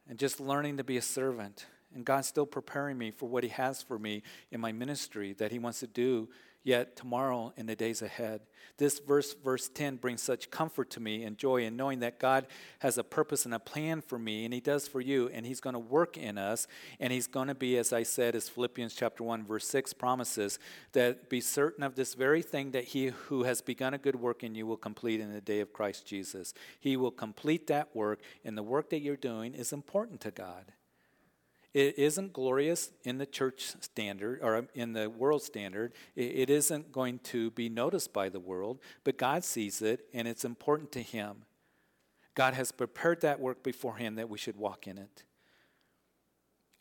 and 0.07 0.19
just 0.19 0.39
learning 0.39 0.77
to 0.77 0.83
be 0.83 0.97
a 0.97 1.01
servant. 1.01 1.65
And 1.93 2.05
God's 2.05 2.27
still 2.27 2.45
preparing 2.45 2.97
me 2.97 3.11
for 3.11 3.27
what 3.27 3.43
He 3.43 3.49
has 3.49 3.81
for 3.81 3.99
me 3.99 4.23
in 4.51 4.61
my 4.61 4.71
ministry 4.71 5.33
that 5.33 5.51
He 5.51 5.59
wants 5.59 5.79
to 5.81 5.87
do 5.87 6.29
yet 6.63 6.95
tomorrow 6.95 7.51
in 7.57 7.65
the 7.65 7.75
days 7.75 8.01
ahead. 8.01 8.41
This 8.77 8.99
verse, 8.99 9.33
verse 9.33 9.67
10, 9.67 9.95
brings 9.97 10.21
such 10.21 10.51
comfort 10.51 10.91
to 10.91 10.99
me 10.99 11.23
and 11.23 11.37
joy 11.37 11.63
in 11.63 11.75
knowing 11.75 11.99
that 11.99 12.19
God 12.19 12.45
has 12.79 12.97
a 12.97 13.03
purpose 13.03 13.45
and 13.45 13.53
a 13.53 13.59
plan 13.59 14.01
for 14.01 14.19
me, 14.19 14.45
and 14.45 14.53
He 14.53 14.59
does 14.59 14.87
for 14.87 15.01
you, 15.01 15.29
and 15.33 15.45
He's 15.45 15.59
going 15.59 15.73
to 15.73 15.79
work 15.79 16.17
in 16.17 16.37
us, 16.37 16.67
and 16.99 17.11
He's 17.11 17.27
going 17.27 17.47
to 17.47 17.55
be, 17.55 17.77
as 17.77 17.91
I 17.91 18.03
said, 18.03 18.35
as 18.35 18.47
Philippians 18.47 18.93
chapter 18.93 19.23
1, 19.23 19.43
verse 19.45 19.67
6 19.67 19.93
promises, 19.93 20.59
that 20.93 21.29
be 21.29 21.41
certain 21.41 21.83
of 21.83 21.95
this 21.95 22.13
very 22.13 22.41
thing 22.43 22.71
that 22.71 22.85
He 22.85 23.07
who 23.07 23.43
has 23.43 23.61
begun 23.61 23.93
a 23.93 23.97
good 23.97 24.15
work 24.15 24.43
in 24.43 24.55
you 24.55 24.67
will 24.67 24.77
complete 24.77 25.19
in 25.19 25.33
the 25.33 25.41
day 25.41 25.61
of 25.61 25.73
Christ 25.73 26.05
Jesus. 26.05 26.53
He 26.79 26.95
will 26.95 27.11
complete 27.11 27.67
that 27.67 27.95
work, 27.95 28.19
and 28.45 28.57
the 28.57 28.63
work 28.63 28.91
that 28.91 29.01
you're 29.01 29.15
doing 29.15 29.53
is 29.53 29.73
important 29.73 30.21
to 30.21 30.31
God. 30.31 30.71
It 31.73 31.97
isn't 31.97 32.33
glorious 32.33 32.91
in 33.03 33.17
the 33.17 33.25
church 33.25 33.73
standard 33.79 34.39
or 34.41 34.67
in 34.73 34.93
the 34.93 35.09
world 35.09 35.41
standard. 35.41 35.93
It 36.15 36.49
isn't 36.49 36.91
going 36.91 37.19
to 37.19 37.51
be 37.51 37.69
noticed 37.69 38.11
by 38.11 38.29
the 38.29 38.39
world, 38.39 38.79
but 39.03 39.17
God 39.17 39.43
sees 39.43 39.81
it 39.81 40.07
and 40.13 40.27
it's 40.27 40.43
important 40.43 40.91
to 40.93 41.01
Him. 41.01 41.43
God 42.35 42.53
has 42.55 42.71
prepared 42.71 43.21
that 43.21 43.39
work 43.39 43.63
beforehand 43.63 44.17
that 44.17 44.29
we 44.29 44.37
should 44.37 44.57
walk 44.57 44.87
in 44.87 44.97
it. 44.97 45.23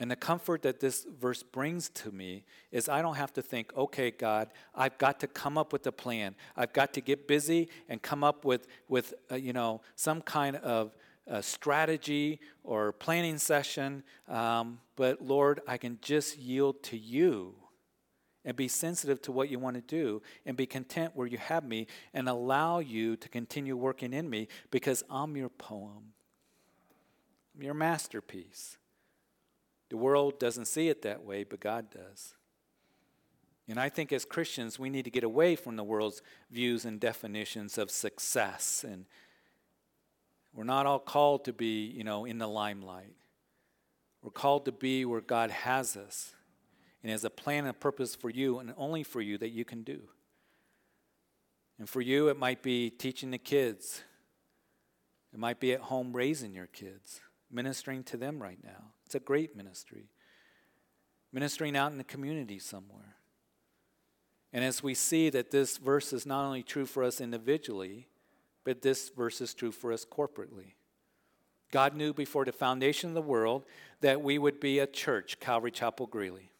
And 0.00 0.10
the 0.10 0.16
comfort 0.16 0.62
that 0.62 0.80
this 0.80 1.06
verse 1.20 1.42
brings 1.42 1.90
to 1.90 2.10
me 2.10 2.44
is 2.72 2.88
I 2.88 3.02
don't 3.02 3.16
have 3.16 3.34
to 3.34 3.42
think, 3.42 3.70
okay, 3.76 4.10
God, 4.10 4.48
I've 4.74 4.96
got 4.96 5.20
to 5.20 5.26
come 5.26 5.58
up 5.58 5.74
with 5.74 5.86
a 5.86 5.92
plan. 5.92 6.34
I've 6.56 6.72
got 6.72 6.94
to 6.94 7.02
get 7.02 7.28
busy 7.28 7.68
and 7.86 8.00
come 8.00 8.24
up 8.24 8.46
with, 8.46 8.66
with 8.88 9.12
uh, 9.30 9.34
you 9.34 9.52
know, 9.52 9.82
some 9.96 10.22
kind 10.22 10.56
of 10.56 10.96
a 11.30 11.42
strategy 11.42 12.40
or 12.64 12.92
planning 12.92 13.38
session, 13.38 14.02
um, 14.28 14.80
but 14.96 15.22
Lord, 15.22 15.60
I 15.66 15.78
can 15.78 15.98
just 16.02 16.36
yield 16.36 16.82
to 16.84 16.98
you 16.98 17.54
and 18.44 18.56
be 18.56 18.68
sensitive 18.68 19.22
to 19.22 19.32
what 19.32 19.48
you 19.48 19.58
want 19.58 19.76
to 19.76 19.82
do 19.82 20.22
and 20.44 20.56
be 20.56 20.66
content 20.66 21.12
where 21.14 21.26
you 21.26 21.38
have 21.38 21.64
me 21.64 21.86
and 22.12 22.28
allow 22.28 22.80
you 22.80 23.16
to 23.16 23.28
continue 23.28 23.76
working 23.76 24.12
in 24.12 24.28
me 24.28 24.48
because 24.70 25.04
I'm 25.08 25.36
your 25.36 25.50
poem, 25.50 26.12
I'm 27.54 27.62
your 27.62 27.74
masterpiece. 27.74 28.76
The 29.88 29.96
world 29.96 30.38
doesn't 30.38 30.66
see 30.66 30.88
it 30.88 31.02
that 31.02 31.24
way, 31.24 31.44
but 31.44 31.60
God 31.60 31.90
does. 31.90 32.34
And 33.68 33.78
I 33.78 33.88
think 33.88 34.12
as 34.12 34.24
Christians, 34.24 34.78
we 34.78 34.90
need 34.90 35.04
to 35.04 35.10
get 35.10 35.22
away 35.22 35.54
from 35.54 35.76
the 35.76 35.84
world's 35.84 36.22
views 36.50 36.84
and 36.84 36.98
definitions 36.98 37.78
of 37.78 37.90
success 37.90 38.84
and 38.88 39.04
we're 40.54 40.64
not 40.64 40.86
all 40.86 40.98
called 40.98 41.44
to 41.44 41.52
be, 41.52 41.84
you 41.84 42.04
know, 42.04 42.24
in 42.24 42.38
the 42.38 42.48
limelight. 42.48 43.14
We're 44.22 44.30
called 44.30 44.64
to 44.66 44.72
be 44.72 45.04
where 45.04 45.20
God 45.20 45.50
has 45.50 45.96
us 45.96 46.32
and 47.02 47.10
has 47.10 47.24
a 47.24 47.30
plan 47.30 47.60
and 47.60 47.70
a 47.70 47.74
purpose 47.74 48.14
for 48.14 48.28
you 48.28 48.58
and 48.58 48.74
only 48.76 49.02
for 49.02 49.20
you 49.20 49.38
that 49.38 49.50
you 49.50 49.64
can 49.64 49.82
do. 49.82 50.02
And 51.78 51.88
for 51.88 52.02
you, 52.02 52.28
it 52.28 52.38
might 52.38 52.62
be 52.62 52.90
teaching 52.90 53.30
the 53.30 53.38
kids. 53.38 54.02
It 55.32 55.38
might 55.38 55.60
be 55.60 55.72
at 55.72 55.80
home 55.80 56.12
raising 56.12 56.54
your 56.54 56.66
kids, 56.66 57.20
ministering 57.50 58.04
to 58.04 58.16
them 58.16 58.42
right 58.42 58.58
now. 58.62 58.92
It's 59.06 59.14
a 59.14 59.20
great 59.20 59.56
ministry. 59.56 60.10
Ministering 61.32 61.76
out 61.76 61.92
in 61.92 61.98
the 61.98 62.04
community 62.04 62.58
somewhere. 62.58 63.16
And 64.52 64.64
as 64.64 64.82
we 64.82 64.94
see 64.94 65.30
that 65.30 65.52
this 65.52 65.78
verse 65.78 66.12
is 66.12 66.26
not 66.26 66.44
only 66.44 66.62
true 66.62 66.84
for 66.84 67.04
us 67.04 67.20
individually, 67.20 68.08
but 68.64 68.82
this 68.82 69.10
verse 69.10 69.40
is 69.40 69.54
true 69.54 69.72
for 69.72 69.92
us 69.92 70.04
corporately. 70.04 70.74
God 71.70 71.94
knew 71.94 72.12
before 72.12 72.44
the 72.44 72.52
foundation 72.52 73.10
of 73.10 73.14
the 73.14 73.22
world 73.22 73.64
that 74.00 74.22
we 74.22 74.38
would 74.38 74.60
be 74.60 74.78
a 74.78 74.86
church, 74.86 75.38
Calvary 75.40 75.70
Chapel 75.70 76.06
Greeley. 76.06 76.50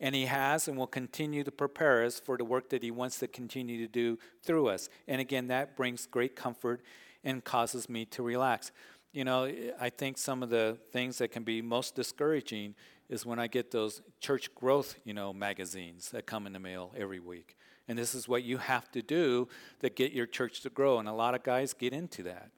And 0.00 0.14
He 0.14 0.26
has 0.26 0.68
and 0.68 0.76
will 0.76 0.86
continue 0.86 1.44
to 1.44 1.50
prepare 1.50 2.04
us 2.04 2.20
for 2.20 2.36
the 2.36 2.44
work 2.44 2.70
that 2.70 2.82
He 2.82 2.90
wants 2.90 3.18
to 3.20 3.28
continue 3.28 3.78
to 3.86 3.90
do 3.90 4.18
through 4.42 4.68
us. 4.68 4.88
And 5.06 5.20
again, 5.20 5.46
that 5.48 5.76
brings 5.76 6.06
great 6.06 6.36
comfort 6.36 6.82
and 7.24 7.42
causes 7.44 7.88
me 7.88 8.04
to 8.06 8.22
relax. 8.22 8.72
You 9.12 9.24
know, 9.24 9.50
I 9.80 9.88
think 9.90 10.18
some 10.18 10.42
of 10.42 10.50
the 10.50 10.76
things 10.92 11.18
that 11.18 11.28
can 11.28 11.44
be 11.44 11.62
most 11.62 11.94
discouraging 11.94 12.74
is 13.08 13.24
when 13.24 13.38
I 13.38 13.46
get 13.46 13.70
those 13.70 14.02
church 14.20 14.54
growth, 14.54 14.96
you 15.04 15.14
know, 15.14 15.32
magazines 15.32 16.10
that 16.10 16.26
come 16.26 16.46
in 16.46 16.52
the 16.52 16.58
mail 16.58 16.92
every 16.96 17.20
week. 17.20 17.56
And 17.88 17.98
this 17.98 18.14
is 18.14 18.28
what 18.28 18.42
you 18.42 18.58
have 18.58 18.90
to 18.92 19.02
do 19.02 19.48
to 19.80 19.88
get 19.88 20.12
your 20.12 20.26
church 20.26 20.60
to 20.62 20.70
grow. 20.70 20.98
And 20.98 21.08
a 21.08 21.12
lot 21.12 21.34
of 21.34 21.42
guys 21.42 21.72
get 21.72 21.92
into 21.92 22.24
that. 22.24 22.50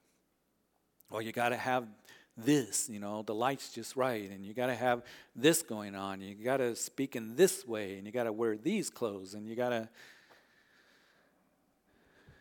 Well, 1.11 1.23
you 1.23 1.33
got 1.33 1.51
to 1.51 1.57
have 1.57 1.87
this, 2.37 2.89
you 2.89 3.01
know, 3.01 3.23
the 3.23 3.35
light's 3.35 3.73
just 3.73 3.97
right, 3.97 4.31
and 4.31 4.47
you 4.47 4.55
got 4.55 4.67
to 4.67 4.75
have 4.75 5.03
this 5.35 5.63
going 5.63 5.95
on. 5.95 6.21
You 6.21 6.35
got 6.35 6.59
to 6.59 6.77
speak 6.77 7.17
in 7.17 7.35
this 7.35 7.67
way, 7.67 7.97
and 7.99 8.07
you 8.07 8.13
got 8.13 8.25
to 8.25 8.33
wear 8.33 8.57
these 8.57 8.91
clothes, 8.91 9.35
and 9.35 9.49
you 9.49 9.57
got 9.57 9.71
to. 9.71 9.89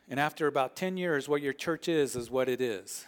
And 0.07 0.19
after 0.19 0.47
about 0.47 0.75
10 0.75 0.97
years, 0.97 1.27
what 1.27 1.41
your 1.41 1.53
church 1.53 1.87
is, 1.87 2.15
is 2.15 2.29
what 2.29 2.47
it 2.47 2.61
is. 2.61 3.05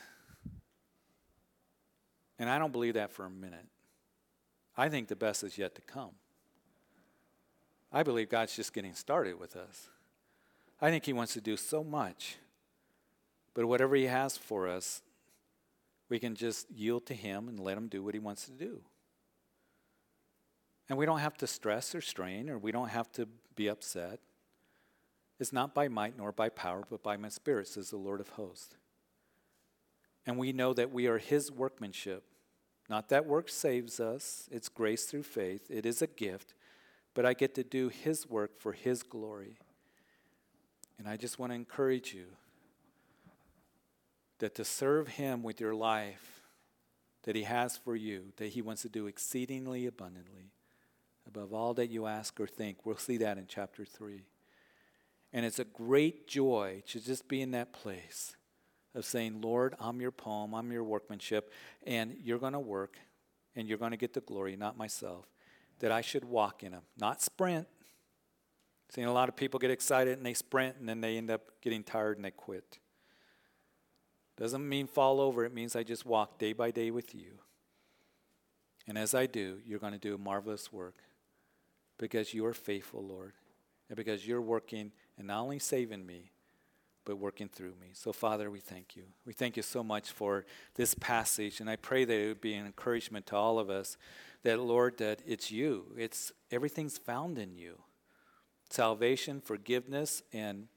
And 2.39 2.49
I 2.49 2.57
don't 2.57 2.71
believe 2.71 2.95
that 2.95 3.11
for 3.11 3.25
a 3.25 3.29
minute. 3.29 3.67
I 4.75 4.89
think 4.89 5.09
the 5.09 5.15
best 5.15 5.43
is 5.43 5.57
yet 5.57 5.75
to 5.75 5.81
come. 5.81 6.11
I 7.91 8.03
believe 8.03 8.29
God's 8.29 8.55
just 8.55 8.73
getting 8.73 8.93
started 8.93 9.39
with 9.39 9.55
us. 9.55 9.89
I 10.81 10.89
think 10.89 11.05
He 11.05 11.13
wants 11.13 11.33
to 11.33 11.41
do 11.41 11.57
so 11.57 11.83
much. 11.83 12.37
But 13.53 13.65
whatever 13.65 13.95
He 13.95 14.05
has 14.05 14.37
for 14.37 14.67
us, 14.67 15.01
we 16.07 16.19
can 16.19 16.35
just 16.35 16.69
yield 16.71 17.05
to 17.07 17.13
Him 17.13 17.47
and 17.47 17.59
let 17.59 17.77
Him 17.77 17.87
do 17.87 18.03
what 18.03 18.13
He 18.13 18.19
wants 18.19 18.45
to 18.45 18.51
do. 18.51 18.81
And 20.87 20.97
we 20.97 21.05
don't 21.05 21.19
have 21.19 21.37
to 21.37 21.47
stress 21.47 21.93
or 21.93 22.01
strain, 22.01 22.49
or 22.49 22.57
we 22.57 22.71
don't 22.71 22.89
have 22.89 23.11
to 23.13 23.27
be 23.55 23.67
upset. 23.67 24.19
It's 25.39 25.53
not 25.53 25.73
by 25.73 25.87
might 25.87 26.17
nor 26.17 26.31
by 26.31 26.49
power, 26.49 26.83
but 26.89 27.03
by 27.03 27.15
my 27.17 27.29
spirit, 27.29 27.67
says 27.67 27.89
the 27.89 27.97
Lord 27.97 28.19
of 28.19 28.29
hosts. 28.29 28.75
And 30.25 30.37
we 30.37 30.51
know 30.51 30.73
that 30.73 30.91
we 30.91 31.07
are 31.07 31.17
His 31.17 31.51
workmanship. 31.51 32.23
Not 32.89 33.09
that 33.09 33.27
work 33.27 33.49
saves 33.49 33.99
us, 33.99 34.49
it's 34.51 34.67
grace 34.67 35.05
through 35.05 35.23
faith. 35.23 35.69
It 35.69 35.85
is 35.85 36.01
a 36.01 36.07
gift, 36.07 36.53
but 37.13 37.25
I 37.25 37.33
get 37.33 37.55
to 37.55 37.63
do 37.63 37.89
His 37.89 38.27
work 38.27 38.59
for 38.59 38.73
His 38.73 39.03
glory. 39.03 39.57
And 40.97 41.07
I 41.07 41.17
just 41.17 41.39
want 41.39 41.51
to 41.51 41.55
encourage 41.55 42.13
you 42.13 42.25
that 44.39 44.55
to 44.55 44.65
serve 44.65 45.07
Him 45.07 45.43
with 45.43 45.59
your 45.59 45.75
life 45.75 46.41
that 47.23 47.35
He 47.35 47.43
has 47.43 47.77
for 47.77 47.95
you, 47.95 48.33
that 48.37 48.47
He 48.47 48.61
wants 48.61 48.81
to 48.83 48.89
do 48.89 49.07
exceedingly 49.07 49.85
abundantly, 49.85 50.51
above 51.27 51.53
all 51.53 51.73
that 51.75 51.89
you 51.89 52.05
ask 52.05 52.39
or 52.39 52.47
think. 52.47 52.85
We'll 52.85 52.97
see 52.97 53.17
that 53.17 53.37
in 53.37 53.45
chapter 53.47 53.85
3. 53.85 54.23
And 55.31 55.45
it's 55.45 55.59
a 55.59 55.65
great 55.65 56.27
joy 56.27 56.81
to 56.87 56.99
just 56.99 57.27
be 57.27 57.41
in 57.41 57.51
that 57.51 57.71
place 57.71 58.35
of 58.95 59.05
saying, 59.05 59.41
Lord, 59.41 59.75
I'm 59.79 60.01
your 60.01 60.11
poem, 60.11 60.55
I'm 60.55 60.71
your 60.71 60.83
workmanship, 60.83 61.51
and 61.85 62.15
you're 62.23 62.39
going 62.39 62.53
to 62.53 62.59
work 62.59 62.97
and 63.55 63.67
you're 63.67 63.77
going 63.77 63.91
to 63.91 63.97
get 63.97 64.13
the 64.13 64.21
glory, 64.21 64.55
not 64.55 64.77
myself. 64.77 65.25
That 65.79 65.91
I 65.91 66.01
should 66.01 66.25
walk 66.25 66.63
in 66.63 66.71
them, 66.73 66.81
not 66.97 67.21
sprint. 67.21 67.67
Seeing 68.89 69.07
a 69.07 69.13
lot 69.13 69.29
of 69.29 69.35
people 69.35 69.59
get 69.59 69.71
excited 69.71 70.17
and 70.17 70.25
they 70.25 70.33
sprint 70.33 70.75
and 70.79 70.89
then 70.89 70.99
they 70.99 71.17
end 71.17 71.29
up 71.29 71.61
getting 71.61 71.83
tired 71.83 72.17
and 72.17 72.25
they 72.25 72.31
quit. 72.31 72.79
Doesn't 74.35 74.67
mean 74.67 74.87
fall 74.87 75.19
over, 75.19 75.45
it 75.45 75.53
means 75.53 75.75
I 75.75 75.83
just 75.83 76.05
walk 76.05 76.39
day 76.39 76.53
by 76.53 76.71
day 76.71 76.91
with 76.91 77.13
you. 77.13 77.39
And 78.87 78.97
as 78.97 79.13
I 79.13 79.25
do, 79.27 79.59
you're 79.65 79.79
going 79.79 79.93
to 79.93 79.99
do 79.99 80.17
marvelous 80.17 80.73
work 80.73 80.95
because 81.97 82.33
you 82.33 82.45
are 82.45 82.53
faithful, 82.53 83.05
Lord, 83.05 83.33
and 83.89 83.95
because 83.95 84.25
you're 84.25 84.41
working 84.41 84.91
and 85.17 85.27
not 85.27 85.41
only 85.41 85.59
saving 85.59 86.05
me, 86.05 86.31
but 87.05 87.17
working 87.17 87.49
through 87.49 87.73
me. 87.81 87.89
So, 87.93 88.13
Father, 88.13 88.49
we 88.49 88.59
thank 88.59 88.95
you. 88.95 89.03
We 89.25 89.33
thank 89.33 89.57
you 89.57 89.63
so 89.63 89.83
much 89.83 90.11
for 90.11 90.45
this 90.75 90.93
passage, 90.93 91.59
and 91.59 91.69
I 91.69 91.75
pray 91.75 92.05
that 92.05 92.13
it 92.13 92.27
would 92.27 92.41
be 92.41 92.53
an 92.53 92.65
encouragement 92.65 93.25
to 93.27 93.35
all 93.35 93.59
of 93.59 93.69
us 93.69 93.97
that, 94.43 94.59
Lord, 94.59 94.97
that 94.97 95.21
it's 95.25 95.51
you. 95.51 95.93
It's 95.97 96.31
everything's 96.51 96.97
found 96.97 97.37
in 97.37 97.55
you. 97.55 97.79
Salvation, 98.69 99.41
forgiveness, 99.41 100.21
and 100.31 100.67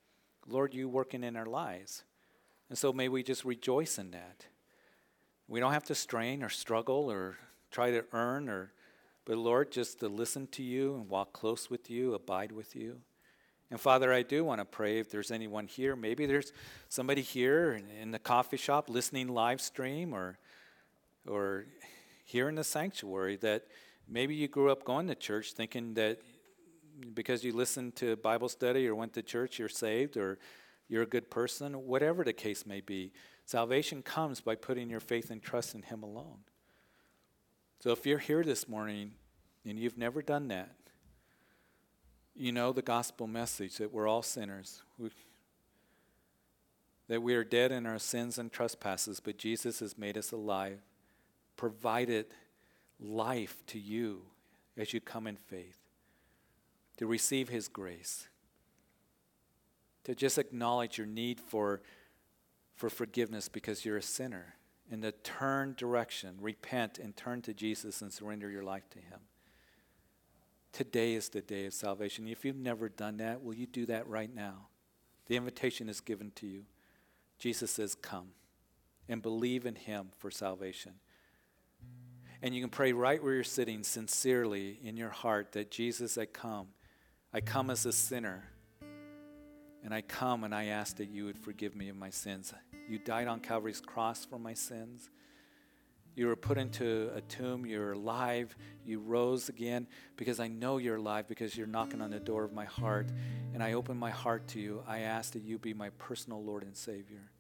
Lord, 0.49 0.75
you 0.75 0.89
working 0.89 1.23
in 1.23 1.37
our 1.37 1.47
lives. 1.47 2.05
And 2.69 2.79
so 2.79 2.93
may 2.93 3.09
we 3.09 3.23
just 3.23 3.45
rejoice 3.45 3.99
in 3.99 4.11
that. 4.13 4.47
We 5.47 5.61
don't 5.61 5.73
have 5.73 5.85
to 5.85 5.95
strain 5.95 6.43
or 6.43 6.49
struggle 6.49 7.11
or 7.11 7.37
try 7.71 7.91
to 7.91 8.05
earn 8.13 8.49
or 8.49 8.73
but 9.25 9.39
Lord, 9.39 9.71
just 9.71 10.01
to 10.01 10.09
listen 10.09 10.49
to 10.49 10.63
you 10.63 10.95
and 10.97 11.09
walk 11.09 11.33
close 11.33 11.71
with 11.71 11.89
you, 11.89 12.15
abide 12.15 12.51
with 12.51 12.75
you. 12.75 12.99
And 13.71 13.81
Father, 13.81 14.13
I 14.13 14.23
do 14.23 14.45
want 14.45 14.61
to 14.61 14.65
pray 14.65 14.99
if 14.99 15.11
there's 15.11 15.31
anyone 15.31 15.67
here, 15.67 15.95
maybe 15.95 16.27
there's 16.27 16.53
somebody 16.89 17.23
here 17.23 17.81
in 18.01 18.11
the 18.11 18.19
coffee 18.19 18.57
shop 18.57 18.89
listening 18.89 19.29
live 19.29 19.61
stream 19.61 20.13
or 20.13 20.39
or 21.27 21.67
here 22.33 22.49
in 22.49 22.55
the 22.55 22.65
sanctuary 22.65 23.37
that 23.37 23.67
maybe 24.09 24.35
you 24.35 24.49
grew 24.49 24.73
up 24.73 24.85
going 24.85 25.07
to 25.07 25.15
church 25.15 25.53
thinking 25.53 25.93
that 25.95 26.19
because 27.15 27.45
you 27.45 27.53
listened 27.53 27.95
to 27.97 28.17
Bible 28.17 28.49
study 28.49 28.89
or 28.89 28.95
went 28.95 29.13
to 29.13 29.23
church, 29.23 29.59
you're 29.59 29.69
saved 29.69 30.17
or 30.17 30.39
you're 30.89 31.03
a 31.03 31.07
good 31.07 31.31
person, 31.31 31.75
whatever 31.87 32.25
the 32.25 32.33
case 32.33 32.65
may 32.65 32.81
be. 32.81 33.13
Salvation 33.45 34.03
comes 34.03 34.41
by 34.41 34.55
putting 34.55 34.89
your 34.89 35.01
faith 35.01 35.31
and 35.31 35.43
trust 35.43 35.75
in 35.75 35.83
Him 35.83 36.03
alone. 36.03 36.39
So 37.81 37.91
if 37.91 38.07
you're 38.07 38.19
here 38.19 38.43
this 38.43 38.67
morning 38.67 39.13
and 39.67 39.79
you've 39.79 39.99
never 39.99 40.23
done 40.23 40.49
that, 40.49 40.75
you 42.35 42.51
know 42.51 42.73
the 42.73 42.83
gospel 42.83 43.27
message 43.27 43.77
that 43.77 43.93
we're 43.93 44.09
all 44.09 44.23
sinners, 44.23 44.83
we, 44.99 45.11
that 47.09 47.23
we 47.23 47.35
are 47.35 47.45
dead 47.45 47.73
in 47.73 47.85
our 47.85 47.99
sins 47.99 48.39
and 48.39 48.51
trespasses, 48.51 49.21
but 49.21 49.37
Jesus 49.37 49.81
has 49.81 49.99
made 49.99 50.17
us 50.17 50.33
alive, 50.33 50.81
provided 51.57 52.27
life 53.01 53.65
to 53.67 53.79
you 53.79 54.23
as 54.77 54.93
you 54.93 55.01
come 55.01 55.27
in 55.27 55.37
faith, 55.37 55.79
to 56.97 57.07
receive 57.07 57.49
His 57.49 57.69
grace 57.69 58.29
to 60.05 60.15
just 60.15 60.39
acknowledge 60.39 60.99
your 60.99 61.07
need 61.07 61.41
for, 61.41 61.83
for 62.75 62.91
forgiveness 62.91 63.49
because 63.49 63.85
you're 63.85 63.97
a 63.97 64.03
sinner 64.03 64.55
and 64.91 65.03
to 65.03 65.13
turn 65.13 65.75
direction, 65.77 66.37
repent, 66.41 66.99
and 66.99 67.17
turn 67.17 67.41
to 67.43 67.55
Jesus 67.55 68.03
and 68.03 68.13
surrender 68.13 68.51
your 68.51 68.65
life 68.65 68.89
to 68.91 68.99
Him. 68.99 69.21
Today 70.73 71.15
is 71.15 71.29
the 71.29 71.41
day 71.41 71.67
of 71.67 71.75
salvation. 71.75 72.27
If 72.27 72.45
you've 72.45 72.57
never 72.57 72.89
done 72.89 73.19
that, 73.19 73.43
will 73.43 73.55
you 73.55 73.67
do 73.67 73.87
that 73.87 74.09
right 74.09 74.35
now? 74.35 74.69
The 75.27 75.37
invitation 75.37 75.89
is 75.89 76.01
given 76.01 76.33
to 76.37 76.47
you. 76.47 76.65
Jesus 77.39 77.71
says, 77.71 77.95
Come 77.95 78.29
and 79.09 79.23
believe 79.23 79.67
in 79.67 79.77
Him 79.77 80.09
for 80.19 80.31
salvation. 80.31 80.95
And 82.43 82.53
you 82.55 82.61
can 82.61 82.71
pray 82.71 82.93
right 82.93 83.23
where 83.23 83.35
you're 83.35 83.45
sitting, 83.45 83.85
sincerely 83.85 84.81
in 84.83 84.97
your 84.97 85.11
heart, 85.11 85.53
that 85.53 85.71
Jesus, 85.71 86.19
I 86.19 86.27
come. 86.27 86.69
I 87.33 87.41
come 87.41 87.71
as 87.71 87.87
a 87.87 87.93
sinner. 87.93 88.45
And 89.85 89.95
I 89.95 90.03
come 90.03 90.43
and 90.43 90.53
I 90.55 90.67
ask 90.67 90.97
that 90.97 91.09
you 91.09 91.25
would 91.25 91.39
forgive 91.39 91.77
me 91.77 91.89
of 91.89 91.97
my 91.97 92.11
sins. 92.11 92.53
You 92.89 92.99
died 92.99 93.29
on 93.29 93.41
Calvary's 93.41 93.81
cross 93.81 94.25
for 94.25 94.39
my 94.39 94.55
sins. 94.55 95.09
You 96.15 96.27
were 96.27 96.37
put 96.37 96.59
into 96.59 97.11
a 97.15 97.21
tomb. 97.23 97.65
You're 97.65 97.93
alive. 97.93 98.55
You 98.85 98.99
rose 98.99 99.49
again 99.49 99.87
because 100.17 100.41
I 100.41 100.49
know 100.49 100.79
you're 100.79 100.97
alive 100.97 101.29
because 101.29 101.57
you're 101.57 101.67
knocking 101.67 102.03
on 102.03 102.11
the 102.11 102.21
door 102.21 102.45
of 102.45 102.53
my 102.53 102.65
heart. 102.65 103.11
And 103.55 103.63
I 103.63 103.75
open 103.75 103.97
my 103.97 104.11
heart 104.11 104.49
to 104.49 104.61
you. 104.61 104.83
I 104.87 105.01
ask 105.01 105.33
that 105.35 105.43
you 105.43 105.59
be 105.59 105.75
my 105.75 105.91
personal 105.91 106.43
Lord 106.43 106.65
and 106.65 106.77
Savior. 106.77 107.31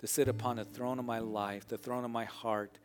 To 0.00 0.06
sit 0.08 0.28
upon 0.28 0.56
the 0.56 0.64
throne 0.64 0.98
of 0.98 1.04
my 1.04 1.20
life, 1.20 1.66
the 1.66 1.78
throne 1.78 2.04
of 2.04 2.10
my 2.10 2.24
heart, 2.24 2.78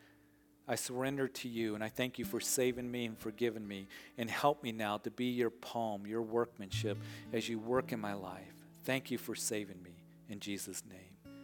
I 0.70 0.76
surrender 0.76 1.26
to 1.26 1.48
you 1.48 1.74
and 1.74 1.82
I 1.82 1.88
thank 1.88 2.16
you 2.16 2.24
for 2.24 2.38
saving 2.38 2.88
me 2.88 3.04
and 3.06 3.18
forgiving 3.18 3.66
me. 3.66 3.88
And 4.16 4.30
help 4.30 4.62
me 4.62 4.70
now 4.70 4.98
to 4.98 5.10
be 5.10 5.24
your 5.24 5.50
palm, 5.50 6.06
your 6.06 6.22
workmanship 6.22 6.96
as 7.32 7.48
you 7.48 7.58
work 7.58 7.90
in 7.90 7.98
my 7.98 8.14
life. 8.14 8.54
Thank 8.84 9.10
you 9.10 9.18
for 9.18 9.34
saving 9.34 9.82
me 9.82 10.04
in 10.28 10.38
Jesus' 10.38 10.84
name. 10.88 11.34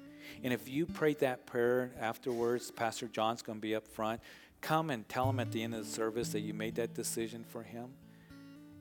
And 0.45 0.53
if 0.53 0.69
you 0.69 0.87
prayed 0.87 1.19
that 1.21 1.45
prayer 1.45 1.91
afterwards, 1.99 2.71
Pastor 2.71 3.09
John's 3.09 3.43
going 3.43 3.59
to 3.59 3.61
be 3.61 3.75
up 3.75 3.89
front. 3.89 4.21
Come 4.61 4.91
and 4.91 5.09
tell 5.09 5.29
him 5.29 5.41
at 5.41 5.51
the 5.51 5.61
end 5.61 5.75
of 5.75 5.85
the 5.85 5.91
service 5.91 6.29
that 6.29 6.41
you 6.41 6.55
made 6.55 6.77
that 6.77 6.95
decision 6.95 7.45
for 7.49 7.65
him. 7.65 7.89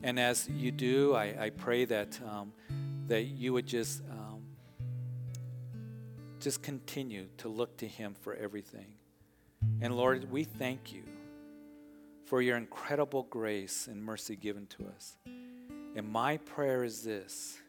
And 0.03 0.19
as 0.19 0.47
you 0.47 0.71
do, 0.71 1.15
I, 1.15 1.45
I 1.45 1.49
pray 1.49 1.85
that 1.85 2.19
um, 2.23 2.53
that 3.07 3.23
you 3.23 3.53
would 3.53 3.65
just 3.65 4.03
um, 4.11 4.43
just 6.39 6.61
continue 6.61 7.29
to 7.37 7.49
look 7.49 7.77
to 7.77 7.87
him 7.87 8.13
for 8.21 8.35
everything. 8.35 8.93
And 9.81 9.95
Lord, 9.95 10.31
we 10.31 10.43
thank 10.43 10.93
you 10.93 11.03
for 12.25 12.41
your 12.41 12.57
incredible 12.57 13.23
grace 13.29 13.87
and 13.87 14.03
mercy 14.03 14.35
given 14.35 14.65
to 14.67 14.87
us. 14.87 15.17
And 15.95 16.09
my 16.09 16.37
prayer 16.37 16.83
is 16.83 17.03
this 17.03 17.59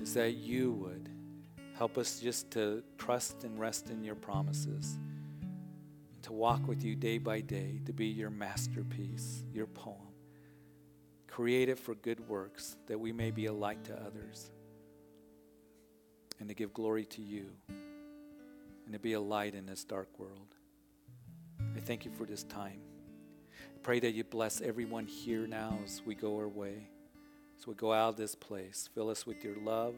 is 0.00 0.14
that 0.14 0.34
you 0.34 0.72
would 0.72 1.08
help 1.76 1.98
us 1.98 2.20
just 2.20 2.50
to 2.50 2.82
trust 2.98 3.44
and 3.44 3.58
rest 3.58 3.90
in 3.90 4.02
your 4.02 4.14
promises, 4.14 4.98
to 6.22 6.32
walk 6.32 6.66
with 6.66 6.84
you 6.84 6.94
day 6.94 7.18
by 7.18 7.40
day, 7.40 7.80
to 7.86 7.92
be 7.92 8.06
your 8.06 8.30
masterpiece, 8.30 9.44
your 9.52 9.66
poem. 9.66 9.96
Create 11.26 11.68
it 11.68 11.78
for 11.78 11.94
good 11.94 12.26
works, 12.28 12.76
that 12.86 12.98
we 12.98 13.12
may 13.12 13.30
be 13.30 13.46
a 13.46 13.52
light 13.52 13.84
to 13.84 13.94
others, 13.94 14.50
and 16.40 16.48
to 16.48 16.54
give 16.54 16.72
glory 16.72 17.04
to 17.04 17.22
you 17.22 17.50
and 18.88 18.94
to 18.94 18.98
be 18.98 19.12
a 19.12 19.20
light 19.20 19.54
in 19.54 19.66
this 19.66 19.84
dark 19.84 20.08
world. 20.18 20.54
I 21.76 21.80
thank 21.80 22.06
you 22.06 22.10
for 22.10 22.24
this 22.24 22.42
time. 22.44 22.80
I 23.52 23.78
pray 23.82 24.00
that 24.00 24.12
you 24.12 24.24
bless 24.24 24.62
everyone 24.62 25.04
here 25.04 25.46
now 25.46 25.78
as 25.84 26.00
we 26.06 26.14
go 26.14 26.38
our 26.38 26.48
way, 26.48 26.88
as 27.58 27.66
we 27.66 27.74
go 27.74 27.92
out 27.92 28.08
of 28.08 28.16
this 28.16 28.34
place. 28.34 28.88
Fill 28.94 29.10
us 29.10 29.26
with 29.26 29.44
your 29.44 29.56
love. 29.56 29.94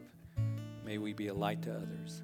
May 0.83 0.97
we 0.97 1.13
be 1.13 1.27
a 1.27 1.33
light 1.33 1.61
to 1.61 1.73
others. 1.73 2.21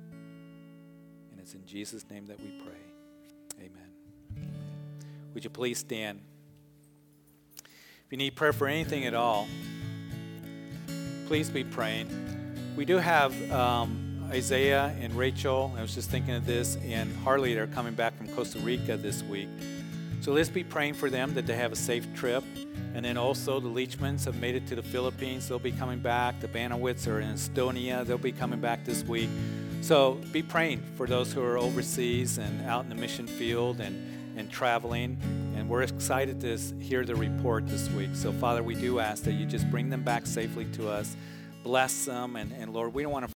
And 1.32 1.40
it's 1.40 1.54
in 1.54 1.66
Jesus' 1.66 2.04
name 2.10 2.26
that 2.26 2.38
we 2.38 2.52
pray. 2.66 3.66
Amen. 3.66 4.52
Would 5.34 5.46
you 5.46 5.50
please 5.50 5.78
stand? 5.78 6.20
If 7.64 8.12
you 8.12 8.18
need 8.18 8.36
prayer 8.36 8.52
for 8.52 8.68
anything 8.68 9.06
at 9.06 9.14
all, 9.14 9.48
please 11.28 11.50
be 11.50 11.64
praying. 11.64 12.10
We 12.76 12.84
do 12.84 12.98
have 12.98 13.52
um, 13.54 14.07
Isaiah 14.30 14.94
and 15.00 15.14
Rachel, 15.14 15.74
I 15.78 15.82
was 15.82 15.96
just 15.96 16.10
thinking 16.10 16.36
of 16.36 16.46
this, 16.46 16.78
and 16.84 17.16
Harley 17.18 17.54
that 17.54 17.62
are 17.62 17.68
coming 17.68 17.94
back 17.94 18.16
from 18.18 18.28
Costa 18.30 18.60
Rica 18.60 18.98
this 18.98 19.24
week. 19.24 19.48
So 20.20 20.34
let's 20.34 20.50
be 20.50 20.64
praying 20.64 20.96
for 20.96 21.10
them 21.10 21.34
that 21.36 21.48
they 21.48 21.56
have 21.56 21.72
a 21.72 21.78
safe 21.78 22.06
trip. 22.14 22.44
And 22.94 23.06
then 23.06 23.16
also 23.16 23.60
the 23.60 23.70
Leachmans 23.70 24.26
have 24.26 24.40
made 24.42 24.56
it 24.56 24.68
to 24.68 24.76
the 24.76 24.84
Philippines. 24.84 25.48
They'll 25.48 25.60
be 25.60 25.72
coming 25.72 26.00
back. 26.00 26.40
The 26.42 26.48
Banowitz 26.48 27.08
are 27.08 27.22
in 27.22 27.34
Estonia. 27.34 28.06
They'll 28.06 28.18
be 28.18 28.32
coming 28.32 28.60
back 28.60 28.84
this 28.84 29.04
week. 29.04 29.30
So 29.82 30.20
be 30.34 30.44
praying 30.44 30.84
for 30.96 31.08
those 31.08 31.32
who 31.32 31.42
are 31.42 31.58
overseas 31.58 32.38
and 32.38 32.68
out 32.68 32.84
in 32.84 32.90
the 32.90 32.96
mission 32.96 33.28
field 33.28 33.80
and, 33.80 34.38
and 34.38 34.52
traveling. 34.52 35.18
And 35.56 35.70
we're 35.70 35.84
excited 35.84 36.42
to 36.42 36.58
hear 36.84 37.06
the 37.06 37.16
report 37.16 37.68
this 37.68 37.90
week. 37.92 38.10
So, 38.14 38.34
Father, 38.34 38.64
we 38.64 38.76
do 38.76 39.00
ask 39.00 39.24
that 39.24 39.34
you 39.34 39.46
just 39.46 39.70
bring 39.72 39.90
them 39.90 40.04
back 40.04 40.26
safely 40.26 40.66
to 40.74 40.90
us. 40.90 41.16
Bless 41.64 42.06
them. 42.06 42.36
And, 42.36 42.52
and 42.54 42.74
Lord, 42.74 42.94
we 42.94 43.04
don't 43.04 43.12
want 43.12 43.24
to 43.24 43.26